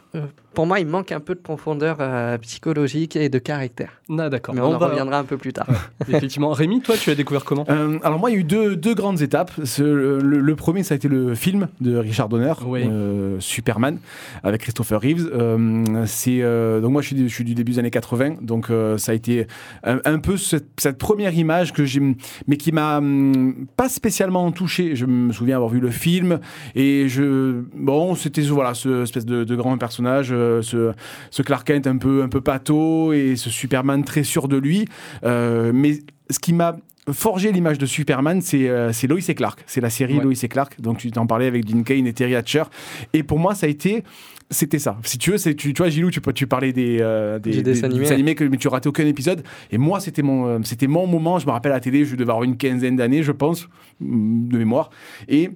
pour 0.59 0.67
moi, 0.67 0.81
il 0.81 0.89
manque 0.89 1.13
un 1.13 1.21
peu 1.21 1.37
de 1.37 1.39
profondeur 1.41 1.99
euh, 2.01 2.37
psychologique 2.39 3.15
et 3.15 3.29
de 3.29 3.39
caractère. 3.39 3.91
Ah, 4.19 4.29
d'accord. 4.29 4.57
Mais 4.57 4.61
on, 4.61 4.75
en 4.75 4.79
va- 4.79 4.89
reviendra 4.89 5.17
un 5.21 5.23
peu 5.23 5.37
plus 5.37 5.53
tard. 5.53 5.69
Effectivement. 6.09 6.51
Rémi, 6.51 6.81
toi, 6.81 6.97
tu 7.01 7.11
l'as 7.11 7.15
découvert 7.15 7.45
comment? 7.45 7.65
Euh, 7.71 8.01
alors 8.03 8.19
moi, 8.19 8.29
il 8.29 8.35
y 8.35 8.37
a 8.39 8.41
eu 8.41 8.45
deux, 8.45 8.75
deux 8.75 8.95
grandes 8.97 9.23
étapes. 9.23 9.53
Ce- 9.63 9.85
le, 9.85 10.19
le 10.41 10.57
premier, 10.57 10.83
ça 10.83 10.95
a 10.95 10.97
été 10.97 11.07
le 11.07 11.37
film 11.37 11.69
de 11.81 11.95
Richard 11.97 12.29
Donner, 12.29 12.55
Oui. 12.67 12.83
euh, 12.91 13.37
Superman, 13.39 13.99
avec 14.43 14.63
Christopher 14.63 15.01
Reeves. 15.01 15.31
Euh, 15.33 15.85
c'est 16.07 16.43
euh, 16.43 16.81
donc 16.81 16.91
moi, 16.91 17.03
je 17.03 17.07
suis, 17.07 17.15
du- 17.17 17.29
je 17.29 17.35
suis 17.35 17.45
du 17.45 17.55
début 17.55 17.71
des 17.75 17.79
années 17.79 17.93
80, 17.93 18.39
donc 18.41 18.71
euh, 18.71 18.99
ça 18.99 19.13
a 19.13 19.15
été 19.15 19.47
un, 19.85 19.99
un 20.05 20.19
peu 20.19 20.37
cette, 20.37 20.67
cette 20.79 20.99
première 20.99 21.35
image 21.35 21.73
que 21.73 21.85
j'ai, 21.85 22.01
mais 22.49 22.57
qui 22.57 22.73
m'a 22.73 22.99
hum, 22.99 23.67
pas 23.77 23.89
spécialement 23.89 24.51
touché. 24.51 24.97
Je 24.97 25.07
me 25.07 25.33
souviens 25.33 25.55
avoir 25.55 25.71
vu 25.71 25.79
le 25.79 25.91
film 25.91 26.41
et 26.75 27.05
je, 27.09 27.61
bon, 27.77 28.17
c'était 28.17 28.43
voilà, 28.43 28.75
ce 28.75 29.05
espèce 29.05 29.25
de, 29.25 29.45
de 29.45 29.55
grand 29.55 29.79
personnage, 29.79 30.33
euh, 30.49 30.63
ce, 30.63 30.93
ce 31.31 31.43
Clark 31.43 31.67
Kent 31.67 31.87
un 31.87 31.99
peu 31.99 32.23
un 32.23 32.29
peu 32.29 32.41
pâteau 32.41 33.13
et 33.13 33.37
ce 33.37 33.51
Superman 33.51 34.05
très 34.05 34.25
sûr 34.25 34.49
de 34.49 34.57
lui. 34.57 34.87
Euh, 35.25 35.73
mais 35.75 35.99
ce 36.31 36.39
qui 36.39 36.53
m'a 36.53 36.77
forgé 37.13 37.53
l'image 37.53 37.79
de 37.79 37.87
Superman, 37.87 38.41
c'est 38.41 38.69
euh, 38.69 38.93
Lois 39.09 39.19
et 39.29 39.35
Clark. 39.35 39.63
C'est 39.67 39.81
la 39.81 39.91
série 39.91 40.19
Ouais. 40.19 40.25
Lois 40.25 40.33
et 40.43 40.49
Clark. 40.49 40.81
Donc 40.81 40.99
tu 40.99 41.11
t'en 41.11 41.27
parlais 41.27 41.47
avec 41.47 41.65
Dean 41.65 41.83
Kane 41.83 42.07
et 42.07 42.13
Terry 42.13 42.35
Hatcher. 42.35 42.65
Et 43.13 43.23
pour 43.23 43.39
moi, 43.39 43.55
ça 43.55 43.67
a 43.67 43.69
été 43.69 44.05
c'était 44.51 44.79
ça. 44.79 44.97
Si 45.03 45.19
tu 45.19 45.31
veux, 45.31 45.39
tu, 45.39 45.55
tu 45.55 45.73
vois, 45.77 45.91
Gilou, 45.91 46.11
tu, 46.11 46.21
tu 46.35 46.47
parlais 46.47 46.73
des, 46.73 46.99
euh, 47.01 47.39
des, 47.39 47.63
dessins 47.63 47.89
animés 48.11 48.35
que 48.35 48.45
mais 48.45 48.57
tu 48.57 48.69
ratais 48.69 48.89
aucun 48.89 49.07
épisode. 49.07 49.43
Et 49.71 49.79
moi, 49.79 50.01
c'était 50.01 50.23
mon, 50.23 50.47
euh, 50.47 50.59
c'était 50.63 50.87
mon 50.87 51.07
moment. 51.07 51.39
Je 51.39 51.47
me 51.47 51.51
rappelle 51.51 51.73
à 51.73 51.77
la 51.77 51.81
télé, 51.81 52.05
je 52.05 52.17
devais 52.17 52.31
avoir 52.31 52.45
une 52.45 52.57
quinzaine 52.57 52.97
d'années, 52.97 53.23
je 53.23 53.33
pense, 53.33 53.69
mm, 54.01 54.49
de 54.49 54.59
mémoire. 54.59 54.91
Et 55.29 55.51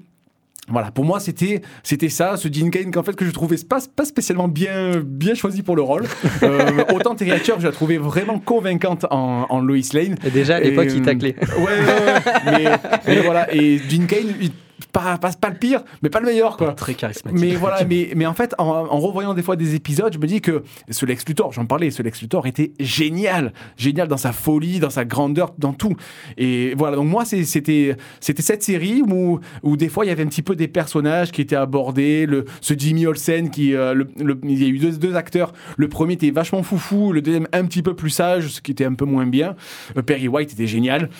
voilà, 0.68 0.90
pour 0.92 1.04
moi, 1.04 1.18
c'était, 1.18 1.60
c'était 1.82 2.08
ça, 2.08 2.36
ce 2.36 2.46
Dean 2.48 2.70
Kane 2.70 2.92
qu'en 2.92 3.02
fait 3.02 3.14
que 3.16 3.24
je 3.24 3.30
trouvais 3.32 3.56
pas, 3.68 3.78
pas 3.94 4.04
spécialement 4.04 4.46
bien, 4.48 5.02
bien 5.04 5.34
choisi 5.34 5.62
pour 5.62 5.76
le 5.76 5.82
rôle. 5.82 6.04
Euh, 6.42 6.84
autant 6.92 7.14
Terry 7.14 7.30
Hatcher, 7.32 7.54
je 7.60 7.66
la 7.66 7.72
trouvais 7.72 7.98
vraiment 7.98 8.38
convaincante 8.40 9.06
en, 9.10 9.46
en 9.48 9.60
Lois 9.60 9.76
Lane. 9.92 10.16
Et 10.24 10.30
déjà, 10.30 10.56
à 10.56 10.60
Et, 10.60 10.70
l'époque, 10.70 10.88
il 10.90 11.00
euh, 11.00 11.04
taclait. 11.04 11.36
Ouais, 11.56 11.64
ouais, 11.64 11.66
ouais. 11.66 12.22
mais, 12.46 12.64
mais 13.06 13.20
voilà. 13.20 13.54
Et 13.54 13.78
Dean 13.78 14.06
Kane, 14.06 14.34
il- 14.40 14.50
pas, 14.92 15.18
pas, 15.18 15.30
pas 15.32 15.50
le 15.50 15.56
pire, 15.56 15.82
mais 16.02 16.08
pas 16.10 16.20
le 16.20 16.26
meilleur, 16.26 16.56
quoi. 16.56 16.72
Très 16.74 16.94
charismatique. 16.94 17.38
Mais 17.40 17.54
voilà, 17.54 17.84
mais, 17.84 18.10
mais 18.16 18.26
en 18.26 18.34
fait, 18.34 18.54
en, 18.58 18.66
en 18.66 18.98
revoyant 18.98 19.34
des 19.34 19.42
fois 19.42 19.56
des 19.56 19.74
épisodes, 19.74 20.12
je 20.12 20.18
me 20.18 20.26
dis 20.26 20.40
que 20.40 20.62
ce 20.90 21.06
Lex 21.06 21.24
Luthor, 21.26 21.52
j'en 21.52 21.66
parlais, 21.66 21.90
ce 21.90 22.02
Lex 22.02 22.20
Luthor 22.22 22.46
était 22.46 22.72
génial, 22.80 23.52
génial 23.76 24.08
dans 24.08 24.16
sa 24.16 24.32
folie, 24.32 24.80
dans 24.80 24.90
sa 24.90 25.04
grandeur, 25.04 25.52
dans 25.58 25.72
tout. 25.72 25.94
Et 26.38 26.74
voilà, 26.76 26.96
donc 26.96 27.08
moi, 27.08 27.24
c'était 27.24 27.96
c'était 28.20 28.42
cette 28.42 28.62
série 28.62 29.02
où, 29.02 29.40
où 29.62 29.76
des 29.76 29.88
fois 29.88 30.04
il 30.04 30.08
y 30.08 30.10
avait 30.10 30.22
un 30.22 30.26
petit 30.28 30.42
peu 30.42 30.56
des 30.56 30.68
personnages 30.68 31.32
qui 31.32 31.40
étaient 31.40 31.56
abordés, 31.56 32.26
le, 32.26 32.44
ce 32.60 32.74
Jimmy 32.76 33.06
Olsen 33.06 33.50
qui, 33.50 33.74
euh, 33.74 33.94
le- 33.94 34.08
le- 34.20 34.38
il 34.44 34.62
y 34.62 34.64
a 34.64 34.68
eu 34.68 34.78
deux, 34.78 34.92
deux 34.92 35.14
acteurs, 35.16 35.52
le 35.76 35.88
premier 35.88 36.14
était 36.14 36.30
vachement 36.30 36.62
foufou, 36.62 37.12
le 37.12 37.22
deuxième 37.22 37.48
un 37.52 37.64
petit 37.64 37.82
peu 37.82 37.94
plus 37.94 38.10
sage, 38.10 38.48
ce 38.48 38.60
qui 38.60 38.70
était 38.72 38.84
un 38.84 38.94
peu 38.94 39.04
moins 39.04 39.26
bien. 39.26 39.56
Euh, 39.96 40.02
Perry 40.02 40.28
White 40.28 40.52
était 40.52 40.66
génial. 40.66 41.10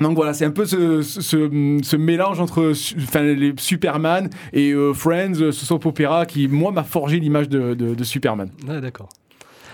Donc 0.00 0.16
voilà, 0.16 0.32
c'est 0.32 0.44
un 0.46 0.50
peu 0.50 0.64
ce, 0.64 1.02
ce, 1.02 1.96
mélange 1.96 2.40
entre 2.40 2.72
enfin, 2.98 3.22
les 3.22 3.52
Superman 3.58 4.30
et 4.52 4.70
euh, 4.72 4.92
Friends, 4.94 5.34
euh, 5.40 5.52
ce 5.52 5.66
soap 5.66 5.84
opéra 5.86 6.24
qui, 6.26 6.48
moi, 6.48 6.72
m'a 6.72 6.84
forgé 6.84 7.20
l'image 7.20 7.48
de, 7.48 7.74
de- 7.74 7.94
de 7.94 8.04
Superman. 8.04 8.50
Ouais, 8.66 8.80
d'accord. 8.80 9.08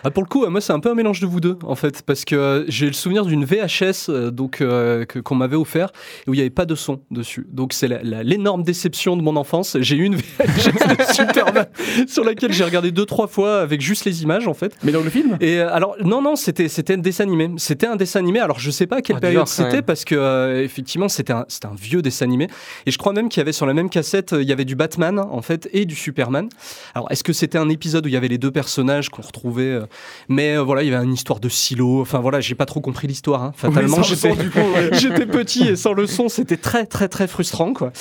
Ah, 0.06 0.10
pour 0.12 0.22
le 0.22 0.28
coup, 0.28 0.44
euh, 0.44 0.50
moi, 0.50 0.60
c'est 0.60 0.72
un 0.72 0.78
peu 0.78 0.88
un 0.88 0.94
mélange 0.94 1.18
de 1.18 1.26
vous 1.26 1.40
deux, 1.40 1.58
en 1.64 1.74
fait, 1.74 2.02
parce 2.02 2.24
que 2.24 2.36
euh, 2.36 2.64
j'ai 2.68 2.86
le 2.86 2.92
souvenir 2.92 3.26
d'une 3.26 3.44
VHS 3.44 4.08
euh, 4.08 4.30
donc, 4.30 4.60
euh, 4.60 5.04
qu'on 5.04 5.34
m'avait 5.34 5.56
offert 5.56 5.90
où 6.28 6.32
il 6.32 6.36
n'y 6.36 6.42
avait 6.42 6.50
pas 6.50 6.64
de 6.64 6.76
son 6.76 7.00
dessus. 7.10 7.44
Donc, 7.50 7.72
c'est 7.72 7.88
l'énorme 8.04 8.62
déception 8.62 9.16
de 9.16 9.22
mon 9.22 9.34
enfance. 9.34 9.76
J'ai 9.80 9.96
eu 9.96 10.04
une 10.04 10.14
VHS 10.38 10.96
de 10.96 11.12
Superman 11.12 11.66
sur 12.06 12.22
laquelle 12.22 12.52
j'ai 12.52 12.62
regardé 12.62 12.92
deux, 12.92 13.04
trois 13.04 13.26
fois 13.26 13.58
avec 13.60 13.80
juste 13.80 14.04
les 14.04 14.22
images, 14.22 14.46
en 14.46 14.54
fait. 14.54 14.76
Mais 14.84 14.92
dans 14.92 15.02
le 15.02 15.10
film? 15.10 15.38
Et 15.40 15.58
alors, 15.58 15.96
non, 16.04 16.22
non, 16.22 16.36
c'était, 16.36 16.68
c'était 16.68 16.94
un 16.94 16.98
dessin 16.98 17.24
animé. 17.24 17.50
C'était 17.56 17.88
un 17.88 17.96
dessin 17.96 18.20
animé. 18.20 18.38
Alors, 18.38 18.60
je 18.60 18.70
sais 18.70 18.86
pas 18.86 18.98
à 18.98 19.02
quelle 19.02 19.16
Ah, 19.16 19.20
période 19.20 19.48
c'était, 19.48 19.82
parce 19.82 20.04
que, 20.04 20.14
euh, 20.14 20.62
effectivement, 20.62 21.08
c'était 21.08 21.32
un, 21.32 21.46
c'était 21.48 21.66
un 21.66 21.74
vieux 21.74 22.00
dessin 22.00 22.26
animé. 22.26 22.46
Et 22.86 22.92
je 22.92 22.98
crois 22.98 23.12
même 23.12 23.28
qu'il 23.28 23.40
y 23.40 23.42
avait 23.42 23.50
sur 23.50 23.66
la 23.66 23.74
même 23.74 23.90
cassette, 23.90 24.36
il 24.38 24.48
y 24.48 24.52
avait 24.52 24.64
du 24.64 24.76
Batman, 24.76 25.18
en 25.18 25.42
fait, 25.42 25.68
et 25.72 25.84
du 25.84 25.96
Superman. 25.96 26.48
Alors, 26.94 27.10
est-ce 27.10 27.24
que 27.24 27.32
c'était 27.32 27.58
un 27.58 27.68
épisode 27.70 28.06
où 28.06 28.08
il 28.08 28.14
y 28.14 28.16
avait 28.16 28.28
les 28.28 28.38
deux 28.38 28.52
personnages 28.52 29.08
qu'on 29.08 29.22
retrouvait 29.22 29.64
euh, 29.64 29.86
Mais 30.28 30.56
euh, 30.56 30.62
voilà, 30.62 30.82
il 30.82 30.90
y 30.90 30.94
avait 30.94 31.04
une 31.04 31.14
histoire 31.14 31.38
de 31.40 31.48
silo. 31.48 32.00
Enfin, 32.00 32.18
voilà, 32.20 32.40
j'ai 32.40 32.54
pas 32.54 32.66
trop 32.66 32.80
compris 32.80 33.06
l'histoire. 33.06 33.42
hein. 33.42 33.52
Fatalement, 33.56 34.02
j'étais, 34.02 34.30
coup, 34.30 34.36
ouais. 34.58 35.26
petit 35.26 35.68
et 35.68 35.76
sans 35.76 35.92
le 35.92 36.06
son, 36.06 36.28
c'était 36.28 36.56
très, 36.56 36.86
très, 36.86 37.08
très 37.08 37.26
frustrant, 37.28 37.72
quoi. 37.72 37.92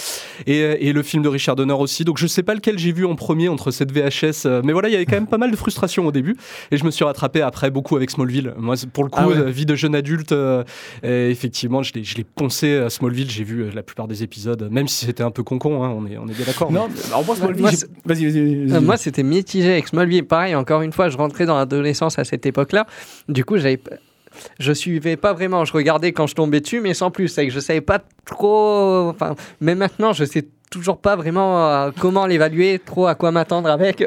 Et, 0.47 0.61
euh, 0.61 0.77
et 0.79 0.93
le 0.93 1.03
film 1.03 1.21
de 1.23 1.29
Richard 1.29 1.55
Donner 1.55 1.73
aussi. 1.73 2.03
Donc, 2.03 2.17
je 2.17 2.27
sais 2.27 2.43
pas 2.43 2.53
lequel 2.55 2.77
j'ai 2.79 2.91
vu 2.91 3.05
en 3.05 3.15
premier 3.15 3.47
entre 3.49 3.71
cette 3.71 3.91
VHS. 3.91 4.45
euh, 4.45 4.61
mais 4.63 4.73
voilà, 4.73 4.89
il 4.89 4.93
y 4.93 4.95
avait 4.95 5.05
quand 5.05 5.15
même 5.15 5.27
pas 5.27 5.37
mal 5.37 5.51
de 5.51 5.55
frustration 5.55 6.05
au 6.07 6.11
début. 6.11 6.35
Et 6.71 6.77
je 6.77 6.83
me 6.85 6.91
suis 6.91 7.03
rattrapé 7.05 7.41
après 7.41 7.69
beaucoup 7.71 7.95
avec 7.95 8.09
Smallville. 8.11 8.53
Moi, 8.57 8.75
pour 8.93 9.03
le 9.03 9.09
coup, 9.09 9.19
Ah 9.21 9.27
ouais. 9.27 9.37
euh, 9.37 9.49
vie 9.49 9.65
de 9.65 9.75
jeune 9.75 9.95
adulte, 9.95 10.31
euh, 10.31 10.63
effectivement, 11.03 11.83
je 11.83 11.93
l'ai, 11.93 12.03
je 12.03 12.15
l'ai 12.15 12.23
poncé 12.23 12.75
à 12.77 12.89
Smallville. 12.89 13.29
J'ai 13.29 13.43
vu 13.43 13.69
la 13.73 13.83
plupart 13.83 14.07
des 14.07 14.23
épisodes, 14.23 14.67
même 14.71 14.87
si 14.87 15.05
c'était 15.05 15.23
un 15.23 15.31
peu 15.31 15.43
con-con, 15.43 15.83
hein, 15.83 15.93
on, 15.95 16.05
est, 16.05 16.17
on 16.17 16.27
est 16.27 16.33
bien 16.35 16.45
d'accord. 16.45 16.71
Non, 16.71 16.87
alors 17.07 17.25
moi, 17.25 17.35
Smallville, 17.35 17.65
vas-y, 18.05 18.25
vas-y. 18.25 18.83
moi, 18.83 18.97
c'était 18.97 19.23
mitigé 19.23 19.71
avec 19.71 19.87
Smallville. 19.87 20.25
Pareil, 20.25 20.55
encore 20.55 20.81
une 20.81 20.91
fois, 20.93 21.09
je 21.09 21.17
rentrais 21.17 21.45
dans 21.45 21.55
l'adolescence 21.75 22.19
à 22.19 22.23
cette 22.23 22.45
époque-là. 22.45 22.87
Du 23.29 23.45
coup, 23.45 23.57
j'avais. 23.57 23.79
Je 24.59 24.73
suivais 24.73 25.15
pas 25.15 25.31
vraiment, 25.31 25.63
je 25.63 25.71
regardais 25.71 26.11
quand 26.11 26.27
je 26.27 26.35
tombais 26.35 26.59
dessus, 26.59 26.81
mais 26.81 26.93
sans 26.93 27.09
plus. 27.09 27.29
C'est 27.29 27.47
que 27.47 27.53
je 27.53 27.59
savais 27.59 27.81
pas 27.81 28.01
trop. 28.25 29.09
Enfin, 29.09 29.35
mais 29.61 29.75
maintenant, 29.75 30.11
je 30.11 30.25
sais 30.25 30.45
toujours 30.79 30.97
pas 30.97 31.15
vraiment 31.15 31.67
euh, 31.69 31.91
comment 31.99 32.25
l'évaluer, 32.25 32.79
trop 32.83 33.07
à 33.07 33.15
quoi 33.15 33.31
m'attendre 33.31 33.69
avec. 33.69 33.99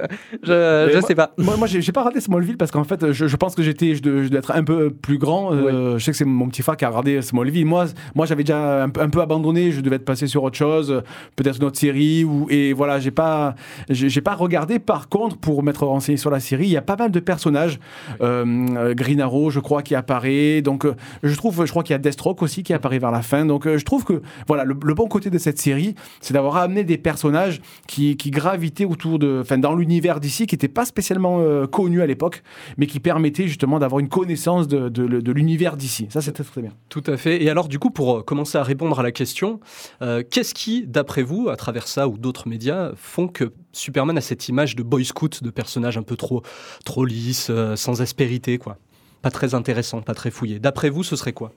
Je, 0.43 0.87
Mais 0.87 0.93
je 0.93 0.99
moi- 0.99 1.07
sais 1.09 1.15
pas. 1.15 1.33
Moi, 1.39 1.57
moi 1.57 1.67
j'ai 1.67 1.93
pas 1.93 2.03
raté 2.03 2.21
Smallville 2.21 2.57
parce 2.57 2.71
qu'en 2.71 2.85
fait, 2.85 3.13
je, 3.13 3.27
je 3.27 3.37
pense 3.37 3.55
que 3.55 3.63
j'étais, 3.63 3.95
je, 3.95 4.03
dois- 4.03 4.23
je 4.23 4.29
dois 4.29 4.39
être 4.39 4.53
un 4.55 4.65
peu 4.65 4.91
plus 4.91 5.19
grand. 5.19 5.53
Euh, 5.53 5.99
Je 5.99 6.05
sais 6.05 6.11
que 6.13 6.17
c'est 6.17 6.25
mon 6.25 6.49
petit 6.49 6.63
frère 6.63 6.77
qui 6.77 6.85
a 6.85 6.89
regardé 6.89 7.23
Smallville. 7.23 7.67
Moi, 7.67 7.87
moi, 8.15 8.27
j'avais 8.27 8.45
déjà 8.45 8.85
un, 8.85 8.89
peu- 8.91 9.01
un 9.01 9.09
peu 9.09 9.21
abandonné. 9.21 9.73
Je 9.73 9.81
devais 9.81 9.97
être 9.97 10.05
passé 10.05 10.27
sur 10.27 10.43
autre 10.43 10.57
chose, 10.57 10.91
euh, 10.91 11.01
peut-être 11.37 11.57
une 11.59 11.65
autre 11.65 11.79
série. 11.79 12.25
Ou 12.25 12.47
et 12.51 12.73
voilà, 12.73 12.99
j'ai 13.01 13.11
pas, 13.11 13.55
j'ai 13.91 14.21
pas 14.21 14.35
regardé. 14.35 14.79
Par 14.79 15.09
contre, 15.09 15.37
pour 15.39 15.63
m'être 15.63 15.87
renseigné 15.87 16.17
sur 16.19 16.31
la 16.31 16.41
série, 16.41 16.65
il 16.67 16.73
y 16.73 16.77
a 16.77 16.83
pas 16.83 16.97
mal 16.97 17.11
de 17.11 17.21
personnages. 17.21 17.79
Euh, 18.21 18.45
euh, 18.77 18.95
Green 18.95 19.21
Arrow, 19.21 19.51
je 19.51 19.61
crois, 19.61 19.83
qui 19.83 19.95
apparaît. 19.95 20.63
Donc, 20.63 20.85
euh, 20.85 20.95
je 21.23 21.35
trouve, 21.37 21.65
je 21.65 21.71
crois 21.71 21.83
qu'il 21.83 21.93
y 21.93 21.95
a 21.95 21.99
Deathstroke 21.99 22.43
aussi 22.43 22.63
qui 22.63 22.73
apparaît 22.73 22.99
vers 22.99 23.11
la 23.11 23.23
fin. 23.23 23.45
Donc, 23.47 23.67
euh, 23.67 23.79
je 23.79 23.85
trouve 23.85 24.05
que 24.05 24.21
voilà, 24.47 24.65
le, 24.65 24.75
le 24.85 24.95
bon 24.95 25.07
côté 25.07 25.31
de 25.31 25.39
cette 25.39 25.59
série, 25.59 25.95
c'est 26.21 26.35
d'avoir 26.35 26.57
amené 26.63 26.85
des 26.85 26.99
personnages 26.99 27.61
qui, 27.87 28.17
qui 28.17 28.31
gravitaient 28.31 28.85
autour 28.85 29.19
de, 29.19 29.41
enfin, 29.43 29.59
dans 29.59 29.75
l'univers 29.75 30.21
d'ici, 30.21 30.47
qui 30.47 30.55
n'étaient 30.55 30.69
pas 30.69 30.85
spécialement 30.85 31.41
euh, 31.41 31.67
connus 31.67 32.03
à 32.03 32.07
l'époque, 32.07 32.43
mais 32.77 32.87
qui 32.87 33.01
permettaient 33.01 33.47
justement 33.47 33.79
d'avoir 33.79 34.01
une 34.01 34.09
connaissance 34.09 34.69
de, 34.69 34.89
de, 34.89 35.07
de 35.07 35.33
l'univers 35.33 35.77
d'ici. 35.77 36.07
Ça, 36.11 36.21
c'était 36.21 36.45
très 36.45 36.63
bien. 36.63 36.73
Tout 36.89 37.05
à 37.07 37.17
fait. 37.17 37.43
Et 37.43 37.51
alors, 37.51 37.69
du 37.69 37.79
coup, 37.79 37.91
pour 37.91 38.19
euh, 38.19 38.23
commencer 38.23 38.59
à 38.59 38.63
répondre 38.63 38.99
à 38.99 39.03
la 39.03 39.13
question, 39.13 39.61
euh, 40.03 40.23
qu'est-ce 40.29 40.55
qui, 40.55 40.87
d'après 40.87 41.23
vous, 41.23 41.49
à 41.49 41.57
travers 41.57 41.89
ça 41.89 42.09
ou 42.09 42.19
d'autres 42.19 42.49
médias, 42.49 42.93
font 42.97 43.29
que 43.29 43.53
Superman 43.73 44.19
a 44.19 44.21
cette 44.21 44.49
image 44.49 44.77
de 44.77 44.83
boy 44.83 45.05
scout, 45.05 45.43
de 45.43 45.51
personnage 45.51 45.97
un 45.97 46.03
peu 46.03 46.17
trop, 46.17 46.43
trop 46.85 47.05
lisse, 47.05 47.49
euh, 47.51 47.77
sans 47.77 48.03
aspérité, 48.03 48.59
quoi? 48.59 48.79
Pas 49.23 49.31
très 49.31 49.55
intéressant, 49.55 50.01
pas 50.01 50.15
très 50.15 50.31
fouillé. 50.31 50.59
D'après 50.61 50.91
vous, 50.91 51.03
ce 51.03 51.17
serait 51.17 51.33
quoi? 51.33 51.53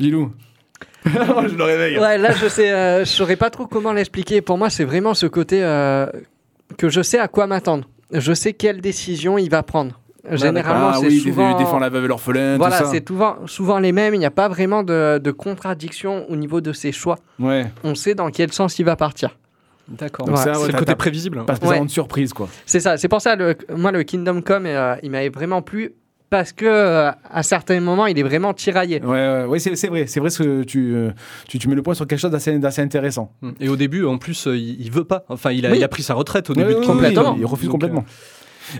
Gilou. 0.00 0.32
je 1.06 1.54
le 1.56 1.64
réveille. 1.64 1.98
Ouais, 1.98 2.18
là, 2.18 2.32
je 2.32 2.48
sais, 2.48 2.70
euh, 2.72 3.00
je 3.04 3.10
saurais 3.10 3.36
pas 3.36 3.50
trop 3.50 3.66
comment 3.66 3.92
l'expliquer. 3.92 4.40
Pour 4.40 4.58
moi, 4.58 4.70
c'est 4.70 4.84
vraiment 4.84 5.14
ce 5.14 5.26
côté 5.26 5.62
euh, 5.62 6.06
que 6.78 6.88
je 6.88 7.00
sais 7.02 7.18
à 7.18 7.28
quoi 7.28 7.46
m'attendre. 7.46 7.84
Je 8.12 8.32
sais 8.32 8.52
quelle 8.52 8.80
décision 8.80 9.38
il 9.38 9.50
va 9.50 9.62
prendre. 9.62 10.00
Généralement, 10.28 10.88
ah 10.92 10.98
c'est 11.00 11.06
oui, 11.06 11.20
souvent. 11.20 11.56
défend 11.56 11.78
la 11.78 11.88
veuve 11.88 12.04
et 12.06 12.08
l'orphelin, 12.08 12.56
Voilà, 12.56 12.84
c'est 12.84 13.06
souvent, 13.06 13.36
souvent 13.46 13.78
les 13.78 13.92
mêmes. 13.92 14.12
Il 14.14 14.18
n'y 14.18 14.26
a 14.26 14.32
pas 14.32 14.48
vraiment 14.48 14.82
de, 14.82 15.18
de 15.22 15.30
contradiction 15.30 16.28
au 16.28 16.34
niveau 16.34 16.60
de 16.60 16.72
ses 16.72 16.90
choix. 16.90 17.16
Ouais. 17.38 17.66
On 17.84 17.94
sait 17.94 18.16
dans 18.16 18.30
quel 18.30 18.52
sens 18.52 18.80
il 18.80 18.84
va 18.84 18.96
partir. 18.96 19.36
D'accord. 19.86 20.28
Ouais. 20.28 20.36
Ça, 20.36 20.58
ouais, 20.58 20.66
c'est 20.66 20.72
le 20.72 20.78
côté 20.78 20.96
prévisible. 20.96 21.44
Pas 21.44 21.54
spécialement 21.54 21.82
Ouais. 21.82 21.86
de 21.86 21.92
surprise, 21.92 22.32
quoi. 22.32 22.48
C'est 22.66 22.80
ça. 22.80 22.96
C'est 22.96 23.06
pour 23.06 23.20
ça, 23.20 23.36
le, 23.36 23.56
moi, 23.76 23.92
le 23.92 24.02
Kingdom 24.02 24.42
Come, 24.42 24.66
euh, 24.66 24.96
il 25.04 25.12
m'avait 25.12 25.28
vraiment 25.28 25.62
plu 25.62 25.92
parce 26.30 26.52
que 26.52 26.64
euh, 26.66 27.10
à 27.30 27.42
certains 27.42 27.80
moments, 27.80 28.06
il 28.06 28.18
est 28.18 28.22
vraiment 28.22 28.52
tiraillé. 28.54 29.00
Ouais, 29.02 29.08
ouais, 29.08 29.44
ouais, 29.44 29.58
c'est 29.58 29.86
vrai. 29.88 30.06
C'est 30.06 30.20
vrai 30.20 30.30
ce 30.30 30.42
que 30.42 30.62
tu, 30.64 30.94
euh, 30.94 31.10
tu, 31.48 31.58
tu 31.58 31.68
mets 31.68 31.74
le 31.74 31.82
point 31.82 31.94
sur 31.94 32.06
quelque 32.06 32.18
chose 32.18 32.30
d'assez 32.30 32.58
d'assez 32.58 32.82
intéressant. 32.82 33.32
Et 33.60 33.68
au 33.68 33.76
début, 33.76 34.04
en 34.04 34.18
plus, 34.18 34.46
euh, 34.46 34.56
il, 34.56 34.80
il 34.80 34.90
veut 34.90 35.04
pas. 35.04 35.24
Enfin, 35.28 35.52
il 35.52 35.64
a, 35.66 35.70
Oui. 35.70 35.78
il 35.78 35.84
a 35.84 35.88
pris 35.88 36.02
sa 36.02 36.14
retraite 36.14 36.50
au 36.50 36.54
début 36.54 36.68
oui, 36.68 36.74
de 36.74 36.80
oui, 36.80 36.86
complètement. 36.86 37.36
il 37.38 37.46
refuse 37.46 37.66
Donc, 37.66 37.72
complètement. 37.72 38.04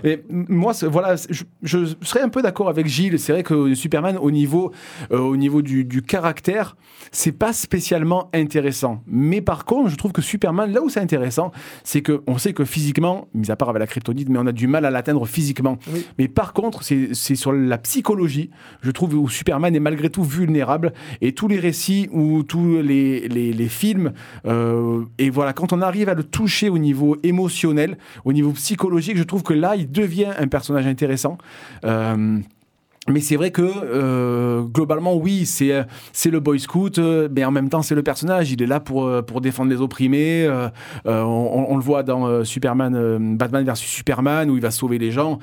Et 0.03 0.23
moi, 0.29 0.73
voilà, 0.83 1.15
je, 1.15 1.43
je 1.63 1.79
serais 2.01 2.21
un 2.21 2.29
peu 2.29 2.41
d'accord 2.41 2.69
avec 2.69 2.87
Gilles. 2.87 3.19
C'est 3.19 3.31
vrai 3.31 3.43
que 3.43 3.73
Superman, 3.73 4.17
au 4.17 4.31
niveau, 4.31 4.71
euh, 5.11 5.19
au 5.19 5.37
niveau 5.37 5.61
du, 5.61 5.85
du 5.85 6.01
caractère, 6.01 6.75
c'est 7.11 7.31
pas 7.31 7.53
spécialement 7.53 8.29
intéressant. 8.33 9.01
Mais 9.07 9.41
par 9.41 9.65
contre, 9.65 9.89
je 9.89 9.95
trouve 9.95 10.11
que 10.11 10.21
Superman, 10.21 10.71
là 10.71 10.81
où 10.81 10.89
c'est 10.89 10.99
intéressant, 10.99 11.51
c'est 11.83 12.01
que 12.01 12.21
on 12.27 12.37
sait 12.37 12.53
que 12.53 12.65
physiquement, 12.65 13.27
mis 13.33 13.49
à 13.49 13.55
part 13.55 13.69
avec 13.69 13.79
la 13.79 13.87
kryptonite, 13.87 14.29
mais 14.29 14.39
on 14.39 14.47
a 14.47 14.51
du 14.51 14.67
mal 14.67 14.85
à 14.85 14.91
l'atteindre 14.91 15.25
physiquement. 15.25 15.77
Oui. 15.93 16.05
Mais 16.17 16.27
par 16.27 16.53
contre, 16.53 16.83
c'est 16.83 17.09
c'est 17.13 17.35
sur 17.35 17.53
la 17.53 17.77
psychologie, 17.77 18.49
je 18.81 18.91
trouve, 18.91 19.15
où 19.15 19.29
Superman 19.29 19.75
est 19.75 19.79
malgré 19.79 20.09
tout 20.09 20.23
vulnérable. 20.23 20.93
Et 21.21 21.31
tous 21.31 21.47
les 21.47 21.59
récits 21.59 22.09
ou 22.11 22.43
tous 22.43 22.81
les, 22.81 23.27
les, 23.27 23.53
les 23.53 23.69
films, 23.69 24.11
euh, 24.45 25.03
et 25.17 25.29
voilà, 25.29 25.53
quand 25.53 25.71
on 25.73 25.81
arrive 25.81 26.09
à 26.09 26.13
le 26.13 26.23
toucher 26.23 26.69
au 26.69 26.77
niveau 26.77 27.15
émotionnel, 27.23 27.97
au 28.25 28.33
niveau 28.33 28.51
psychologique, 28.51 29.17
je 29.17 29.23
trouve 29.23 29.43
que 29.43 29.53
là, 29.53 29.75
il 29.77 29.91
devient 29.91 30.33
un 30.37 30.47
personnage 30.47 30.87
intéressant. 30.87 31.37
Euh, 31.85 32.39
mais 33.09 33.19
c'est 33.21 33.35
vrai 33.35 33.51
que 33.51 33.61
euh, 33.61 34.61
globalement, 34.61 35.15
oui, 35.15 35.45
c'est 35.45 35.85
c'est 36.13 36.29
le 36.29 36.39
boy 36.39 36.59
scout, 36.59 36.97
euh, 36.99 37.27
mais 37.33 37.45
en 37.45 37.51
même 37.51 37.69
temps, 37.69 37.81
c'est 37.81 37.95
le 37.95 38.03
personnage. 38.03 38.51
Il 38.51 38.61
est 38.61 38.67
là 38.67 38.79
pour 38.79 39.05
euh, 39.05 39.21
pour 39.21 39.41
défendre 39.41 39.69
les 39.71 39.81
opprimés. 39.81 40.45
euh, 40.47 40.69
on, 41.05 41.65
on 41.69 41.75
le 41.77 41.83
voit 41.83 42.03
dans 42.03 42.43
Superman, 42.43 43.35
Batman 43.37 43.63
versus 43.65 43.89
Superman, 43.89 44.49
où 44.49 44.55
il 44.55 44.61
va 44.61 44.71
sauver 44.71 44.97
les 44.97 45.11
gens. 45.11 45.39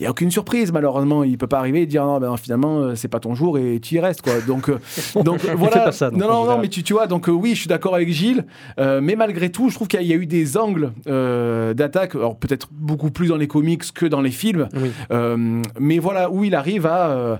Il 0.00 0.02
n'y 0.02 0.06
a 0.06 0.10
aucune 0.12 0.30
surprise, 0.30 0.70
malheureusement. 0.70 1.24
Il 1.24 1.36
peut 1.38 1.48
pas 1.48 1.58
arriver 1.58 1.82
et 1.82 1.86
dire 1.86 2.04
non, 2.04 2.20
ben, 2.20 2.36
finalement, 2.36 2.94
c'est 2.94 3.08
pas 3.08 3.18
ton 3.18 3.34
jour 3.34 3.58
et 3.58 3.80
tu 3.80 3.96
y 3.96 3.98
restes, 4.00 4.22
quoi. 4.22 4.34
Donc, 4.46 4.70
donc 5.24 5.40
voilà. 5.56 5.72
fait 5.72 5.84
pas 5.86 5.90
ça, 5.92 6.10
donc, 6.10 6.20
non, 6.20 6.28
non, 6.28 6.44
non, 6.46 6.58
mais 6.60 6.68
tu, 6.68 6.84
tu 6.84 6.92
vois, 6.92 7.08
donc 7.08 7.26
oui, 7.26 7.50
je 7.56 7.60
suis 7.60 7.68
d'accord 7.68 7.96
avec 7.96 8.08
Gilles, 8.12 8.44
mais 8.78 9.16
malgré 9.16 9.50
tout, 9.50 9.70
je 9.70 9.74
trouve 9.74 9.88
qu'il 9.88 9.98
y, 9.98 10.02
a- 10.02 10.06
il 10.06 10.08
y 10.08 10.12
a 10.12 10.16
eu 10.16 10.26
des 10.26 10.56
angles 10.56 10.92
d'attaque, 11.74 12.14
alors 12.14 12.36
peut-être 12.36 12.68
beaucoup 12.70 13.10
plus 13.10 13.28
dans 13.28 13.36
les 13.36 13.48
comics 13.48 13.82
que 13.92 14.06
dans 14.06 14.20
les 14.20 14.30
films, 14.30 14.68
Oui. 14.76 14.90
mais 15.80 15.98
voilà, 15.98 16.30
où 16.30 16.44
il 16.44 16.54
arrive 16.54 16.86
à 16.86 16.97
euh, 16.98 17.36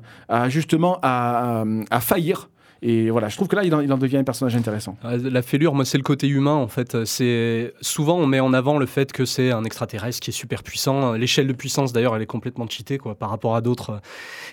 justement 0.48 0.98
à 1.02 1.64
faillir. 2.00 2.48
Et 2.82 3.10
voilà, 3.10 3.28
je 3.28 3.36
trouve 3.36 3.48
que 3.48 3.56
là, 3.56 3.64
il 3.64 3.74
en, 3.74 3.80
il 3.80 3.92
en 3.92 3.98
devient 3.98 4.18
un 4.18 4.24
personnage 4.24 4.54
intéressant. 4.56 4.96
Euh, 5.04 5.18
La 5.30 5.42
fêlure, 5.42 5.74
moi, 5.74 5.84
c'est 5.84 5.98
le 5.98 6.04
côté 6.04 6.28
humain, 6.28 6.54
en 6.54 6.68
fait. 6.68 7.04
C'est 7.04 7.74
souvent 7.80 8.16
on 8.18 8.26
met 8.26 8.40
en 8.40 8.52
avant 8.52 8.78
le 8.78 8.86
fait 8.86 9.10
que 9.12 9.24
c'est 9.24 9.50
un 9.50 9.64
extraterrestre 9.64 10.20
qui 10.20 10.30
est 10.30 10.32
super 10.32 10.62
puissant. 10.62 11.12
L'échelle 11.14 11.46
de 11.48 11.52
puissance, 11.52 11.92
d'ailleurs, 11.92 12.14
elle 12.14 12.22
est 12.22 12.26
complètement 12.26 12.66
cheatée, 12.68 12.98
quoi, 12.98 13.14
par 13.16 13.30
rapport 13.30 13.56
à 13.56 13.60
d'autres. 13.60 14.00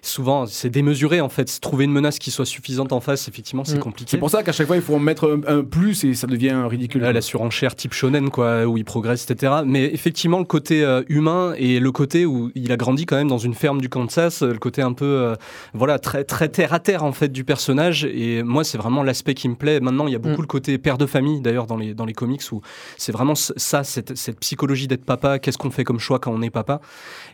Souvent, 0.01 0.45
c'est 0.45 0.69
démesuré, 0.69 1.21
en 1.21 1.29
fait. 1.29 1.59
Trouver 1.61 1.85
une 1.85 1.91
menace 1.91 2.19
qui 2.19 2.31
soit 2.31 2.45
suffisante 2.45 2.91
en 2.93 2.99
face, 2.99 3.27
effectivement, 3.27 3.63
c'est 3.63 3.77
Mm. 3.77 3.79
compliqué. 3.79 4.11
C'est 4.11 4.17
pour 4.17 4.29
ça 4.29 4.43
qu'à 4.43 4.51
chaque 4.51 4.67
fois, 4.67 4.75
il 4.75 4.81
faut 4.81 4.95
en 4.95 4.99
mettre 4.99 5.41
un, 5.47 5.59
un 5.59 5.63
plus 5.63 6.03
et 6.03 6.13
ça 6.13 6.27
devient 6.27 6.63
ridicule. 6.69 7.01
Là, 7.01 7.13
la 7.13 7.21
surenchère 7.21 7.75
type 7.75 7.93
shonen, 7.93 8.29
quoi, 8.29 8.65
où 8.65 8.77
il 8.77 8.85
progresse, 8.85 9.29
etc. 9.29 9.53
Mais 9.65 9.85
effectivement, 9.93 10.39
le 10.39 10.45
côté 10.45 10.83
euh, 10.83 11.03
humain 11.09 11.53
et 11.57 11.79
le 11.79 11.91
côté 11.91 12.25
où 12.25 12.51
il 12.55 12.71
a 12.71 12.77
grandi 12.77 13.05
quand 13.05 13.15
même 13.17 13.27
dans 13.27 13.37
une 13.37 13.53
ferme 13.53 13.81
du 13.81 13.89
Kansas, 13.89 14.41
le 14.41 14.57
côté 14.57 14.81
un 14.81 14.93
peu, 14.93 15.05
euh, 15.05 15.35
voilà, 15.73 15.99
très, 15.99 16.23
très 16.23 16.49
terre 16.49 16.73
à 16.73 16.79
terre 16.79 17.03
en 17.03 17.11
fait 17.11 17.29
du 17.31 17.43
personnage. 17.43 18.07
Et 18.15 18.43
moi, 18.43 18.63
c'est 18.63 18.77
vraiment 18.77 19.03
l'aspect 19.03 19.33
qui 19.33 19.49
me 19.49 19.55
plaît. 19.55 19.79
Maintenant, 19.79 20.07
il 20.07 20.13
y 20.13 20.15
a 20.15 20.19
beaucoup 20.19 20.37
Mm. 20.39 20.41
le 20.41 20.47
côté 20.47 20.77
père 20.77 20.97
de 20.97 21.05
famille, 21.05 21.41
d'ailleurs, 21.41 21.67
dans 21.67 21.77
les, 21.77 21.93
dans 21.93 22.05
les 22.05 22.13
comics, 22.13 22.41
où 22.51 22.61
c'est 22.97 23.11
vraiment 23.11 23.35
ça, 23.35 23.83
cette, 23.83 24.15
cette 24.17 24.39
psychologie 24.39 24.87
d'être 24.87 25.03
papa. 25.05 25.37
Qu'est-ce 25.39 25.57
qu'on 25.57 25.69
fait 25.71 25.83
comme 25.83 25.99
choix 25.99 26.19
quand 26.19 26.31
on 26.33 26.41
est 26.41 26.49
papa 26.49 26.79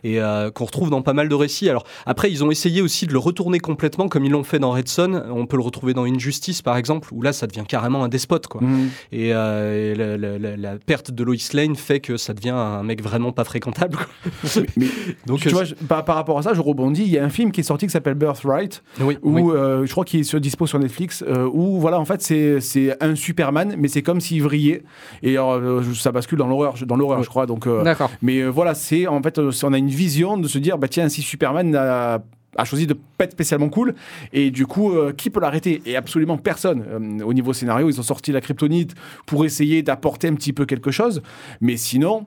Et 0.04 0.20
euh, 0.20 0.50
qu'on 0.50 0.64
retrouve 0.64 0.90
dans 0.90 1.02
pas 1.02 1.12
mal 1.12 1.28
de 1.28 1.34
récits. 1.34 1.68
Alors 1.68 1.84
après, 2.06 2.30
ils 2.30 2.42
ont 2.44 2.50
essayé 2.50 2.82
aussi 2.82 3.06
de 3.06 3.12
le 3.12 3.18
retourner 3.18 3.60
complètement, 3.60 4.08
comme 4.08 4.24
ils 4.24 4.30
l'ont 4.32 4.42
fait 4.44 4.58
dans 4.58 4.72
Red 4.72 4.88
Son. 4.88 5.22
On 5.30 5.46
peut 5.46 5.56
le 5.56 5.62
retrouver 5.62 5.94
dans 5.94 6.04
Injustice, 6.04 6.62
par 6.62 6.76
exemple, 6.76 7.08
où 7.12 7.22
là, 7.22 7.32
ça 7.32 7.46
devient 7.46 7.64
carrément 7.66 8.02
un 8.04 8.08
despote, 8.08 8.46
quoi. 8.48 8.60
Mhm. 8.62 8.88
Et, 9.12 9.32
euh, 9.34 9.92
et 9.92 9.94
la, 9.94 10.16
la- 10.16 10.38
la- 10.38 10.56
la 10.56 10.76
perte 10.78 11.10
de 11.10 11.22
Lois 11.24 11.36
Lane 11.54 11.76
fait 11.76 12.00
que 12.00 12.16
ça 12.16 12.34
devient 12.34 12.50
un 12.50 12.82
mec 12.82 13.02
vraiment 13.02 13.30
pas 13.32 13.44
fréquentable. 13.44 13.96
quoi. 13.96 14.62
Mais 14.76 14.86
Donc, 15.26 15.40
tu 15.40 15.48
euh, 15.48 15.52
vois, 15.52 15.64
je- 15.64 15.74
par, 15.74 16.04
par 16.04 16.16
rapport 16.16 16.38
à 16.38 16.42
ça, 16.42 16.54
je 16.54 16.60
rebondis. 16.60 17.02
Il 17.02 17.08
y 17.10 17.18
a 17.18 17.24
un 17.24 17.28
film 17.30 17.52
qui 17.52 17.60
est 17.60 17.64
sorti 17.64 17.86
qui 17.86 17.92
s'appelle 17.92 18.14
Birthright, 18.14 18.82
oui, 19.00 19.16
où 19.22 19.52
oui. 19.52 19.86
je 19.86 19.90
crois 19.90 20.04
qu'il 20.04 20.20
est 20.20 20.24
sur 20.24 20.40
dispo 20.40 20.66
sur 20.72 20.78
Netflix, 20.80 21.22
euh, 21.22 21.48
où 21.52 21.78
voilà, 21.78 21.98
en 22.00 22.04
fait, 22.04 22.22
c'est 22.22 22.60
c'est 22.60 22.96
un 23.02 23.14
Superman, 23.14 23.74
mais 23.78 23.88
c'est 23.88 24.02
comme 24.02 24.20
s'il 24.20 24.42
vrillait. 24.42 24.82
Et 25.22 25.38
euh, 25.38 25.82
ça 25.94 26.10
bascule 26.12 26.38
dans 26.38 26.46
l'horreur, 26.48 26.74
dans 26.86 26.96
l'horreur, 26.96 27.22
je 27.22 27.28
crois. 27.28 27.46
Donc, 27.46 27.66
euh, 27.66 27.82
D'accord. 27.84 28.10
mais 28.22 28.38
euh, 28.40 28.48
voilà, 28.48 28.74
c'est 28.74 29.06
en 29.06 29.22
fait, 29.22 29.38
euh, 29.38 29.50
on 29.62 29.72
a 29.72 29.78
une 29.78 29.88
vision 30.04 30.38
de 30.38 30.48
se 30.48 30.58
dire, 30.58 30.78
bah 30.78 30.88
tiens, 30.88 31.08
si 31.08 31.22
Superman 31.22 31.74
a 31.76 32.22
a 32.56 32.64
choisi 32.66 32.86
de 32.86 32.94
pas 33.16 33.24
être 33.24 33.32
spécialement 33.32 33.70
cool 33.70 33.94
et 34.34 34.50
du 34.50 34.66
coup 34.66 34.92
euh, 34.92 35.12
qui 35.12 35.30
peut 35.30 35.40
l'arrêter? 35.40 35.80
Et 35.86 35.96
absolument 35.96 36.36
personne 36.36 36.84
Euh, 36.86 37.24
au 37.24 37.32
niveau 37.32 37.54
scénario 37.54 37.88
ils 37.88 37.98
ont 37.98 38.02
sorti 38.02 38.30
la 38.30 38.42
kryptonite 38.42 38.94
pour 39.24 39.46
essayer 39.46 39.82
d'apporter 39.82 40.28
un 40.28 40.34
petit 40.34 40.52
peu 40.52 40.66
quelque 40.66 40.90
chose 40.90 41.22
mais 41.62 41.78
sinon 41.78 42.26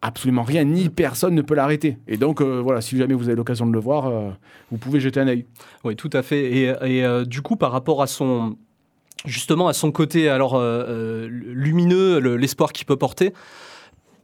absolument 0.00 0.42
rien 0.44 0.62
ni 0.64 0.88
personne 0.90 1.34
ne 1.34 1.42
peut 1.42 1.54
l'arrêter 1.54 1.98
et 2.06 2.16
donc 2.16 2.40
euh, 2.40 2.60
voilà 2.62 2.80
si 2.80 2.96
jamais 2.96 3.14
vous 3.14 3.24
avez 3.24 3.34
l'occasion 3.36 3.66
de 3.66 3.72
le 3.72 3.80
voir 3.80 4.06
euh, 4.06 4.30
vous 4.70 4.78
pouvez 4.78 5.00
jeter 5.00 5.18
un 5.18 5.26
œil 5.28 5.44
Oui, 5.84 5.96
tout 5.96 6.10
à 6.12 6.22
fait. 6.22 6.44
Et, 6.52 6.62
et, 6.84 7.04
euh, 7.04 7.24
du 7.24 7.42
coup, 7.42 7.56
par 7.56 7.72
rapport 7.72 8.00
à 8.02 8.06
son 8.06 8.56
justement 9.24 9.66
à 9.66 9.72
son 9.72 9.90
côté 9.90 10.28
alors 10.28 10.56
lumineux, 11.28 12.20
le- 12.20 12.36
l'espoir 12.36 12.72
qu'il 12.72 12.86
peut 12.86 12.96
porter. 12.96 13.32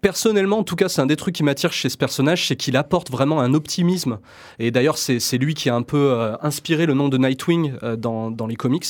Personnellement, 0.01 0.59
en 0.59 0.65
tout 0.65 0.77
cas, 0.77 0.91
c'est 0.91 1.01
un 1.01 1.07
des 1.07 1.17
trucs 1.17 1.35
qui 1.35 1.43
m'attire 1.43 1.73
chez 1.73 1.89
ce 1.89 1.97
personnage, 1.97 2.47
c'est 2.47 2.57
qu'il 2.57 2.77
apporte 2.77 3.11
vraiment 3.11 3.41
un 3.41 3.55
optimisme. 3.55 4.19
Et 4.59 4.71
d'ailleurs, 4.71 4.99
c'est 4.99 5.19
c'est 5.19 5.39
lui 5.39 5.55
qui 5.55 5.71
a 5.71 5.75
un 5.75 5.83
peu 5.83 6.35
inspiré 6.43 6.85
le 6.85 6.93
nom 6.93 7.09
de 7.09 7.17
Nightwing 7.17 7.73
dans, 7.97 8.31
dans 8.31 8.47
les 8.47 8.57
comics. 8.57 8.85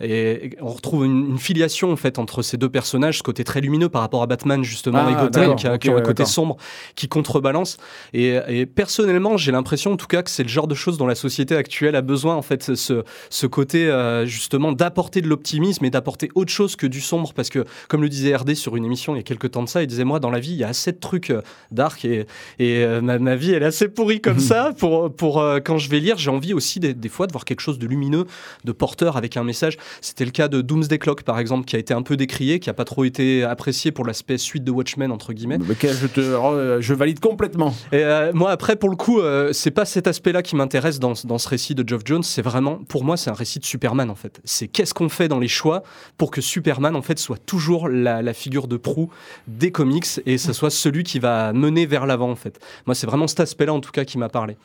Et 0.00 0.50
on 0.60 0.68
retrouve 0.68 1.04
une, 1.04 1.30
une 1.30 1.38
filiation 1.38 1.92
en 1.92 1.96
fait 1.96 2.18
entre 2.18 2.42
ces 2.42 2.56
deux 2.56 2.68
personnages, 2.68 3.18
ce 3.18 3.22
côté 3.22 3.44
très 3.44 3.60
lumineux 3.60 3.88
par 3.88 4.00
rapport 4.00 4.22
à 4.22 4.26
Batman 4.26 4.62
justement 4.64 5.04
Ah, 5.06 5.10
et 5.10 5.14
Gotham 5.14 5.56
qui 5.56 5.66
a, 5.66 5.92
ont 5.92 5.96
un 5.96 6.00
côté 6.00 6.24
sombre 6.24 6.56
qui 6.96 7.08
contrebalance. 7.08 7.76
Et, 8.12 8.38
et 8.48 8.66
personnellement, 8.66 9.36
j'ai 9.36 9.52
l'impression 9.52 9.92
en 9.92 9.96
tout 9.96 10.06
cas 10.06 10.22
que 10.22 10.30
c'est 10.30 10.42
le 10.42 10.48
genre 10.48 10.66
de 10.66 10.74
choses 10.74 10.98
dont 10.98 11.06
la 11.06 11.14
société 11.14 11.56
actuelle 11.56 11.96
a 11.96 12.02
besoin 12.02 12.34
en 12.34 12.42
fait, 12.42 12.74
ce, 12.74 13.04
ce 13.30 13.46
côté 13.46 13.88
euh, 13.88 14.26
justement 14.26 14.72
d'apporter 14.72 15.20
de 15.20 15.28
l'optimisme 15.28 15.84
et 15.84 15.90
d'apporter 15.90 16.30
autre 16.34 16.50
chose 16.52 16.76
que 16.76 16.86
du 16.86 17.00
sombre 17.00 17.32
parce 17.32 17.50
que 17.50 17.64
comme 17.88 18.02
le 18.02 18.08
disait 18.08 18.34
RD 18.34 18.54
sur 18.54 18.76
une 18.76 18.84
émission 18.84 19.14
il 19.14 19.18
y 19.18 19.20
a 19.20 19.24
quelques 19.24 19.52
temps 19.52 19.62
de 19.62 19.68
ça, 19.68 19.82
il 19.82 19.86
disait 19.86 20.04
moi 20.04 20.20
dans 20.20 20.30
la 20.30 20.40
vie 20.40 20.52
il 20.52 20.58
y 20.58 20.64
a 20.64 20.68
assez 20.68 20.92
de 20.92 20.98
trucs 20.98 21.30
euh, 21.30 21.42
dark 21.70 22.04
et, 22.04 22.26
et 22.58 22.84
euh, 22.84 23.00
ma, 23.00 23.18
ma 23.18 23.36
vie 23.36 23.52
elle 23.52 23.62
est 23.62 23.66
assez 23.66 23.88
pourrie 23.88 24.20
comme 24.20 24.38
ça 24.40 24.72
pour, 24.78 25.14
pour 25.14 25.44
quand 25.64 25.78
je 25.78 25.88
vais 25.88 26.00
lire 26.00 26.18
j'ai 26.18 26.30
envie 26.30 26.54
aussi 26.54 26.80
des, 26.80 26.94
des 26.94 27.08
fois 27.08 27.26
de 27.26 27.32
voir 27.32 27.44
quelque 27.44 27.60
chose 27.60 27.78
de 27.78 27.86
lumineux, 27.86 28.26
de 28.64 28.72
porteur 28.72 29.16
avec 29.16 29.36
un 29.36 29.44
message. 29.44 29.76
C'était 30.00 30.24
le 30.24 30.30
cas 30.30 30.48
de 30.48 30.60
Doomsday 30.60 30.98
Clock 30.98 31.22
par 31.22 31.38
exemple 31.38 31.64
qui 31.64 31.76
a 31.76 31.78
été 31.78 31.94
un 31.94 32.02
peu 32.02 32.16
décrié, 32.16 32.60
qui 32.60 32.70
a 32.70 32.74
pas 32.74 32.84
trop 32.84 33.04
été 33.04 33.44
apprécié 33.44 33.92
pour 33.92 34.04
l'aspect 34.04 34.38
suite 34.38 34.64
de 34.64 34.70
Watchmen 34.70 35.10
entre 35.10 35.32
guillemets. 35.32 35.58
Lequel 35.58 35.94
je 35.94 36.06
te 36.06 36.20
euh, 36.20 36.80
je 36.80 36.94
valide 36.94 37.20
complètement 37.20 37.74
Et 37.92 38.04
euh, 38.04 38.32
moi, 38.32 38.50
après, 38.50 38.76
pour 38.76 38.88
le 38.88 38.96
coup, 38.96 39.20
euh, 39.20 39.52
c'est 39.52 39.70
pas 39.70 39.84
cet 39.84 40.06
aspect-là 40.06 40.42
qui 40.42 40.56
m'intéresse 40.56 40.98
dans, 40.98 41.12
dans 41.24 41.38
ce 41.38 41.48
récit 41.48 41.74
de 41.74 41.86
Geoff 41.86 42.02
Jones. 42.04 42.22
C'est 42.22 42.42
vraiment, 42.42 42.76
pour 42.88 43.04
moi, 43.04 43.16
c'est 43.16 43.30
un 43.30 43.34
récit 43.34 43.58
de 43.58 43.64
Superman, 43.64 44.10
en 44.10 44.14
fait. 44.14 44.40
C'est 44.44 44.68
qu'est-ce 44.68 44.94
qu'on 44.94 45.08
fait 45.08 45.28
dans 45.28 45.38
les 45.38 45.48
choix 45.48 45.82
pour 46.18 46.30
que 46.30 46.40
Superman, 46.40 46.96
en 46.96 47.02
fait, 47.02 47.18
soit 47.18 47.38
toujours 47.44 47.88
la, 47.88 48.22
la 48.22 48.34
figure 48.34 48.68
de 48.68 48.76
proue 48.76 49.10
des 49.48 49.70
comics 49.70 50.06
et 50.26 50.38
ce 50.38 50.52
soit 50.52 50.70
celui 50.70 51.02
qui 51.02 51.18
va 51.18 51.52
mener 51.52 51.86
vers 51.86 52.06
l'avant, 52.06 52.30
en 52.30 52.36
fait. 52.36 52.58
Moi, 52.86 52.94
c'est 52.94 53.06
vraiment 53.06 53.26
cet 53.26 53.40
aspect-là, 53.40 53.72
en 53.72 53.80
tout 53.80 53.92
cas, 53.92 54.04
qui 54.04 54.18
m'a 54.18 54.28
parlé. 54.28 54.56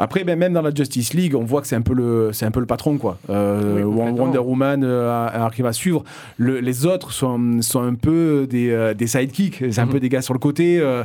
Après, 0.00 0.22
ben, 0.22 0.38
même 0.38 0.52
dans 0.52 0.62
la 0.62 0.72
Justice 0.72 1.12
League, 1.12 1.34
on 1.34 1.44
voit 1.44 1.60
que 1.60 1.66
c'est 1.66 1.74
un 1.76 1.82
peu 1.82 1.92
le, 1.92 2.30
c'est 2.32 2.46
un 2.46 2.52
peu 2.52 2.60
le 2.60 2.66
patron, 2.66 2.98
quoi. 2.98 3.18
Euh, 3.30 3.82
Oui. 3.82 4.10
Wonder 4.12 4.38
Woman 4.38 4.82
euh, 4.84 5.10
arrive 5.28 5.66
à 5.66 5.72
suivre. 5.72 6.04
Le- 6.36 6.60
les 6.60 6.86
autres 6.86 7.10
sont, 7.12 7.60
sont 7.62 7.82
un 7.82 7.94
peu 7.94 8.46
des, 8.48 8.70
euh, 8.70 8.94
des 8.94 9.08
sidekicks. 9.08 9.56
C'est 9.72 9.80
un 9.80 9.86
Mhm. 9.86 9.92
peu 9.92 10.00
des 10.00 10.08
gars 10.08 10.22
sur 10.22 10.34
le 10.34 10.38
côté. 10.38 10.78
Euh, 10.80 11.02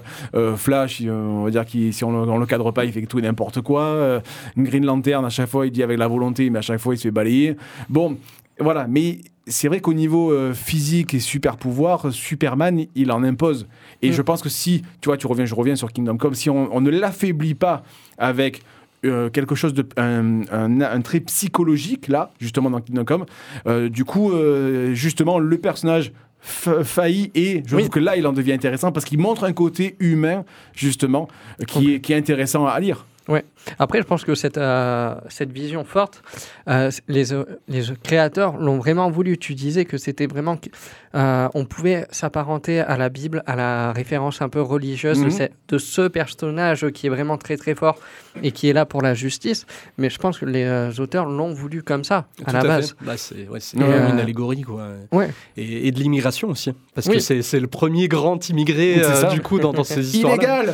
Flash, 0.56 1.02
on 1.10 1.44
va 1.44 1.50
dire 1.50 1.66
qu'il 1.66 1.92
si 1.94 2.04
on, 2.04 2.10
on 2.12 2.38
le 2.38 2.46
cadre 2.46 2.72
pas, 2.72 2.86
il 2.86 2.92
fait 2.92 3.02
tout 3.08 3.18
et 3.18 3.24
n'importe 3.24 3.62
quoi. 3.62 4.22
Green 4.58 4.86
Lantern, 4.86 5.26
à 5.26 5.30
chaque 5.30 5.50
fois, 5.50 5.66
il 5.66 5.72
dit 5.72 5.82
avec 5.84 5.98
la 5.98 6.08
volonté, 6.08 6.50
mais 6.52 6.60
à 6.60 6.62
chaque 6.62 6.80
fois, 6.80 6.94
il 6.94 6.98
se 6.98 7.04
fait 7.04 7.12
balayer. 7.12 7.56
Bon, 7.90 8.16
voilà. 8.60 8.86
Mais 8.88 9.20
c'est 9.48 9.68
vrai 9.68 9.80
qu'au 9.82 9.94
niveau 9.94 10.32
euh, 10.32 10.54
physique 10.54 11.16
et 11.16 11.20
super 11.20 11.58
pouvoir, 11.58 12.12
Superman, 12.14 12.86
il 12.96 13.12
en 13.12 13.24
impose. 13.24 13.68
Et 14.04 14.10
Mm. 14.10 14.14
je 14.14 14.22
pense 14.22 14.42
que 14.44 14.50
si, 14.50 14.84
tu 15.02 15.10
vois, 15.10 15.18
tu 15.18 15.26
reviens, 15.28 15.46
je 15.46 15.56
reviens 15.56 15.76
sur 15.76 15.92
Kingdom 15.92 16.18
Come, 16.18 16.36
si 16.36 16.50
on, 16.52 16.70
on 16.76 16.80
ne 16.80 16.92
l'affaiblit 16.92 17.56
pas 17.56 17.84
avec 18.20 18.62
euh, 19.06 19.30
quelque 19.30 19.56
chose 19.56 19.74
de 19.74 19.86
un, 19.98 20.42
un- 20.52 20.82
un 20.82 21.02
trait 21.02 21.20
psychologique 21.22 22.08
là 22.08 22.32
justement 22.40 22.70
dans 22.70 22.82
Kingdom 22.82 23.06
Come. 23.06 23.26
Euh, 23.68 23.90
du 23.90 24.06
coup 24.06 24.32
euh, 24.32 24.94
justement 24.94 25.40
le 25.40 25.58
personnage 25.58 26.12
fa- 26.40 26.84
faillit 26.84 27.32
et 27.36 27.64
je 27.66 27.76
Oui. 27.76 27.82
trouve 27.84 27.90
que 27.94 28.00
là 28.00 28.16
il 28.18 28.26
en 28.28 28.34
devient 28.34 28.54
intéressant 28.54 28.92
parce 28.92 29.06
qu'il 29.06 29.20
montre 29.20 29.44
un 29.44 29.54
côté 29.54 29.96
humain 30.00 30.46
justement 30.74 31.28
qui 31.68 31.94
est, 31.96 32.00
qui 32.00 32.14
est 32.14 32.18
intéressant 32.18 32.66
à 32.66 32.80
lire 32.80 33.06
Après, 33.80 34.00
je 34.00 34.04
pense 34.04 34.24
que 34.26 34.36
cette, 34.36 34.58
euh, 34.58 35.16
cette 35.30 35.52
vision 35.52 35.84
forte, 35.84 36.22
euh, 36.70 36.92
les, 37.08 37.34
euh, 37.34 37.46
les 37.68 37.84
créateurs 38.04 38.58
l'ont 38.58 38.78
vraiment 38.78 39.10
voulu. 39.10 39.38
Tu 39.38 39.54
disais 39.56 39.86
que 39.86 39.98
c'était 39.98 40.28
vraiment. 40.28 40.58
euh, 41.16 41.48
on 41.54 41.66
pouvait 41.66 42.08
s'apparenter 42.10 42.80
à 42.80 42.98
la 42.98 43.10
Bible, 43.10 43.44
à 43.46 43.56
la 43.56 43.92
référence 43.94 44.42
un 44.42 44.50
peu 44.50 44.62
religieuse 44.62 45.20
de, 45.20 45.26
Mhm. 45.26 45.32
ce, 45.32 45.44
de 45.70 45.78
ce 45.78 46.08
personnage 46.08 46.90
qui 46.90 47.06
est 47.08 47.10
vraiment 47.10 47.38
très 47.38 47.56
très 47.58 47.76
fort 47.76 47.98
et 48.42 48.52
qui 48.52 48.68
est 48.70 48.74
là 48.74 48.86
pour 48.86 49.02
la 49.04 49.14
justice. 49.14 49.66
Mais 49.98 50.10
je 50.10 50.18
pense 50.18 50.40
que 50.40 50.46
les 50.46 51.00
auteurs 51.00 51.26
l'ont 51.28 51.54
voulu 51.54 51.84
comme 51.84 52.04
ça, 52.04 52.26
à 52.46 52.50
Tout 52.52 52.56
la 52.56 52.64
base. 52.64 52.96
Bah, 53.02 53.14
c'est 53.18 53.48
ouais, 53.48 53.60
une 53.76 54.20
allégorie, 54.20 54.62
quoi. 54.64 54.88
Ouais. 55.12 55.30
Et, 55.56 55.88
et 55.88 55.92
de 55.92 56.00
l'immigration 56.00 56.50
aussi. 56.50 56.74
Parce 56.96 57.08
Oui. 57.08 57.18
que 57.18 57.42
c'est 57.42 57.60
le 57.60 57.68
premier 57.68 58.08
grand 58.08 58.50
immigré, 58.50 59.02
du 59.32 59.42
coup, 59.42 59.60
dans, 59.60 59.72
dans 59.72 59.84
ces 59.84 60.02
histoires 60.16 60.36
illégal 60.36 60.74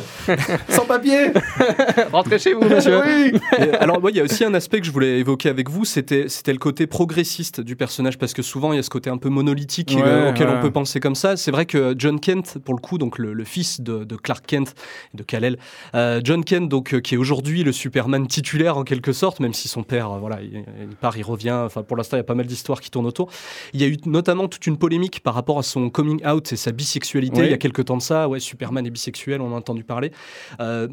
sans 0.70 0.86
papier 0.86 1.32
Rentrez 2.12 2.38
chez 2.38 2.54
vous, 2.54 2.79
monsieur. 2.88 3.00
oui 3.04 3.40
Et 3.58 3.74
alors, 3.74 4.00
moi, 4.00 4.10
il 4.10 4.16
y 4.16 4.20
a 4.20 4.24
aussi 4.24 4.44
un 4.44 4.54
aspect 4.54 4.80
que 4.80 4.86
je 4.86 4.92
voulais 4.92 5.18
évoquer 5.18 5.48
avec 5.48 5.68
vous, 5.68 5.84
c'était 5.84 6.26
le 6.46 6.58
côté 6.58 6.86
progressiste 6.86 7.60
du 7.60 7.76
personnage, 7.76 8.18
parce 8.18 8.32
que 8.32 8.42
souvent, 8.42 8.72
il 8.72 8.76
y 8.76 8.78
a 8.78 8.82
ce 8.82 8.90
côté 8.90 9.10
un 9.10 9.18
peu 9.18 9.28
monolithique 9.28 9.90
Ouais, 9.96 10.02
euh, 10.04 10.30
auquel 10.30 10.48
ouais. 10.48 10.54
on 10.58 10.62
peut 10.62 10.70
penser 10.70 11.00
comme 11.00 11.14
ça. 11.14 11.36
C'est 11.36 11.50
vrai 11.50 11.66
que 11.66 11.94
John 11.96 12.20
Kent, 12.20 12.58
pour 12.64 12.74
le 12.74 12.80
coup, 12.80 12.98
donc 12.98 13.18
le, 13.18 13.32
le 13.32 13.44
fils 13.44 13.80
de, 13.80 14.04
de 14.04 14.16
Clark 14.16 14.44
Kent, 14.46 14.74
de 15.14 15.22
Kal-El, 15.22 15.58
euh, 15.94 16.20
John 16.22 16.44
Kent, 16.44 16.68
donc, 16.68 16.94
euh, 16.94 17.00
qui 17.00 17.14
est 17.14 17.18
aujourd'hui 17.18 17.62
le 17.64 17.72
Superman 17.72 18.26
titulaire 18.26 18.76
en 18.76 18.84
quelque 18.84 19.12
sorte, 19.12 19.40
même 19.40 19.54
si 19.54 19.68
son 19.68 19.82
père, 19.82 20.10
voilà, 20.18 20.40
il, 20.42 20.64
il 20.80 20.96
part, 20.96 21.16
il 21.16 21.22
revient. 21.22 21.58
Enfin, 21.64 21.82
pour 21.82 21.96
l'instant, 21.96 22.16
il 22.16 22.20
y 22.20 22.22
a 22.22 22.24
pas 22.24 22.34
mal 22.34 22.46
d'histoires 22.46 22.80
qui 22.80 22.90
tournent 22.90 23.06
autour. 23.06 23.30
Il 23.72 23.80
y 23.80 23.84
a 23.84 23.86
eu 23.86 23.96
notamment 24.06 24.48
toute 24.48 24.66
une 24.66 24.76
polémique 24.76 25.20
par 25.22 25.34
rapport 25.34 25.58
à 25.58 25.62
son 25.62 25.90
coming 25.90 26.24
out 26.26 26.52
et 26.52 26.56
sa 26.56 26.72
bisexualité. 26.72 27.40
Oui. 27.40 27.46
Il 27.46 27.50
y 27.50 27.54
a 27.54 27.58
quelques 27.58 27.84
temps 27.84 27.96
de 27.96 28.02
ça, 28.02 28.28
ouais, 28.28 28.40
Superman 28.40 28.86
est 28.86 28.90
bisexuel, 28.90 29.40
on 29.40 29.52
a 29.52 29.56
entendu 29.56 29.84
parler. 29.84 30.12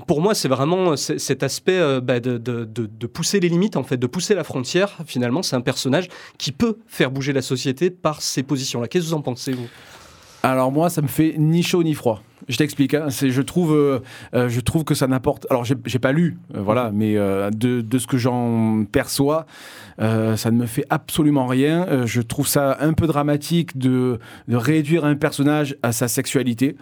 Pour 0.07 0.21
moi, 0.21 0.33
c'est 0.33 0.47
vraiment 0.47 0.95
cet 0.95 1.43
aspect 1.43 1.76
euh, 1.77 2.01
bah, 2.01 2.19
de, 2.19 2.37
de- 2.37 2.65
de- 2.65 3.07
pousser 3.07 3.39
les 3.39 3.49
limites, 3.49 3.77
en 3.77 3.83
fait, 3.83 3.97
de 3.97 4.07
pousser 4.07 4.35
la 4.35 4.43
frontière. 4.43 4.97
Finalement, 5.05 5.41
c'est 5.43 5.55
un 5.55 5.61
personnage 5.61 6.07
qui 6.37 6.51
peut 6.51 6.77
faire 6.87 7.09
bouger 7.11 7.33
la 7.33 7.41
société 7.41 7.89
par 7.89 8.21
ces 8.21 8.43
positions-là. 8.43 8.87
Qu'est-ce 8.87 9.05
que 9.05 9.09
vous 9.09 9.15
en 9.15 9.21
pensez, 9.21 9.53
vous? 9.53 9.67
Alors 10.43 10.71
moi 10.71 10.89
ça 10.89 11.01
me 11.01 11.07
fait 11.07 11.33
ni 11.37 11.63
chaud 11.63 11.83
ni 11.83 11.93
froid 11.95 12.21
Je 12.47 12.57
t'explique. 12.57 12.93
hein. 12.93 13.07
C'est, 13.09 13.29
je 13.29 13.41
trouve, 13.41 13.73
euh, 13.73 13.99
euh, 14.33 14.47
je 14.49 14.59
trouve 14.61 14.83
que 14.83 14.95
ça 14.95 15.07
n'apporte. 15.07 15.45
Alors, 15.49 15.65
j'ai, 15.65 15.99
pas 15.99 16.11
lu, 16.11 16.37
euh, 16.55 16.61
voilà, 16.61 16.91
mais 16.93 17.15
de, 17.15 17.81
de 17.81 17.97
ce 17.97 18.07
que 18.07 18.17
j'en 18.17 18.85
perçois, 18.91 19.45
ça 19.99 20.51
ne 20.51 20.57
me 20.57 20.65
fait 20.65 20.85
absolument 20.89 21.47
rien. 21.47 22.05
Je 22.05 22.21
trouve 22.21 22.47
ça 22.47 22.77
un 22.79 22.93
peu 22.93 23.07
dramatique 23.07 23.77
de, 23.77 24.19
de 24.47 24.55
réduire 24.55 25.05
un 25.05 25.15
personnage 25.15 25.75
à 25.83 25.91
sa 25.91 26.07
sexualité. 26.07 26.75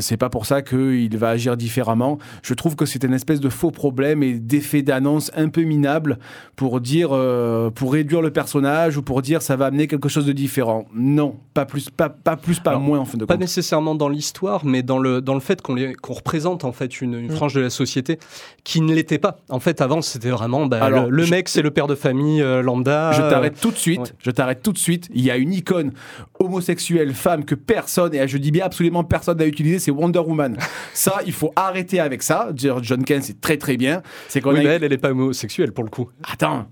C'est 0.00 0.16
pas 0.16 0.30
pour 0.30 0.46
ça 0.46 0.62
qu'il 0.62 1.16
va 1.18 1.28
agir 1.30 1.56
différemment. 1.56 2.18
Je 2.42 2.54
trouve 2.54 2.76
que 2.76 2.86
c'est 2.86 3.04
une 3.04 3.12
espèce 3.14 3.40
de 3.40 3.48
faux 3.48 3.70
problème 3.70 4.22
et 4.22 4.34
d'effet 4.38 4.82
d'annonce 4.82 5.30
un 5.36 5.48
peu 5.48 5.62
minable 5.62 6.18
pour 6.56 6.80
dire, 6.80 7.10
pour 7.74 7.92
réduire 7.92 8.22
le 8.22 8.30
personnage 8.30 8.96
ou 8.96 9.02
pour 9.02 9.22
dire 9.22 9.42
ça 9.42 9.56
va 9.56 9.66
amener 9.66 9.86
quelque 9.86 10.08
chose 10.08 10.26
de 10.26 10.32
différent. 10.32 10.86
Non, 10.94 11.36
pas 11.54 11.66
plus, 11.66 11.90
pas, 11.90 12.08
pas 12.08 12.36
plus, 12.36 12.58
pas 12.60 12.70
Alors, 12.70 12.82
moins 12.82 12.98
en 13.00 13.04
fin 13.04 13.18
de 13.18 13.24
Pas 13.24 13.34
compte. 13.34 13.42
nécessairement 13.42 13.94
dans 13.94 14.08
l'histoire, 14.08 14.64
mais 14.64 14.82
dans 14.82 14.95
le, 14.98 15.20
dans 15.20 15.34
le 15.34 15.40
fait 15.40 15.62
qu'on 15.62 15.76
qu'on 16.02 16.14
représente 16.14 16.64
en 16.64 16.72
fait 16.72 17.00
une, 17.00 17.14
une 17.14 17.30
frange 17.30 17.54
de 17.54 17.60
la 17.60 17.70
société 17.70 18.18
qui 18.64 18.80
ne 18.80 18.94
l'était 18.94 19.18
pas. 19.18 19.38
En 19.48 19.60
fait, 19.60 19.80
avant, 19.80 20.00
c'était 20.02 20.30
vraiment 20.30 20.66
bah, 20.66 20.82
Alors, 20.82 21.04
le, 21.04 21.10
le 21.10 21.22
je- 21.24 21.30
mec, 21.30 21.48
c'est 21.48 21.62
le 21.62 21.70
père 21.70 21.86
de 21.86 21.94
famille 21.94 22.42
euh, 22.42 22.62
lambda. 22.62 23.12
Je 23.12 23.22
euh, 23.22 23.30
t'arrête 23.30 23.60
tout 23.60 23.70
de 23.70 23.76
suite. 23.76 24.00
ouais. 24.00 24.06
Je 24.18 24.30
t'arrête 24.30 24.62
tout 24.62 24.72
de 24.72 24.78
suite. 24.78 25.08
Il 25.14 25.22
y 25.24 25.30
a 25.30 25.36
une 25.36 25.52
icône 25.52 25.92
homosexuelle 26.38 27.12
femme 27.14 27.44
que 27.44 27.54
personne, 27.54 28.14
et 28.14 28.26
je 28.28 28.38
dis 28.38 28.50
bien 28.50 28.64
absolument 28.64 29.04
personne 29.04 29.38
n'a 29.38 29.46
utilisé, 29.46 29.78
c'est 29.78 29.90
Wonder 29.90 30.18
Woman. 30.20 30.56
ça, 30.94 31.20
il 31.26 31.32
faut 31.32 31.52
arrêter 31.56 32.00
avec 32.00 32.22
ça. 32.22 32.48
Dire 32.52 32.82
John 32.82 33.04
Kent, 33.04 33.22
c'est 33.24 33.40
très 33.40 33.56
très 33.56 33.76
bien. 33.76 34.02
C'est 34.28 34.40
qu'on 34.40 34.52
Oui, 34.52 34.60
a 34.60 34.62
mais 34.62 34.68
elle, 34.70 34.84
elle 34.84 34.92
est 34.92 34.98
pas 34.98 35.10
homosexuelle 35.10 35.72
pour 35.72 35.84
le 35.84 35.90
coup. 35.90 36.08
Attends, 36.30 36.66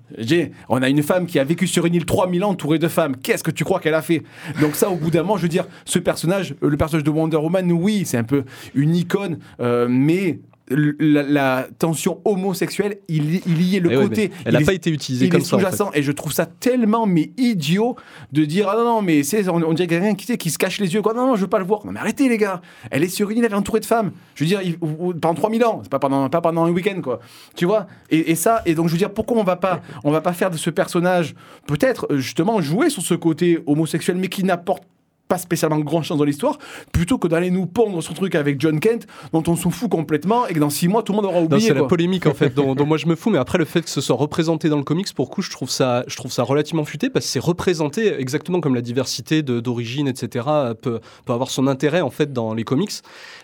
on 0.69 0.83
a 0.83 0.89
une 0.89 1.03
femme 1.03 1.27
qui 1.27 1.39
a 1.39 1.45
vécu 1.45 1.67
sur 1.67 1.87
une 1.87 1.95
île 1.95 2.05
3000 2.07 2.45
ans 2.45 2.51
entourée 2.51 2.79
de 2.79 2.89
femmes. 2.89 3.17
Qu'est-ce 3.17 3.45
que 3.45 3.51
tu 3.51 3.65
crois 3.65 3.81
qu'elle 3.81 3.95
a 3.95 4.03
fait? 4.03 4.23
Donc 4.61 4.75
ça, 4.75 4.91
au 4.91 4.97
bout 4.97 5.11
d'un 5.11 5.23
moment, 5.23 5.37
je 5.37 5.43
veux 5.43 5.49
dire, 5.49 5.67
ce 5.85 5.99
personnage, 5.99 6.55
euh, 6.63 6.69
le 6.69 6.77
personnage 6.77 7.05
de 7.05 7.11
Wonder 7.11 7.37
Woman, 7.37 7.71
oui, 7.73 8.05
c'est 8.15 8.19
un 8.19 8.25
peu 8.25 8.45
une 8.77 8.95
icône, 8.95 9.39
euh, 9.61 9.89
mais 9.91 10.39
la, 10.71 11.23
la 11.23 11.67
tension 11.79 12.21
homosexuelle, 12.25 12.97
il, 13.09 13.35
y- 13.35 13.43
il 13.47 13.61
y 13.63 13.77
est 13.77 13.81
le 13.81 13.93
Eh 13.93 13.97
côté. 13.97 14.31
elle 14.47 14.55
n'a 14.55 14.61
pas 14.63 14.73
été 14.73 14.89
utilisée 14.91 15.27
il 15.27 15.31
comme 15.31 15.43
ça. 15.43 15.57
en 15.57 15.59
fait. 15.59 15.65
sous-jacent 15.67 15.91
et 15.93 16.03
je 16.03 16.11
trouve 16.11 16.33
ça 16.33 16.47
tellement 16.47 17.05
mais 17.07 17.33
idiot 17.37 17.97
de 18.33 18.47
dire 18.47 18.69
ah 18.71 18.77
non 18.79 18.85
non 18.85 19.03
mais 19.03 19.23
c'est 19.25 19.47
on, 19.51 19.57
on 19.57 19.75
dirait 19.75 19.89
quelqu'un 19.89 20.15
qui, 20.15 20.39
qui 20.39 20.51
se 20.51 20.57
cache 20.57 20.81
les 20.81 20.95
yeux 20.95 21.03
quoi 21.03 21.13
non 21.13 21.27
non 21.27 21.37
je 21.37 21.43
veux 21.43 21.49
pas 21.49 21.59
le 21.59 21.67
voir 21.67 21.85
non 21.85 21.93
mais 21.93 22.01
arrêtez 22.01 22.31
les 22.31 22.39
gars 22.39 22.63
elle 22.91 23.05
est 23.05 23.09
sur 23.09 23.29
une 23.29 23.37
île 23.39 23.45
elle 23.45 23.53
est 23.53 23.55
entourée 23.57 23.81
de 23.81 23.85
femmes 23.85 24.13
je 24.37 24.45
veux 24.45 24.49
dire 24.49 24.63
il- 24.63 24.79
pendant 24.79 25.35
3000 25.35 25.65
ans 25.67 25.81
c'est 25.83 25.91
pas 25.91 25.99
pendant 25.99 26.31
pas 26.31 26.41
pendant 26.41 26.65
un 26.65 26.71
week-end 26.71 26.99
quoi 27.03 27.21
tu 27.55 27.67
vois? 27.67 27.87
Et, 28.11 28.31
et 28.31 28.35
ça 28.35 28.63
et 28.65 28.75
donc 28.75 28.87
je 28.87 28.93
veux 28.93 28.99
dire 28.99 29.13
pourquoi 29.13 29.37
on 29.37 29.45
va 29.45 29.57
pas 29.57 29.83
on 30.03 30.11
va 30.11 30.23
pas 30.23 30.33
faire 30.33 30.51
de 30.51 30.57
ce 30.57 30.71
personnage 30.71 31.35
peut-être 31.67 32.07
euh, 32.11 32.17
justement 32.19 32.63
jouer 32.63 32.89
sur 32.89 33.03
ce 33.03 33.13
côté 33.13 33.59
homosexuel 33.67 34.17
mais 34.17 34.29
qui 34.29 34.45
n'apporte 34.45 34.85
pas 35.29 35.39
spécialement 35.39 35.79
grand 35.79 36.03
chance 36.03 36.19
dans 36.19 36.25
l'histoire, 36.25 36.59
plutôt 36.93 37.19
que 37.19 37.29
d'aller 37.29 37.51
nous 37.51 37.67
pondre 37.67 38.03
son 38.03 38.13
truc 38.15 38.35
avec 38.35 38.61
John 38.61 38.79
Kent, 38.81 39.07
dont 39.33 39.43
on 39.47 39.57
s'en 39.57 39.71
fout 39.71 39.91
complètement, 39.91 40.47
et 40.47 40.53
que 40.55 40.59
dans 40.59 40.71
six 40.71 40.87
mois, 40.89 41.03
tout 41.03 41.13
le 41.13 41.17
monde 41.17 41.27
aura 41.27 41.41
oublié. 41.41 41.69
c'est 41.69 41.75
la 41.75 41.85
polémique 41.85 42.27
en 42.27 42.35
fait 42.35 42.55
dont, 42.55 42.75
dont 42.75 42.87
moi 42.87 42.97
je 42.99 43.07
me 43.07 43.15
fous, 43.17 43.31
mais 43.31 43.39
après 43.39 43.59
le 43.59 43.65
fait 43.65 43.83
que 43.83 43.91
ce 43.91 44.01
soit 44.01 44.17
représenté 44.17 44.69
dans 44.69 44.77
le 44.77 44.83
comics, 44.85 45.13
pour 45.15 45.31
coup, 45.31 45.41
je 45.43 45.51
trouve 45.51 45.71
ça, 45.71 46.05
je 46.07 46.17
trouve 46.17 46.31
ça 46.31 46.43
relativement 46.43 46.85
futé 46.85 47.09
parce 47.11 47.25
que 47.25 47.31
c'est 47.33 47.39
représenté 47.39 48.15
exactement 48.21 48.61
comme 48.61 48.75
la 48.75 48.83
diversité 48.83 49.43
d'origine, 49.43 50.09
etc. 50.09 50.47
Peut, 50.81 51.01
peut 51.25 51.33
avoir 51.33 51.51
son 51.51 51.67
intérêt 51.67 52.01
en 52.03 52.11
fait 52.11 52.33
dans 52.33 52.53
les 52.55 52.65
comics. 52.65 52.93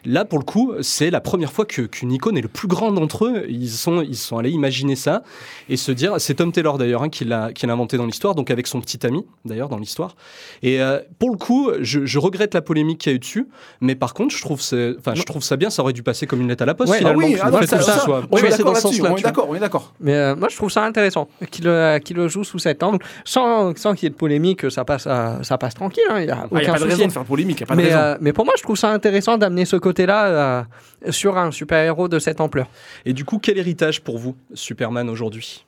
Là, 0.05 0.25
pour 0.25 0.39
le 0.39 0.45
coup, 0.45 0.73
c'est 0.83 1.11
la 1.11 1.21
première 1.21 1.53
fois 1.53 1.65
que- 1.65 1.83
qu'une 1.83 2.13
icône 2.13 2.37
est 2.37 2.43
le 2.43 2.49
plus 2.49 2.69
grand 2.69 2.93
d'entre 2.93 3.25
eux. 3.27 3.47
Ils 3.49 3.71
sont, 3.71 4.03
ils 4.03 4.17
sont 4.17 4.37
allés 4.39 4.51
imaginer 4.51 4.97
ça 4.97 5.23
et 5.69 5.77
se 5.77 5.93
dire, 5.93 6.15
c'est 6.19 6.35
Tom 6.35 6.53
Taylor 6.53 6.77
d'ailleurs 6.79 7.03
hein, 7.03 7.09
qui 7.09 7.25
l'a 7.25 7.53
qui 7.53 7.67
l'a 7.67 7.73
inventé 7.73 7.97
dans 7.97 8.07
l'histoire, 8.07 8.35
donc 8.35 8.51
avec 8.51 8.67
son 8.67 8.81
petit 8.81 9.05
ami 9.07 9.25
d'ailleurs 9.45 9.69
dans 9.69 9.79
l'histoire. 9.79 10.15
Et 10.63 10.81
euh, 10.83 11.01
pour 11.19 11.31
le 11.31 11.37
coup, 11.39 11.71
je, 11.81 12.05
je 12.07 12.19
regrette 12.19 12.55
la 12.55 12.63
polémique 12.63 12.99
qu'il 12.99 13.11
y 13.11 13.15
a 13.15 13.17
eu 13.17 13.19
dessus, 13.19 13.47
mais 13.81 13.95
par 13.95 14.15
contre, 14.15 14.35
je 14.35 14.41
trouve, 14.41 14.61
c'est- 14.61 14.95
enfin, 14.99 15.15
je 15.15 15.23
trouve 15.23 15.43
ça 15.43 15.57
bien. 15.57 15.71
Ça 15.71 15.83
aurait 15.83 15.93
dû 15.93 16.03
passer 16.03 16.27
comme 16.27 16.41
une 16.41 16.49
lettre 16.49 16.63
à 16.63 16.67
la 16.67 16.75
poste 16.75 16.91
Ouais, 16.93 16.99
finalement. 16.99 17.21
ah 17.23 17.27
oui, 17.27 17.37
ah 17.43 17.51
non, 17.51 17.63
ça- 17.63 17.81
ça, 17.81 17.99
soit 18.01 18.23
on 18.31 18.37
est 18.39 18.63
dans 18.63 18.75
ce 18.75 19.03
on 19.03 19.17
est 19.17 19.23
d'accord, 19.23 19.47
on 19.49 19.55
est 19.55 19.59
d'accord. 19.61 19.95
Mais 20.01 20.15
euh, 20.15 20.37
moi, 20.37 20.49
je 20.49 20.57
trouve 20.57 20.71
ça 20.71 20.85
intéressant 20.85 21.29
qu'il 21.51 21.65
le, 21.65 21.99
qu'il 21.99 22.17
le 22.17 22.29
joue 22.29 22.45
sous 22.45 22.59
cet 22.59 22.83
angle, 22.83 22.99
sans, 23.25 23.75
sans 23.77 23.95
qu'il 23.95 24.05
y 24.05 24.07
ait 24.07 24.11
de 24.11 24.15
polémique, 24.15 24.71
ça 24.71 24.85
passe, 24.85 25.05
ça 25.05 25.59
passe 25.59 25.75
tranquille. 25.75 26.03
hein, 26.11 26.21
Il 26.21 26.27
n'y 26.27 26.31
a 26.31 26.39
Ah, 26.43 26.45
a 26.45 26.49
pas 26.49 26.79
de 26.79 26.85
raison 26.85 27.07
de 27.07 27.13
faire 27.13 27.25
polémique, 27.25 27.59
il 27.61 27.63
n'y 27.63 27.65
a 27.65 27.67
pas 27.67 27.75
de 27.77 27.81
mais, 27.81 27.87
raison. 27.89 27.99
euh, 27.99 28.17
mais 28.21 28.33
pour 28.33 28.45
moi, 28.45 28.55
je 28.57 28.63
trouve 28.63 28.77
ça 28.77 28.91
intéressant 28.93 29.39
d'amener 29.39 29.65
ce 29.65 29.77
côté-là 29.77 30.27
euh, 30.27 30.63
sur 31.11 31.39
un 31.39 31.51
super-héros 31.51 32.09
de 32.09 32.19
cette 32.19 32.41
ampleur. 32.41 32.67
Et 33.07 33.13
du 33.13 33.25
coup, 33.25 33.39
quel 33.39 33.59
héritage 33.59 34.01
pour 34.03 34.19
vous, 34.19 34.37
Superman 34.55 35.09
aujourd'hui? 35.09 35.65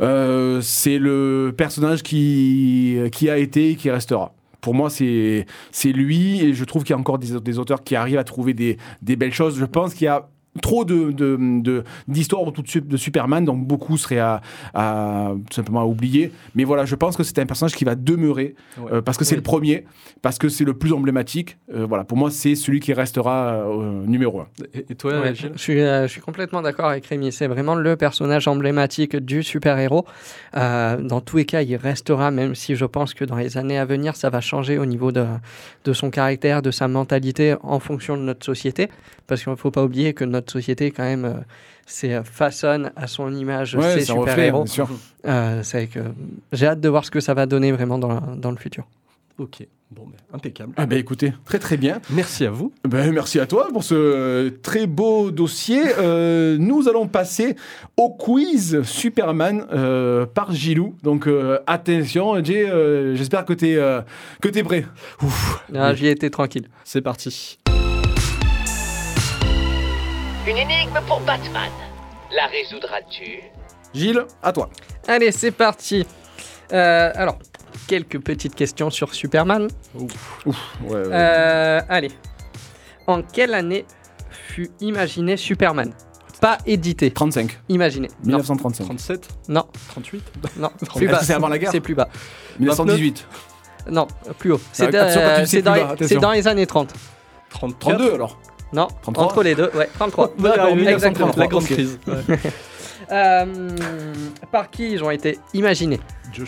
Euh, 0.00 0.60
c'est 0.60 0.98
le 0.98 1.54
personnage 1.56 2.02
qui, 2.02 2.98
qui 3.12 3.30
a 3.30 3.38
été 3.38 3.70
et 3.70 3.76
qui 3.76 3.90
restera. 3.90 4.32
Pour 4.64 4.72
moi, 4.72 4.88
c'est 4.88 5.44
lui, 5.84 6.40
et 6.40 6.54
je 6.54 6.64
trouve 6.64 6.84
qu'il 6.84 6.94
y 6.94 6.96
a 6.96 6.98
encore 6.98 7.18
des, 7.18 7.58
auteurs 7.58 7.84
qui 7.84 7.96
arrivent 7.96 8.16
à 8.16 8.24
trouver 8.24 8.54
des 8.54 8.78
belles 9.02 9.34
choses. 9.34 9.58
Je 9.58 9.66
pense 9.66 9.92
qu'il 9.92 10.06
y 10.06 10.08
a 10.08 10.30
trop 10.62 10.84
de, 10.84 11.10
de, 11.12 11.36
de- 11.60 11.84
d'histoires 12.08 12.42
autour 12.42 12.62
de, 12.64 12.68
Su- 12.68 12.80
de 12.80 12.96
Superman, 12.96 13.44
donc 13.44 13.66
beaucoup 13.66 13.96
seraient 13.98 14.18
à, 14.20 14.40
à- 14.72 15.32
tout 15.50 15.54
simplement 15.54 15.80
à 15.80 15.84
oublier. 15.84 16.32
Mais 16.54 16.64
voilà, 16.64 16.84
je 16.84 16.94
pense 16.94 17.16
que 17.16 17.22
c'est 17.22 17.38
un 17.38 17.46
personnage 17.46 17.74
qui 17.74 17.84
va 17.84 17.94
demeurer, 17.94 18.54
Ouais. 18.78 18.92
euh, 18.94 19.02
parce 19.02 19.18
que 19.18 19.24
c'est 19.24 19.34
Oui. 19.34 19.38
le 19.38 19.42
premier, 19.42 19.84
parce 20.22 20.38
que 20.38 20.48
c'est 20.48 20.64
le 20.64 20.74
plus 20.74 20.92
emblématique. 20.92 21.58
Euh, 21.74 21.86
voilà, 21.86 22.04
pour 22.04 22.16
moi, 22.18 22.30
c'est 22.30 22.54
celui 22.54 22.80
qui 22.80 22.92
restera 22.92 23.54
euh, 23.68 24.04
numéro 24.06 24.40
un. 24.40 24.46
Et, 24.74 24.84
et 24.90 24.94
toi, 24.94 25.20
Ouais, 25.20 25.34
Gilles? 25.34 25.52
je, 25.54 25.60
suis, 25.60 25.80
euh, 25.80 26.06
je 26.06 26.12
suis 26.12 26.20
complètement 26.20 26.62
d'accord 26.62 26.86
avec 26.86 27.06
Rémi. 27.06 27.32
C'est 27.32 27.46
vraiment 27.46 27.74
le 27.74 27.96
personnage 27.96 28.46
emblématique 28.48 29.16
du 29.16 29.42
super-héros. 29.42 30.04
Euh, 30.56 30.96
dans 31.00 31.20
tous 31.20 31.36
les 31.38 31.44
cas, 31.44 31.62
il 31.62 31.76
restera, 31.76 32.30
même 32.30 32.54
si 32.54 32.76
je 32.76 32.84
pense 32.84 33.14
que 33.14 33.24
dans 33.24 33.36
les 33.36 33.56
années 33.58 33.78
à 33.78 33.84
venir, 33.84 34.16
ça 34.16 34.30
va 34.30 34.40
changer 34.40 34.78
au 34.78 34.86
niveau 34.86 35.12
de, 35.12 35.24
de 35.84 35.92
son 35.92 36.10
caractère, 36.10 36.62
de 36.62 36.70
sa 36.70 36.88
mentalité 36.88 37.54
en 37.62 37.80
fonction 37.80 38.16
de 38.16 38.22
notre 38.22 38.44
société. 38.44 38.88
Parce 39.26 39.42
qu'il 39.42 39.50
ne 39.50 39.56
faut 39.56 39.70
pas 39.70 39.82
oublier 39.82 40.12
que 40.12 40.24
notre 40.24 40.43
société, 40.50 40.90
quand 40.90 41.02
même, 41.04 41.24
euh, 41.24 41.34
c'est 41.86 42.14
euh, 42.14 42.22
façonne 42.24 42.90
à 42.96 43.06
son 43.06 43.34
image 43.34 43.74
Ouais, 43.74 43.98
ses 44.00 44.06
super-héros. 44.06 44.64
bien 44.64 44.72
sûr. 44.72 44.88
Euh, 45.26 45.62
que 45.62 46.00
j'ai 46.52 46.66
hâte 46.66 46.80
de 46.80 46.88
voir 46.88 47.04
ce 47.04 47.10
que 47.10 47.20
ça 47.20 47.34
va 47.34 47.46
donner 47.46 47.72
vraiment 47.72 47.98
dans, 47.98 48.20
dans 48.36 48.50
le 48.50 48.56
futur. 48.56 48.86
Ok, 49.36 49.66
bon, 49.90 50.04
ben, 50.06 50.16
impeccable. 50.32 50.72
Ah 50.76 50.86
ben 50.86 50.96
écoutez, 50.96 51.32
très 51.44 51.58
très 51.58 51.76
bien. 51.76 52.00
Merci 52.10 52.46
à 52.46 52.50
vous. 52.52 52.72
Ben, 52.88 53.10
merci 53.10 53.40
à 53.40 53.46
toi 53.46 53.66
pour 53.72 53.82
ce 53.82 53.94
euh, 53.96 54.50
très 54.62 54.86
beau 54.86 55.32
dossier. 55.32 55.82
Euh, 55.98 56.56
nous 56.56 56.88
allons 56.88 57.08
passer 57.08 57.56
au 57.96 58.10
quiz 58.10 58.82
Superman 58.82 59.66
euh, 59.72 60.24
par 60.24 60.52
Gilou. 60.52 60.94
Donc 61.02 61.26
euh, 61.26 61.58
attention, 61.66 62.44
Jay, 62.44 62.64
euh, 62.70 63.16
j'espère 63.16 63.44
que 63.44 63.54
tu 63.54 63.70
es, 63.70 64.00
que 64.40 64.48
t'es 64.48 64.62
prêt. 64.62 64.86
Ouf. 65.20 65.64
Ah, 65.74 65.94
J'y 65.94 66.06
ai 66.06 66.10
été 66.10 66.30
tranquille. 66.30 66.68
C'est 66.84 67.00
parti. 67.02 67.58
Une 70.46 70.58
énigme 70.58 70.98
pour 71.06 71.20
Batman. 71.20 71.70
La 72.30 72.46
résoudras-tu? 72.46 73.40
Gilles, 73.94 74.24
à 74.42 74.52
toi. 74.52 74.68
Allez, 75.08 75.32
c'est 75.32 75.50
parti. 75.52 76.06
Euh, 76.72 77.10
alors, 77.14 77.38
quelques 77.86 78.20
petites 78.20 78.54
questions 78.54 78.90
sur 78.90 79.14
Superman. 79.14 79.68
Ouais, 79.94 80.06
ouais. 80.86 80.94
Euh, 80.96 81.80
allez. 81.88 82.10
En 83.06 83.22
quelle 83.22 83.54
année 83.54 83.86
fut 84.30 84.70
imaginé 84.80 85.36
Superman? 85.36 85.92
Pas 86.40 86.58
édité, 86.66 87.10
35, 87.10 87.58
imaginé. 87.70 88.08
Non, 88.24 88.38
1935. 88.38 88.84
37 88.84 89.28
non, 89.48 89.64
38 89.88 90.24
non. 90.58 90.70
Plus 90.96 91.08
bas. 91.08 91.20
c'est 91.22 91.32
avant 91.32 91.48
la 91.48 91.58
guerre 91.58 91.70
C'est 91.70 91.80
plus 91.80 91.94
bas. 91.94 92.08
1918. 92.58 93.26
Non, 93.90 94.06
plus 94.38 94.52
haut. 94.52 94.60
C'est 94.72 94.94
Ah, 94.94 95.04
euh, 95.04 95.62
dans, 95.62 96.20
dans 96.20 96.32
les 96.32 96.48
années 96.48 96.66
30. 96.66 96.92
34 97.50 97.78
32 97.78 98.14
alors. 98.14 98.38
Non, 98.74 98.88
33? 99.02 99.24
entre 99.24 99.42
les 99.44 99.54
deux. 99.54 99.70
Ouais, 99.74 99.88
33. 99.94 100.34
On 100.36 100.42
va 100.42 100.56
y 100.56 100.58
arriver, 100.58 100.88
Exactement. 100.88 101.30
La 101.36 101.46
grande 101.46 101.64
crise. 101.64 101.98
Euh, 103.12 103.44
par 104.50 104.70
qui 104.70 104.92
ils 104.92 105.04
ont 105.04 105.10
été 105.10 105.38
imaginés 105.52 106.00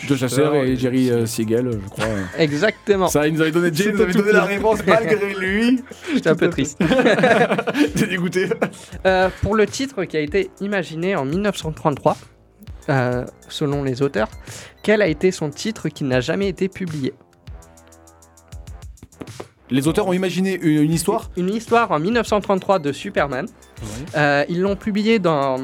De 0.09 0.15
Chasseur 0.15 0.55
et 0.55 0.75
Jerry 0.75 1.11
euh, 1.11 1.27
Siegel, 1.27 1.69
je 1.71 1.89
crois. 1.89 2.05
Exactement. 2.39 3.09
Ça, 3.09 3.27
il 3.27 3.35
nous 3.35 3.41
avait 3.41 3.51
donné, 3.51 3.69
Jay 3.71 3.91
nous 3.91 4.01
avait 4.01 4.11
donné 4.11 4.31
la 4.31 4.45
réponse 4.45 4.79
malgré 4.83 5.35
lui. 5.39 5.83
J'étais 6.11 6.29
un 6.29 6.35
peu 6.35 6.49
triste. 6.49 6.79
T'es 7.95 8.07
dégoûté. 8.07 8.49
Euh, 9.05 9.29
pour 9.43 9.53
le 9.53 9.67
titre 9.67 10.03
qui 10.05 10.17
a 10.17 10.19
été 10.19 10.49
imaginé 10.59 11.15
en 11.15 11.25
1933, 11.25 12.17
euh, 12.89 13.23
selon 13.49 13.83
les 13.83 14.01
auteurs, 14.01 14.29
quel 14.81 15.03
a 15.03 15.07
été 15.07 15.29
son 15.29 15.51
titre 15.51 15.89
qui 15.89 16.05
n'a 16.05 16.21
jamais 16.21 16.47
été 16.47 16.69
publié? 16.69 17.13
Les 19.69 19.87
auteurs 19.87 20.07
ont 20.07 20.13
imaginé 20.13 20.57
une, 20.61 20.83
une 20.83 20.93
histoire 20.93 21.29
Une 21.37 21.49
histoire 21.53 21.91
en 21.91 21.99
1933 21.99 22.79
de 22.79 22.91
Superman. 22.91 23.47
Euh, 24.15 24.45
ils 24.49 24.61
l'ont 24.61 24.75
publié 24.75 25.19
dans, 25.19 25.57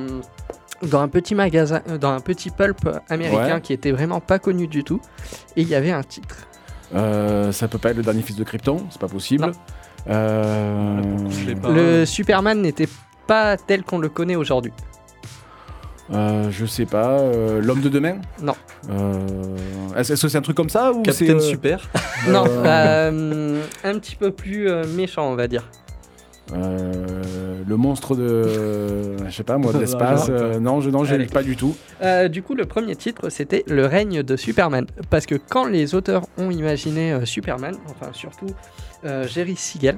dans 0.82 1.00
un 1.02 1.08
petit 1.08 1.36
magasin, 1.36 1.82
euh, 1.90 1.98
dans 1.98 2.12
un 2.12 2.20
petit 2.20 2.50
pulp 2.50 2.78
américain 3.10 3.56
Ouais. 3.56 3.62
qui 3.62 3.72
était 3.74 3.92
vraiment 3.92 4.20
pas 4.20 4.40
connu 4.40 4.68
du 4.68 4.84
tout. 4.84 5.00
Et 5.56 5.62
il 5.62 5.68
y 5.70 5.76
avait 5.76 5.92
un 5.92 6.04
titre. 6.04 6.48
Euh, 6.94 7.52
ça 7.52 7.68
peut 7.68 7.78
pas 7.78 7.92
être 7.92 7.98
le 7.98 8.04
dernier 8.04 8.22
fils 8.22 8.36
de 8.36 8.44
Krypton, 8.44 8.78
c'est 8.90 9.00
pas 9.02 9.08
possible. 9.08 9.52
Euh, 10.10 11.02
pas. 11.62 11.70
Le 11.70 12.06
Superman 12.06 12.62
n'était 12.62 12.90
pas 13.26 13.58
tel 13.58 13.84
qu'on 13.84 14.00
le 14.00 14.10
connaît 14.10 14.36
aujourd'hui. 14.36 14.74
Euh, 16.12 16.50
je 16.52 16.66
sais 16.66 16.86
pas. 16.86 17.20
euh, 17.20 17.62
L'homme 17.62 17.82
de 17.82 17.90
demain 17.90 18.18
Non. 18.42 18.56
Euh, 18.90 19.56
Est-ce 19.98 20.22
que 20.22 20.28
c'est 20.28 20.38
un 20.38 20.42
truc 20.42 20.58
comme 20.58 20.70
ça 20.70 20.92
ou 20.92 21.02
c'est 21.12 21.26
Captain 21.26 21.36
euh, 21.36 21.40
Super. 21.40 21.90
Non, 22.30 22.44
un 22.46 24.00
petit 24.00 24.16
peu 24.16 24.32
plus 24.32 24.70
euh, 24.70 24.84
méchant, 24.96 25.32
on 25.32 25.36
va 25.36 25.48
dire. 25.48 25.70
Euh, 26.52 27.64
le 27.68 27.78
monstre 27.78 28.16
de. 28.16 29.16
Je 29.26 29.32
sais 29.34 29.44
pas 29.44 29.58
moi, 29.58 29.72
de 29.72 29.78
l'espace. 29.80 30.28
Non, 30.30 30.36
euh, 30.36 30.60
non, 30.60 30.82
je 30.82 30.90
non, 30.90 31.04
Allez. 31.06 31.26
pas 31.28 31.42
du 31.42 31.56
tout. 31.56 31.76
Euh, 32.02 32.28
du 32.28 32.44
coup, 32.44 32.54
le 32.54 32.66
premier 32.66 32.96
titre, 32.98 33.30
c'était 33.30 33.64
Le 33.68 33.86
règne 33.86 34.24
de 34.24 34.36
Superman. 34.36 34.86
Parce 35.10 35.26
que 35.26 35.36
quand 35.36 35.66
les 35.66 35.96
auteurs 35.96 36.24
ont 36.38 36.52
imaginé 36.52 37.14
euh, 37.14 37.26
Superman, 37.26 37.76
enfin 37.90 38.12
surtout 38.12 38.48
euh, 39.06 39.28
Jerry 39.28 39.56
Siegel, 39.56 39.96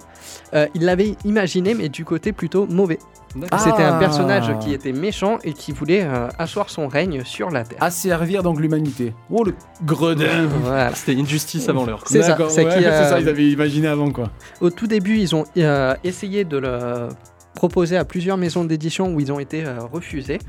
euh, 0.53 0.67
ils 0.75 0.83
l'avaient 0.83 1.15
imaginé, 1.25 1.73
mais 1.73 1.89
du 1.89 2.05
côté 2.05 2.31
plutôt 2.31 2.65
mauvais. 2.67 2.99
C'était 3.57 3.83
un 3.83 3.95
Ah. 3.95 3.99
personnage 3.99 4.57
qui 4.59 4.73
était 4.73 4.93
méchant 4.93 5.39
et 5.43 5.51
qui 5.51 5.73
voulait 5.73 6.03
euh, 6.03 6.29
asseoir 6.39 6.69
son 6.69 6.87
règne 6.87 7.23
sur 7.25 7.49
la 7.49 7.65
Terre. 7.65 7.79
Asservir 7.81 8.43
donc 8.43 8.61
l'humanité. 8.61 9.13
Oh 9.29 9.43
le 9.43 9.53
gredin 9.83 10.45
Voilà. 10.63 10.91
C'était 10.95 11.19
Injustice 11.19 11.67
avant 11.67 11.85
l'heure. 11.85 12.03
C'est 12.05 12.21
ça, 12.23 12.37
c'est 12.47 12.65
ouais, 12.65 12.85
euh, 12.85 13.09
ça, 13.09 13.19
ils 13.19 13.27
avaient 13.27 13.49
imaginé 13.49 13.87
avant 13.89 14.09
quoi. 14.11 14.29
Au 14.61 14.69
tout 14.69 14.87
début, 14.87 15.17
ils 15.17 15.35
ont 15.35 15.43
euh, 15.57 15.95
essayé 16.05 16.45
de 16.45 16.57
le 16.57 17.09
proposer 17.55 17.97
à 17.97 18.05
plusieurs 18.05 18.37
maisons 18.37 18.63
d'édition 18.63 19.13
où 19.13 19.19
ils 19.19 19.31
ont 19.33 19.39
été 19.39 19.65
euh, 19.65 19.79
refusés. 19.91 20.39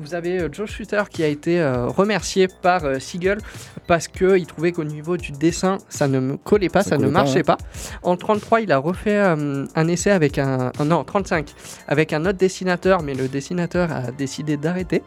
Vous 0.00 0.14
avez 0.14 0.40
euh, 0.40 0.48
Joe 0.52 0.68
Shuster 0.68 1.02
qui 1.10 1.22
a 1.22 1.28
été 1.28 1.60
euh, 1.60 1.86
remercié 1.86 2.48
par 2.48 2.84
euh, 2.84 2.98
Siegel 2.98 3.38
parce 3.86 4.08
qu'il 4.08 4.46
trouvait 4.46 4.72
qu'au 4.72 4.84
niveau 4.84 5.16
du 5.16 5.32
dessin, 5.32 5.78
ça 5.88 6.08
ne 6.08 6.18
me 6.20 6.36
collait 6.36 6.68
pas, 6.68 6.82
Ça 6.82 6.90
ça, 6.90 6.96
ne 6.98 7.04
pas, 7.04 7.10
marchait 7.10 7.36
ouais. 7.36 7.42
pas. 7.42 7.58
En 8.02 8.16
33, 8.16 8.62
il 8.62 8.72
a 8.72 8.78
refait 8.78 9.16
euh, 9.16 9.66
un 9.74 9.88
essai 9.88 10.10
avec 10.10 10.38
un... 10.38 10.72
euh, 10.80 10.84
non, 10.84 11.04
35, 11.04 11.50
avec 11.88 12.12
un 12.12 12.22
autre 12.26 12.38
dessinateur, 12.38 13.02
mais 13.02 13.14
le 13.14 13.28
dessinateur 13.28 13.92
a 13.92 14.10
décidé 14.10 14.56
d'arrêter. 14.56 15.02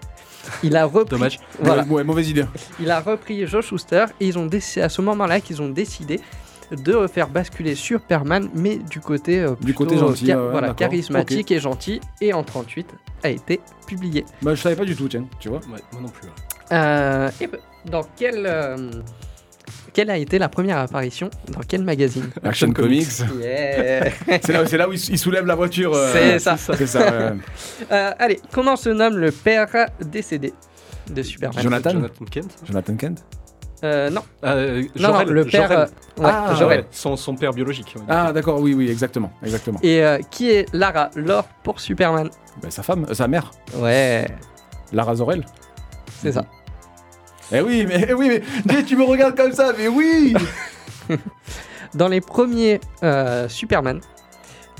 Il 0.63 0.77
a 0.77 0.85
repris, 0.85 1.09
Dommage. 1.09 1.39
Voilà. 1.59 1.83
Ouais, 1.83 2.03
mauvaise 2.03 2.29
idée. 2.29 2.45
il 2.79 2.89
a 2.89 3.01
repris 3.01 3.45
Joe 3.47 3.65
Shuster 3.65 4.05
et 4.21 4.27
ils 4.27 4.37
ont 4.39 4.47
à 4.81 4.89
ce 4.89 5.01
moment-là 5.01 5.41
qu'ils 5.41 5.61
ont 5.61 5.69
décidé 5.69 6.21
de 6.71 7.07
faire 7.07 7.29
basculer 7.29 7.75
Superman, 7.75 8.49
mais 8.53 8.77
du 8.77 8.99
côté 8.99 9.39
euh, 9.39 9.51
Du 9.61 9.73
plutôt, 9.73 9.85
côté 9.85 9.97
gentil, 9.97 10.25
ca- 10.27 10.37
ouais, 10.37 10.43
ouais, 10.45 10.51
voilà, 10.51 10.73
charismatique 10.73 11.51
et 11.51 11.59
gentil. 11.59 12.01
Et 12.21 12.33
en 12.33 12.43
38 12.43 12.87
a 13.23 13.29
été 13.29 13.61
publié. 13.87 14.25
Bah, 14.41 14.53
je 14.55 14.61
savais 14.61 14.75
pas 14.75 14.85
du 14.85 14.95
tout, 14.95 15.07
tiens, 15.07 15.25
tu 15.39 15.49
vois. 15.49 15.59
Ouais, 15.59 15.79
moi 15.93 16.01
non 16.01 16.09
plus. 16.09 16.27
ouais. 16.27 16.33
Euh, 16.73 17.29
et 17.39 17.49
dans 17.89 18.01
quel 18.17 18.43
euh, 18.45 18.75
quelle 19.93 20.09
a 20.09 20.17
été 20.17 20.37
la 20.37 20.49
première 20.49 20.77
apparition 20.77 21.29
dans 21.53 21.61
quel 21.67 21.83
magazine 21.83 22.29
Action 22.43 22.71
Comics. 22.71 23.07
Yeah. 23.41 24.11
c'est 24.43 24.77
là, 24.77 24.87
où 24.89 24.93
il, 24.93 25.09
il 25.09 25.17
soulève 25.17 25.45
la 25.45 25.55
voiture. 25.55 25.93
euh, 25.93 26.11
C'est 26.13 26.39
ça. 26.39 26.57
C'est 26.57 26.85
ça. 26.87 26.99
ouais. 26.99 27.37
Euh, 27.91 28.11
allez, 28.19 28.39
comment 28.51 28.75
se 28.75 28.89
nomme 28.89 29.17
le 29.17 29.31
père 29.31 29.67
décédé 30.01 30.53
de 31.09 31.21
Superman? 31.21 31.63
Jonathan 31.63 31.91
Jonathan 31.91 32.25
Kent. 32.29 32.55
Jonathan 32.65 32.95
Kent 32.97 33.23
Euh, 33.83 34.09
Non, 34.09 34.21
Ah, 34.41 34.53
euh, 34.53 34.81
non, 34.95 35.09
non, 35.09 35.13
Jor-El, 35.13 35.27
le 35.29 35.45
père. 35.45 35.69
Jor-El. 35.69 35.77
euh, 35.79 36.23
ouais, 36.23 36.31
Ah, 36.33 36.53
Jor-El. 36.55 36.79
Ouais, 36.81 36.87
son, 36.91 37.15
son 37.15 37.35
père 37.35 37.53
biologique. 37.53 37.93
ouais. 37.95 38.01
Ah 38.07 38.31
d'accord, 38.33 38.59
oui, 38.59 38.73
oui, 38.73 38.89
exactement, 38.89 39.31
exactement. 39.43 39.79
Et 39.83 40.03
euh, 40.03 40.17
qui 40.31 40.49
est 40.49 40.65
Lara 40.73 41.09
Lore 41.15 41.47
pour 41.63 41.79
Superman? 41.79 42.29
Bah, 42.61 42.69
sa 42.71 42.81
femme, 42.83 43.05
euh, 43.09 43.13
sa 43.13 43.27
mère, 43.27 43.51
Ouais, 43.75 44.25
Lara 44.93 45.13
Zorel. 45.15 45.45
c'est 46.21 46.31
ça. 46.31 46.45
Eh 47.51 47.61
oui, 47.61 47.85
mais 47.87 48.05
eh 48.09 48.13
oui, 48.13 48.41
mais 48.65 48.83
tu 48.83 48.97
me 48.97 49.03
regardes 49.03 49.35
comme 49.37 49.53
ça, 49.53 49.71
mais 49.77 49.87
oui. 49.87 50.33
Dans 51.93 52.07
les 52.09 52.19
premiers 52.19 52.81
euh, 53.03 53.47
Superman, 53.47 54.01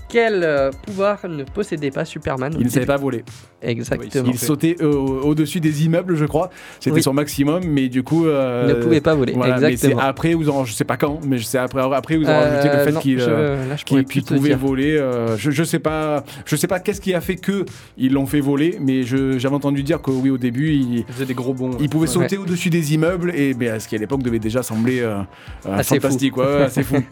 quel 0.09 0.41
euh, 0.43 0.71
pouvoir 0.85 1.19
ne 1.27 1.43
possédait 1.43 1.91
pas 1.91 2.05
Superman 2.05 2.53
Il 2.59 2.65
ne 2.65 2.69
savait 2.71 2.85
pas 2.85 2.97
voler. 2.97 3.23
Exactement. 3.61 4.29
Il 4.31 4.37
sautait 4.37 4.75
euh, 4.81 4.93
au- 4.93 5.21
au-dessus 5.29 5.59
des 5.59 5.83
immeubles, 5.85 6.15
je 6.15 6.25
crois. 6.25 6.49
C'était 6.79 6.95
Oui. 6.97 7.03
son 7.03 7.13
maximum, 7.13 7.63
mais 7.65 7.89
du 7.89 8.03
coup. 8.03 8.27
euh, 8.27 8.67
ne 8.67 8.73
pouvait 8.75 9.01
pas 9.01 9.15
voler. 9.15 9.33
Voilà, 9.33 9.55
mais 9.55 9.61
c'est 9.61 9.71
Exactement. 9.87 10.01
après, 10.01 10.33
vous 10.35 10.49
en, 10.49 10.63
je 10.63 10.73
sais 10.73 10.83
pas 10.85 10.95
quand, 10.97 11.19
mais 11.25 11.37
je 11.37 11.43
sais 11.43 11.57
après, 11.57 11.81
après 11.93 12.17
vous 12.17 12.25
en 12.25 12.39
rajouté 12.39 12.67
le 12.69 12.73
Euh, 12.75 12.85
fait 12.85 12.99
qu'il. 12.99 13.17
euh, 13.19 13.75
te 13.75 14.33
pouvait 14.35 14.49
dire. 14.49 14.57
voler. 14.57 14.95
euh, 14.97 15.35
je, 15.37 15.51
je 15.51 15.63
sais 15.63 15.79
pas, 15.79 16.23
je 16.45 16.55
sais 16.55 16.67
pas 16.67 16.79
qu'est-ce 16.79 17.01
qui 17.01 17.13
a 17.13 17.21
fait 17.21 17.35
que 17.35 17.65
ils 17.97 18.13
l'ont 18.13 18.27
fait 18.27 18.39
voler, 18.41 18.77
mais 18.79 19.03
j'avais 19.03 19.55
entendu 19.55 19.83
dire 19.83 20.01
que 20.01 20.11
oui, 20.11 20.29
au 20.29 20.37
début, 20.37 20.71
il, 20.73 20.99
Il 20.99 21.05
faisait 21.13 21.25
des 21.25 21.33
gros 21.33 21.53
bons. 21.53 21.71
il 21.79 21.89
pouvait 21.89 22.07
Ouais. 22.07 22.13
sauter 22.13 22.37
au-dessus 22.37 22.69
des 22.69 22.93
immeubles 22.93 23.33
et 23.35 23.53
ben, 23.53 23.79
ce 23.79 23.87
qui 23.87 23.95
à 23.95 23.97
l'époque 23.99 24.21
devait 24.23 24.39
déjà 24.39 24.61
sembler 24.63 24.99
euh, 25.01 25.17
euh, 25.65 25.73
Assez 25.77 25.95
fou. 25.95 26.01
fantastique, 26.01 26.37
ouais, 26.37 26.61
assez 26.63 26.83
fou. 26.83 26.95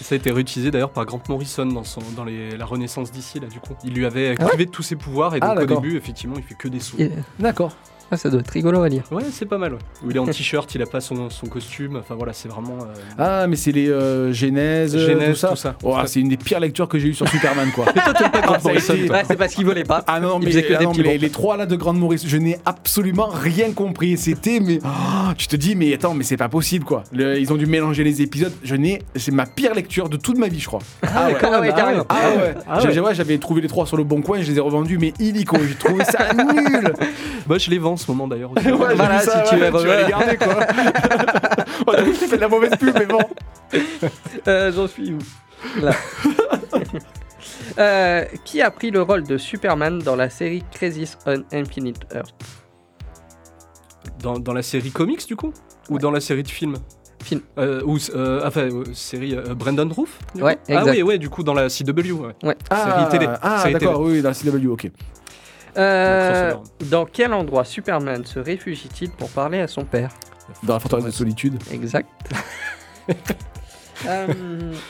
Ça 0.00 0.14
a 0.14 0.18
été 0.18 0.30
réutilisé 0.30 0.70
d'ailleurs 0.70 0.90
par 0.90 1.04
Grant 1.04 1.22
Morrison 1.28 1.66
dans, 1.66 1.84
son, 1.84 2.00
dans 2.16 2.24
les- 2.24 2.56
la 2.56 2.64
Renaissance 2.64 3.12
d'ici, 3.12 3.38
là, 3.38 3.46
du 3.48 3.60
coup. 3.60 3.74
Il 3.84 3.92
lui 3.94 4.06
avait 4.06 4.34
Ah 4.38 4.42
ouais 4.44 4.48
privé 4.48 4.66
de 4.66 4.70
tous 4.70 4.82
ses 4.82 4.96
pouvoirs 4.96 5.34
et 5.34 5.38
Ah, 5.42 5.48
donc 5.48 5.56
au 5.56 5.60
d'accord. 5.66 5.80
début, 5.82 5.96
effectivement, 5.96 6.34
il 6.36 6.42
fait 6.42 6.54
que 6.54 6.68
des. 6.68 6.78
Et- 6.98 7.10
D'accord. 7.38 7.72
Ah, 8.12 8.16
ça 8.16 8.28
doit 8.30 8.40
être 8.40 8.50
rigolo 8.50 8.82
à 8.82 8.88
lire. 8.88 9.04
Ouais, 9.12 9.22
c'est 9.30 9.46
pas 9.46 9.58
mal, 9.58 9.72
ouais. 9.74 9.78
Où 10.04 10.10
il 10.10 10.16
est 10.16 10.18
en 10.18 10.26
t-shirt, 10.26 10.74
il 10.74 10.82
a 10.82 10.86
pas 10.86 11.00
son, 11.00 11.30
son 11.30 11.46
costume. 11.46 11.96
Enfin 11.96 12.14
voilà, 12.16 12.32
c'est 12.32 12.48
vraiment. 12.48 12.78
euh, 12.82 12.86
Ah, 13.18 13.46
mais 13.46 13.56
c'est 13.56 13.72
les 13.72 13.88
euh, 13.88 14.32
Genèse, 14.32 14.96
euh, 14.96 15.06
Genèse, 15.06 15.30
tout 15.30 15.36
ça. 15.36 15.48
tout 15.48 15.56
ça. 15.56 15.76
Oh, 15.84 15.96
c'est 16.06 16.20
une 16.20 16.28
des 16.28 16.36
pires 16.36 16.58
lectures 16.60 16.88
que 16.88 16.98
j'ai 16.98 17.08
eues 17.08 17.14
sur 17.14 17.28
Superman, 17.28 17.70
quoi. 17.74 17.84
Grant 17.94 17.94
Ah, 17.94 18.58
ça 18.58 18.68
a 18.68 18.72
Morrison, 18.72 18.94
été- 18.94 19.06
toi. 19.06 19.16
Ouais, 19.16 19.22
c'est 19.26 19.36
parce 19.36 19.54
qu'il 19.54 19.64
volait 19.64 19.84
pas. 19.84 20.02
Ah 20.06 20.18
non, 20.20 20.38
mais, 20.38 20.50
que 20.50 20.74
ah 20.74 20.78
des 20.78 20.84
non, 20.84 20.92
mais 20.96 21.18
les, 21.18 21.30
trois 21.30 21.56
là 21.56 21.66
de 21.66 21.76
Grande 21.76 21.98
Maurice, 21.98 22.26
je 22.26 22.36
n'ai 22.36 22.58
absolument 22.66 23.28
rien 23.28 23.72
compris. 23.72 24.16
C'était, 24.16 24.58
mais 24.60 24.80
oh, 24.84 25.32
tu 25.36 25.46
te 25.46 25.56
dis, 25.56 25.76
mais 25.76 25.94
attends, 25.94 26.14
mais 26.14 26.24
c'est 26.24 26.36
pas 26.36 26.48
possible 26.48 26.84
quoi. 26.84 27.04
Le- 27.12 27.38
ils 27.38 27.52
ont 27.52 27.56
dû 27.56 27.66
mélanger 27.66 28.02
les 28.04 28.22
épisodes. 28.22 28.52
Je 28.64 28.74
n'ai, 28.74 29.02
c'est 29.14 29.30
ma 29.32 29.46
pire 29.46 29.74
lecture 29.74 30.08
de 30.08 30.16
toute 30.16 30.36
ma 30.38 30.48
vie, 30.48 30.58
je 30.60 30.66
crois. 30.66 30.80
Ah 31.02 31.28
ouais. 31.28 31.36
Ah 31.42 31.60
ouais, 31.60 31.68
carrément. 31.72 32.04
Ah 32.08 32.14
ouais. 32.36 32.54
Ah 32.68 32.80
j'avais 33.12 33.38
trouvé 33.38 33.60
les 33.60 33.68
trois 33.68 33.86
sur 33.86 33.96
le 33.96 34.04
bon 34.04 34.20
coin, 34.22 34.40
je 34.42 34.50
les 34.50 34.56
ai 34.58 34.60
revendus, 34.60 34.98
mais 34.98 35.12
illico. 35.18 35.56
J'ai 35.66 35.74
trouvé 35.74 36.04
ça 36.04 36.32
nul. 36.34 36.92
Bah, 37.46 37.56
je 37.58 37.70
les 37.70 37.78
vends 37.78 37.92
en 37.92 37.96
ce 38.00 38.10
moment 38.10 38.26
d'ailleurs. 38.28 38.50
Ouais, 38.56 38.94
Voilà, 38.94 39.20
ça, 39.20 39.44
si 39.44 39.50
tu 39.54 39.60
ouais, 39.60 39.70
veux 39.70 39.78
vas 39.86 40.02
les 40.02 40.08
garder 40.10 40.36
quoi. 40.36 40.66
oh, 41.86 41.92
je 41.98 42.12
fait 42.12 42.36
de 42.36 42.40
la 42.40 42.48
mauvaise 42.48 42.72
pub, 42.78 42.94
mais 42.98 43.06
bon. 43.06 43.20
Euh, 44.48 44.72
J'en 44.72 44.86
suis 44.88 45.12
où? 45.12 45.18
Là. 45.80 45.92
Euh, 47.78 48.24
qui 48.44 48.60
a 48.60 48.70
pris 48.70 48.90
le 48.90 49.00
rôle 49.02 49.22
de 49.22 49.38
Superman 49.38 50.00
dans 50.00 50.16
la 50.16 50.28
série 50.28 50.64
Crisis 50.72 51.16
on 51.26 51.44
Infinite 51.52 52.00
Earth? 52.12 52.34
Dans, 54.20 54.38
dans 54.38 54.52
la 54.52 54.62
série 54.62 54.90
comics, 54.90 55.26
du 55.26 55.36
coup? 55.36 55.52
Ou 55.88 55.98
dans 55.98 56.10
la 56.10 56.20
série 56.20 56.42
de 56.42 56.48
films? 56.48 56.76
Film. 57.22 57.40
Euh, 57.58 57.80
ou, 57.84 57.98
euh, 58.14 58.42
enfin, 58.44 58.62
euh, 58.62 58.84
série 58.92 59.34
euh, 59.34 59.54
Brandon 59.54 59.88
Roof 59.88 60.18
Ouais, 60.34 60.56
coup? 60.56 60.60
Ah 60.68 60.72
exact. 60.80 60.90
oui, 60.90 61.02
ouais, 61.02 61.18
du 61.18 61.28
coup, 61.30 61.42
dans 61.42 61.54
la 61.54 61.68
CW. 61.68 62.12
Ouais. 62.12 62.34
Ouais. 62.42 62.56
Ah, 62.70 63.08
télé. 63.10 63.26
ah 63.40 63.60
Série 63.60 63.74
d'accord, 63.74 64.00
oui, 64.00 64.20
dans 64.20 64.30
la 64.30 64.34
CW, 64.34 64.66
ok. 64.68 64.90
Euh. 65.76 66.54
Dans 66.90 67.04
quel 67.04 67.32
endroit 67.32 67.64
Superman 67.64 68.24
se 68.24 68.38
réfugie-t-il 68.38 69.10
pour 69.10 69.28
parler 69.30 69.60
à 69.60 69.68
son 69.68 69.84
père? 69.84 70.10
Dans 70.62 70.74
la 70.74 70.80
forteresse 70.80 71.04
de 71.04 71.10
solitude. 71.10 71.58
Exact. 71.72 72.08
Euh, 74.06 74.26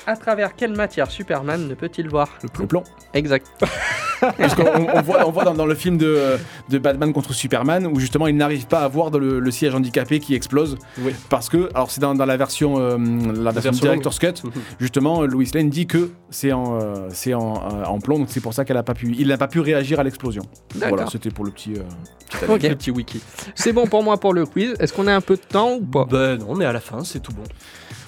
à 0.06 0.16
travers 0.16 0.54
quelle 0.54 0.74
matière 0.76 1.10
Superman 1.10 1.66
ne 1.68 1.74
peut-il 1.74 2.08
voir 2.08 2.28
Le 2.58 2.66
plomb. 2.66 2.84
Exact. 3.14 3.46
Parce 4.20 4.54
qu'on 4.54 4.66
on 4.94 5.00
voit, 5.00 5.26
on 5.26 5.30
voit 5.30 5.44
dans, 5.44 5.54
dans 5.54 5.64
le 5.66 5.74
film 5.74 5.96
de, 5.96 6.36
de 6.68 6.78
Batman 6.78 7.10
contre 7.12 7.32
Superman 7.32 7.86
où 7.86 7.98
justement 7.98 8.26
il 8.26 8.36
n'arrive 8.36 8.66
pas 8.66 8.80
à 8.80 8.88
voir 8.88 9.10
dans 9.10 9.18
le, 9.18 9.40
le 9.40 9.50
siège 9.50 9.74
handicapé 9.74 10.20
qui 10.20 10.34
explose. 10.34 10.76
Oui. 10.98 11.12
Parce 11.30 11.48
que, 11.48 11.70
alors 11.74 11.90
c'est 11.90 12.00
dans, 12.02 12.14
dans 12.14 12.26
la 12.26 12.36
version, 12.36 12.74
euh, 12.78 12.98
la 12.98 13.50
version 13.50 13.70
version 13.70 13.86
Director's 13.86 14.18
Cut, 14.18 14.34
Mhm. 14.44 14.52
justement, 14.78 15.22
Lois 15.22 15.44
Lane 15.54 15.70
dit 15.70 15.86
que 15.86 16.10
c'est 16.28 16.52
en, 16.52 16.78
euh, 16.80 17.08
c'est 17.10 17.32
en, 17.34 17.54
euh, 17.56 17.84
en 17.84 17.98
plomb, 17.98 18.18
donc 18.18 18.28
c'est 18.30 18.40
pour 18.40 18.52
ça 18.52 18.64
qu'elle 18.66 18.76
a 18.76 18.82
pas 18.82 18.94
pu, 18.94 19.14
il 19.18 19.28
n'a 19.28 19.38
pas 19.38 19.48
pu 19.48 19.60
réagir 19.60 19.98
à 20.00 20.04
l'explosion. 20.04 20.42
D'accord. 20.74 20.96
Voilà, 20.98 21.10
c'était 21.10 21.30
pour 21.30 21.44
le 21.46 21.50
petit. 21.50 21.74
euh. 21.76 22.46
Le 22.46 22.58
petit 22.76 22.90
wiki. 22.90 23.20
C'est 23.54 23.72
bon 23.72 23.86
pour 23.86 24.02
moi 24.04 24.18
pour 24.20 24.34
le 24.34 24.44
quiz. 24.46 24.74
Est-ce 24.78 24.92
qu'on 24.92 25.06
a 25.08 25.14
un 25.14 25.20
peu 25.20 25.34
de 25.36 25.40
temps 25.40 25.74
ou 25.76 25.84
pas? 25.84 26.04
Ben 26.04 26.36
non, 26.38 26.54
mais 26.54 26.64
à 26.66 26.72
la 26.72 26.78
fin, 26.80 27.02
c'est 27.04 27.20
tout 27.20 27.32
bon. 27.32 27.42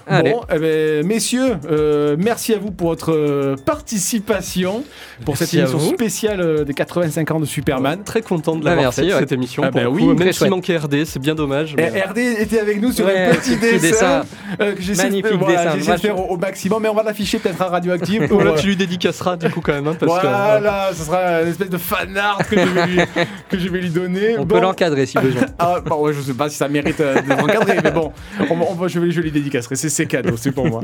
Allez. 0.06 0.30
Bon, 0.32 0.40
eh 0.52 0.58
ben, 0.58 1.06
messieurs, 1.06 1.56
euh, 1.70 2.16
merci 2.18 2.52
à 2.54 2.58
vous 2.58 2.70
pour 2.70 2.88
votre 2.88 3.12
euh, 3.12 3.56
participation 3.64 4.82
pour 5.24 5.34
Merci 5.34 5.46
cette 5.46 5.60
émission 5.60 5.78
vous. 5.78 5.94
spéciale 5.94 6.40
euh, 6.40 6.64
des 6.64 6.74
85 6.74 7.30
ans 7.30 7.40
de 7.40 7.44
Superman. 7.44 8.02
Très 8.04 8.22
content 8.22 8.56
de 8.56 8.62
Ah, 8.66 8.70
l'avoir 8.70 8.84
merci, 8.86 9.02
fait, 9.02 9.12
ouais. 9.14 9.20
cette 9.20 9.32
émission. 9.32 9.62
Ah 9.64 9.70
pour 9.70 9.80
bah 9.80 9.88
oui, 9.88 10.02
coup. 10.02 10.14
même 10.14 10.32
s'il 10.32 10.50
manquait 10.50 10.76
RD, 10.76 11.04
c'est 11.04 11.18
bien 11.20 11.34
dommage. 11.34 11.74
mais, 11.76 11.92
Eh, 11.94 12.00
RD 12.00 12.18
était 12.40 12.58
avec 12.60 12.80
nous 12.80 12.90
sur 12.92 13.06
Ouais, 13.06 13.26
un 13.26 13.34
petit 13.34 13.56
petit 13.56 13.78
dessin, 13.78 13.88
dessin. 13.88 14.22
euh, 14.60 14.74
que 14.74 14.82
j'essaie 14.82 15.04
de, 15.08 15.08
Magnifique 15.16 15.38
voilà, 15.38 15.76
de 15.76 15.80
faire 16.00 16.18
au, 16.18 16.34
au 16.34 16.36
maximum, 16.36 16.82
mais 16.82 16.88
on 16.88 16.94
va 16.94 17.02
l'afficher 17.02 17.38
peut-être 17.38 17.60
à 17.62 17.66
Radioactive. 17.68 18.26
voilà, 18.30 18.50
euh, 18.52 18.56
tu 18.56 18.66
lui 18.68 18.76
dédicaceras 18.76 19.36
du 19.36 19.48
coup 19.50 19.60
quand 19.60 19.72
même. 19.72 19.86
hein, 19.86 19.96
parce 19.98 20.20
que, 20.20 20.26
voilà, 20.26 20.90
ce 20.94 21.04
sera 21.04 21.42
une 21.42 21.48
espèce 21.48 21.70
de 21.70 21.78
fan 21.78 22.16
art 22.16 22.38
que 22.48 22.56
je 22.58 22.66
vais 22.68 22.86
lui, 22.86 22.98
que 23.48 23.58
je 23.58 23.68
vais 23.68 23.80
lui 23.80 23.90
donner. 23.90 24.36
On 24.38 24.44
Bon. 24.44 24.56
peut 24.56 24.60
l'encadrer 24.60 25.06
si 25.06 25.18
besoin. 25.18 25.42
Ah, 25.58 25.80
bon, 25.84 25.96
ouais, 26.02 26.12
je 26.12 26.20
sais 26.20 26.34
pas 26.34 26.48
si 26.48 26.56
ça 26.56 26.68
mérite 26.68 27.00
euh, 27.00 27.14
d'être 27.22 27.42
encadré, 27.44 27.78
mais 27.84 27.90
bon, 27.92 28.12
on, 28.50 28.54
on 28.70 28.74
va- 28.74 28.88
je, 28.88 28.98
vais, 28.98 29.10
je 29.10 29.20
lui 29.20 29.30
dédicacerai. 29.30 29.76
C'est 29.76 29.88
c'est 29.92 30.06
cadeau, 30.06 30.36
c'est 30.36 30.52
pour 30.52 30.66
moi. 30.66 30.80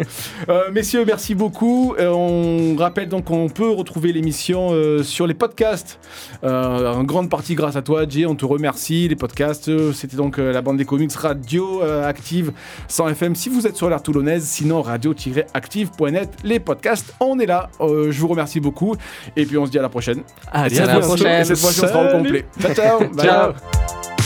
Euh, 0.48 0.70
messieurs, 0.72 1.04
merci 1.06 1.34
beaucoup. 1.34 1.94
Euh, 1.98 2.10
on 2.10 2.76
rappelle 2.76 3.08
donc 3.08 3.24
qu'on 3.24 3.48
peut 3.48 3.70
retrouver 3.70 4.12
l'émission 4.12 4.68
euh, 4.70 5.02
sur 5.02 5.26
les 5.26 5.34
podcasts. 5.34 5.98
En 6.42 7.04
grande 7.04 7.30
partie 7.30 7.54
grâce 7.54 7.76
à 7.76 7.82
toi, 7.82 8.04
Jay. 8.08 8.26
On 8.26 8.34
te 8.34 8.44
remercie. 8.44 9.08
Les 9.08 9.16
podcasts, 9.16 9.70
c'était 9.92 10.16
donc 10.16 10.38
la 10.38 10.60
bande 10.62 10.76
des 10.76 10.84
comics 10.84 11.12
radio 11.12 11.82
active 11.82 12.52
100 12.88 13.08
FM 13.08 13.34
si 13.34 13.48
vous 13.48 13.66
êtes 13.66 13.76
sur 13.76 13.88
l'air 13.88 14.02
toulonnaise. 14.02 14.44
Sinon, 14.44 14.82
radio-active.net. 14.82 16.30
Les 16.44 16.60
podcasts, 16.60 17.14
on 17.20 17.38
est 17.38 17.46
là. 17.46 17.70
Je 17.80 18.20
vous 18.20 18.28
remercie 18.28 18.60
beaucoup. 18.60 18.94
Et 19.36 19.46
puis, 19.46 19.58
on 19.58 19.66
se 19.66 19.70
dit 19.70 19.78
à 19.78 19.82
la 19.82 19.88
prochaine. 19.88 20.22
Allez, 20.52 20.78
À 20.78 20.86
la 20.86 21.00
prochaine. 21.00 21.44
Cette 21.44 21.58
fois-ci, 21.58 21.80
on 21.84 21.88
sera 21.88 22.08
au 22.08 22.12
complet. 22.12 22.44
Ciao, 22.60 22.74
ciao. 22.74 23.00
Ciao. 23.18 24.17